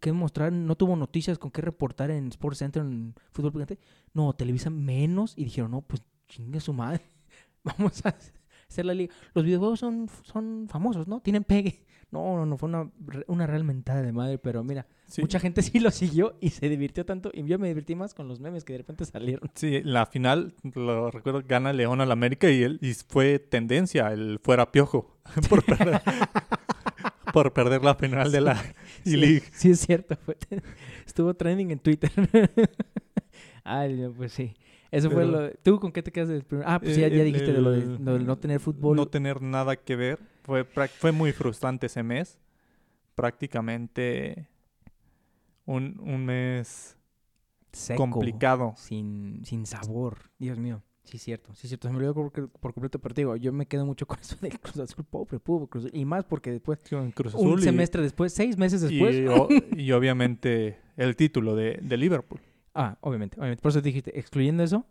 que 0.06 0.14
mostrar, 0.14 0.52
no 0.52 0.76
tuvo 0.76 0.96
noticias 0.96 1.40
con 1.40 1.50
qué 1.50 1.64
reportar 1.64 2.12
en 2.12 2.28
Sports 2.28 2.60
Center, 2.60 2.84
en 2.84 3.16
Fútbol 3.32 3.54
Picante. 3.54 3.80
No, 4.14 4.34
Televisa 4.34 4.70
menos. 4.70 5.34
Y 5.36 5.46
dijeron, 5.46 5.72
no, 5.72 5.82
pues 5.82 6.04
chingue 6.28 6.60
su 6.60 6.74
madre. 6.74 7.02
Vamos 7.64 8.06
a 8.06 8.16
hacer 8.70 8.86
la 8.86 8.94
liga. 8.94 9.12
Los 9.34 9.44
videojuegos 9.44 9.80
son, 9.80 10.08
son 10.22 10.68
famosos, 10.70 11.08
¿no? 11.08 11.22
Tienen 11.22 11.44
pegue. 11.44 11.84
No, 12.12 12.38
no, 12.38 12.46
no, 12.46 12.56
fue 12.56 12.70
una, 12.70 12.92
una 13.26 13.48
real 13.48 13.64
mentada 13.64 14.04
de 14.04 14.12
madre, 14.12 14.38
pero 14.38 14.64
mira, 14.64 14.86
Sí, 15.08 15.22
mucha 15.22 15.40
gente 15.40 15.62
sí 15.62 15.80
lo 15.80 15.92
siguió 15.92 16.36
y 16.40 16.50
se 16.50 16.70
divirtió 16.70 17.06
tanto. 17.06 17.32
Y 17.34 17.44
yo 17.46 17.60
me 17.60 17.68
divertí 17.68 17.96
más 17.96 18.14
con 18.14 18.28
los 18.28 18.40
memes 18.40 18.64
que 18.64 18.74
de 18.74 18.80
repente 18.80 19.06
salieron. 19.06 19.50
sí, 19.56 19.82
la 19.84 20.06
final, 20.06 20.54
lo 20.74 21.10
recuerdo, 21.10 21.44
gana 21.48 21.74
León 21.74 22.02
al 22.02 22.12
América 22.12 22.50
y, 22.50 22.64
él, 22.64 22.80
y 22.82 22.94
fue 22.94 23.40
tendencia 23.40 24.12
el 24.14 24.40
fuera 24.40 24.72
piojo 24.72 25.18
por 25.50 25.64
por 27.36 27.54
perder 27.54 27.84
la 27.84 27.96
final 27.96 28.32
de 28.32 28.42
la 28.42 28.56
Sí, 29.04 29.14
E-League. 29.14 29.44
Sí, 29.52 29.72
es 29.72 29.80
cierto. 29.82 30.16
fue- 30.26 30.38
estuvo 31.06 31.34
trending 31.34 31.72
en 31.72 31.80
Twitter. 31.80 32.12
Ay, 33.64 33.94
no, 33.96 34.12
pues 34.12 34.32
sí. 34.34 34.54
Eso 34.92 35.10
fue 35.12 35.26
lo. 35.26 35.52
¿Tú 35.64 35.80
con 35.80 35.92
qué 35.92 36.02
te 36.02 36.12
quedas 36.12 36.30
del 36.30 36.44
primer? 36.44 36.66
Ah, 36.68 36.80
pues 36.80 36.96
ya, 36.96 37.08
Eh, 37.08 37.10
ya 37.12 37.18
el- 37.24 37.26
dijiste 37.26 37.52
de 37.52 37.62
lo 37.62 37.72
de, 37.72 37.80
el- 37.80 38.04
lo 38.06 38.18
de 38.18 38.24
no 38.24 38.38
tener 38.38 38.60
fútbol. 38.60 38.96
no 38.96 39.08
tener 39.08 39.42
nada 39.42 39.76
que 39.76 39.96
ver. 39.96 40.20
Fue, 40.44 40.64
fue 40.64 41.12
muy 41.12 41.32
frustrante 41.34 41.88
ese 41.88 42.04
mes. 42.04 42.38
Prácticamente 43.16 44.48
un, 45.66 46.00
un 46.00 46.26
mes 46.26 46.98
seco, 47.72 48.10
complicado. 48.10 48.74
Sin, 48.78 49.42
sin 49.46 49.66
sabor. 49.66 50.30
Dios 50.38 50.58
mío. 50.60 50.82
Sí, 51.06 51.18
cierto. 51.20 51.54
Sí, 51.56 51.68
cierto. 51.68 51.88
Se 51.88 51.92
me 51.92 51.98
olvidó 51.98 52.14
por, 52.14 52.32
por 52.50 52.74
completo, 52.74 53.00
pero 53.00 53.16
te 53.16 53.22
digo, 53.22 53.36
yo 53.38 53.54
me 53.54 53.66
quedo 53.68 53.86
mucho 53.86 54.06
con 54.06 54.20
eso 54.22 54.36
del 54.42 54.60
Cruz 54.60 54.78
Azul, 54.80 55.06
pobre, 55.06 55.40
pobre 55.40 55.68
Cruz 55.70 55.86
Azul. 55.86 55.98
Y 55.98 56.04
más 56.06 56.26
porque 56.26 56.52
después, 56.52 56.80
Cruz 57.14 57.34
un 57.36 57.40
Azul 57.48 57.60
y- 57.60 57.64
semestre 57.64 58.02
después, 58.02 58.34
seis 58.34 58.58
meses 58.58 58.82
y, 58.92 59.00
después. 59.00 59.30
o- 59.40 59.48
y 59.78 59.92
obviamente 59.92 60.80
el 60.98 61.16
título 61.16 61.56
de, 61.56 61.80
de 61.82 61.98
Liverpool. 61.98 62.40
Ah, 62.74 62.98
obviamente, 63.02 63.38
obviamente. 63.40 63.62
Por 63.62 63.70
eso 63.70 63.82
dijiste, 63.82 64.18
excluyendo 64.20 64.64
eso, 64.64 64.86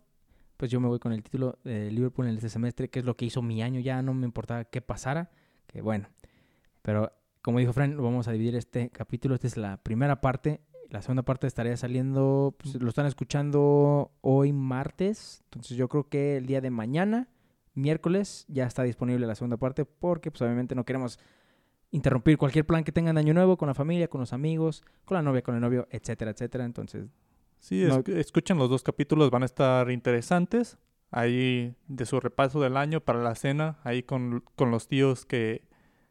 pues 0.56 0.70
yo 0.70 0.80
me 0.80 0.88
voy 0.88 0.98
con 1.00 1.12
el 1.12 1.22
título 1.22 1.58
de 1.64 1.90
Liverpool 1.90 2.26
en 2.28 2.36
este 2.36 2.48
semestre, 2.48 2.88
que 2.88 3.00
es 3.00 3.04
lo 3.04 3.16
que 3.16 3.24
hizo 3.26 3.42
mi 3.42 3.60
año. 3.62 3.80
Ya 3.80 4.00
no 4.00 4.14
me 4.14 4.24
importaba 4.24 4.64
qué 4.64 4.80
pasara, 4.80 5.30
que 5.66 5.82
bueno. 5.82 6.08
Pero 6.82 7.12
como 7.42 7.58
dijo 7.58 7.72
Fran, 7.72 7.96
vamos 7.96 8.28
a 8.28 8.32
dividir 8.32 8.54
este 8.56 8.88
capítulo. 8.90 9.34
Esta 9.34 9.48
es 9.48 9.56
la 9.56 9.76
primera 9.82 10.20
parte. 10.20 10.60
La 10.94 11.02
segunda 11.02 11.24
parte 11.24 11.48
estaría 11.48 11.76
saliendo, 11.76 12.54
pues 12.56 12.76
lo 12.80 12.88
están 12.88 13.06
escuchando 13.06 14.12
hoy 14.20 14.52
martes. 14.52 15.42
Entonces 15.46 15.76
yo 15.76 15.88
creo 15.88 16.08
que 16.08 16.36
el 16.36 16.46
día 16.46 16.60
de 16.60 16.70
mañana, 16.70 17.26
miércoles, 17.74 18.44
ya 18.46 18.64
está 18.64 18.84
disponible 18.84 19.26
la 19.26 19.34
segunda 19.34 19.56
parte, 19.56 19.84
porque 19.84 20.30
pues 20.30 20.40
obviamente 20.42 20.76
no 20.76 20.84
queremos 20.84 21.18
interrumpir 21.90 22.38
cualquier 22.38 22.64
plan 22.64 22.84
que 22.84 22.92
tengan 22.92 23.16
de 23.16 23.22
año 23.22 23.34
nuevo 23.34 23.56
con 23.56 23.66
la 23.66 23.74
familia, 23.74 24.06
con 24.06 24.20
los 24.20 24.32
amigos, 24.32 24.84
con 25.04 25.16
la 25.16 25.22
novia, 25.22 25.42
con 25.42 25.56
el 25.56 25.60
novio, 25.60 25.88
etcétera, 25.90 26.30
etcétera. 26.30 26.64
Entonces 26.64 27.08
Sí, 27.58 27.84
No- 27.88 28.04
escuchen 28.14 28.56
los 28.56 28.70
dos 28.70 28.84
capítulos, 28.84 29.32
van 29.32 29.42
a 29.42 29.46
estar 29.46 29.90
interesantes. 29.90 30.78
Ahí 31.10 31.74
de 31.88 32.06
su 32.06 32.20
repaso 32.20 32.60
del 32.60 32.76
año 32.76 33.00
para 33.00 33.20
la 33.20 33.34
cena, 33.34 33.78
ahí 33.82 34.04
con, 34.04 34.44
con 34.54 34.70
los 34.70 34.86
tíos 34.86 35.26
que, 35.26 35.64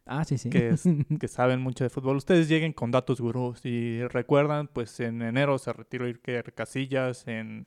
Ah, 0.06 0.24
sí, 0.26 0.38
sí. 0.38 0.50
que, 0.50 0.70
es- 0.70 0.84
que 1.20 1.28
saben 1.28 1.62
mucho 1.62 1.84
de 1.84 1.90
fútbol. 1.90 2.18
Ustedes 2.18 2.48
lleguen 2.50 2.74
con 2.74 2.92
datos 2.92 3.22
gurús 3.22 3.66
y 3.66 4.06
recuerdan, 4.08 4.68
pues 4.68 5.00
en 5.00 5.22
enero 5.22 5.58
se 5.58 5.72
retiró 5.74 6.06
Iker 6.06 6.54
Casillas, 6.54 7.28
en 7.28 7.66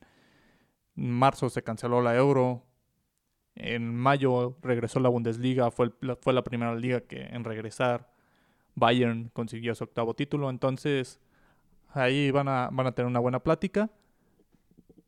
marzo 0.94 1.48
se 1.50 1.62
canceló 1.62 2.00
la 2.02 2.16
Euro, 2.16 2.62
en 3.54 3.94
mayo 3.94 4.56
regresó 4.62 5.00
la 5.00 5.08
Bundesliga, 5.08 5.70
fue, 5.70 5.86
el- 6.02 6.16
fue 6.20 6.32
la 6.32 6.44
primera 6.44 6.74
liga 6.74 7.00
que 7.00 7.22
en 7.22 7.44
regresar. 7.44 8.10
Bayern 8.74 9.30
consiguió 9.32 9.74
su 9.74 9.84
octavo 9.84 10.12
título, 10.14 10.50
entonces 10.50 11.18
ahí 11.94 12.30
van 12.30 12.48
a, 12.48 12.68
van 12.70 12.86
a 12.86 12.92
tener 12.92 13.06
una 13.08 13.20
buena 13.20 13.40
plática. 13.42 13.90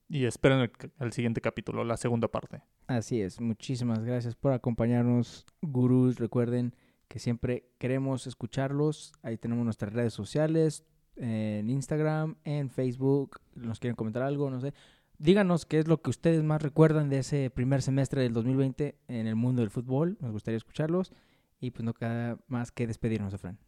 Y 0.08 0.24
esperen 0.24 0.60
el, 0.60 0.72
el 1.00 1.12
siguiente 1.12 1.42
capítulo, 1.42 1.84
la 1.84 1.98
segunda 1.98 2.28
parte. 2.28 2.62
Así 2.86 3.20
es. 3.20 3.42
Muchísimas 3.42 4.02
gracias 4.02 4.34
por 4.34 4.54
acompañarnos, 4.54 5.44
gurús. 5.60 6.18
Recuerden 6.18 6.74
que 7.08 7.18
siempre 7.18 7.68
queremos 7.78 8.26
escucharlos. 8.26 9.12
Ahí 9.22 9.38
tenemos 9.38 9.64
nuestras 9.64 9.92
redes 9.92 10.12
sociales, 10.12 10.84
en 11.16 11.68
Instagram, 11.70 12.36
en 12.44 12.70
Facebook. 12.70 13.40
Nos 13.54 13.80
quieren 13.80 13.96
comentar 13.96 14.22
algo, 14.22 14.50
no 14.50 14.60
sé. 14.60 14.72
Díganos 15.18 15.66
qué 15.66 15.80
es 15.80 15.88
lo 15.88 16.00
que 16.00 16.10
ustedes 16.10 16.44
más 16.44 16.62
recuerdan 16.62 17.08
de 17.08 17.18
ese 17.18 17.50
primer 17.50 17.82
semestre 17.82 18.22
del 18.22 18.32
2020 18.32 18.96
en 19.08 19.26
el 19.26 19.34
mundo 19.34 19.62
del 19.62 19.70
fútbol. 19.70 20.16
Nos 20.20 20.30
gustaría 20.30 20.58
escucharlos. 20.58 21.12
Y 21.60 21.72
pues 21.72 21.84
no 21.84 21.92
queda 21.92 22.38
más 22.46 22.70
que 22.70 22.86
despedirnos, 22.86 23.34
Efraín. 23.34 23.58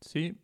Sí, 0.00 0.38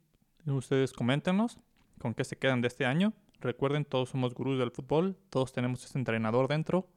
ustedes 0.44 0.92
coméntenos 0.92 1.60
con 2.00 2.14
qué 2.14 2.24
se 2.24 2.36
quedan 2.36 2.62
de 2.62 2.68
este 2.68 2.84
año. 2.84 3.12
Recuerden, 3.40 3.84
todos 3.84 4.08
somos 4.08 4.34
gurús 4.34 4.58
del 4.58 4.72
fútbol, 4.72 5.16
todos 5.30 5.52
tenemos 5.52 5.84
ese 5.84 5.98
entrenador 5.98 6.48
dentro. 6.48 6.88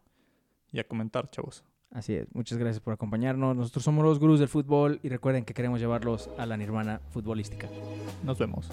Y 0.72 0.80
a 0.80 0.88
comentar, 0.88 1.30
chavos. 1.30 1.64
Así 1.92 2.16
es. 2.16 2.28
Muchas 2.34 2.58
gracias 2.58 2.82
por 2.82 2.94
acompañarnos. 2.94 3.56
Nosotros 3.56 3.84
somos 3.84 4.04
los 4.04 4.20
gurús 4.20 4.40
del 4.40 4.50
fútbol 4.50 5.00
y 5.04 5.10
recuerden 5.10 5.46
que 5.46 5.54
queremos 5.54 5.80
llevarlos 5.80 6.30
a 6.38 6.46
la 6.46 6.58
nirvana 6.58 7.02
futbolística. 7.12 7.68
Nos 8.24 8.38
vemos. 8.38 8.70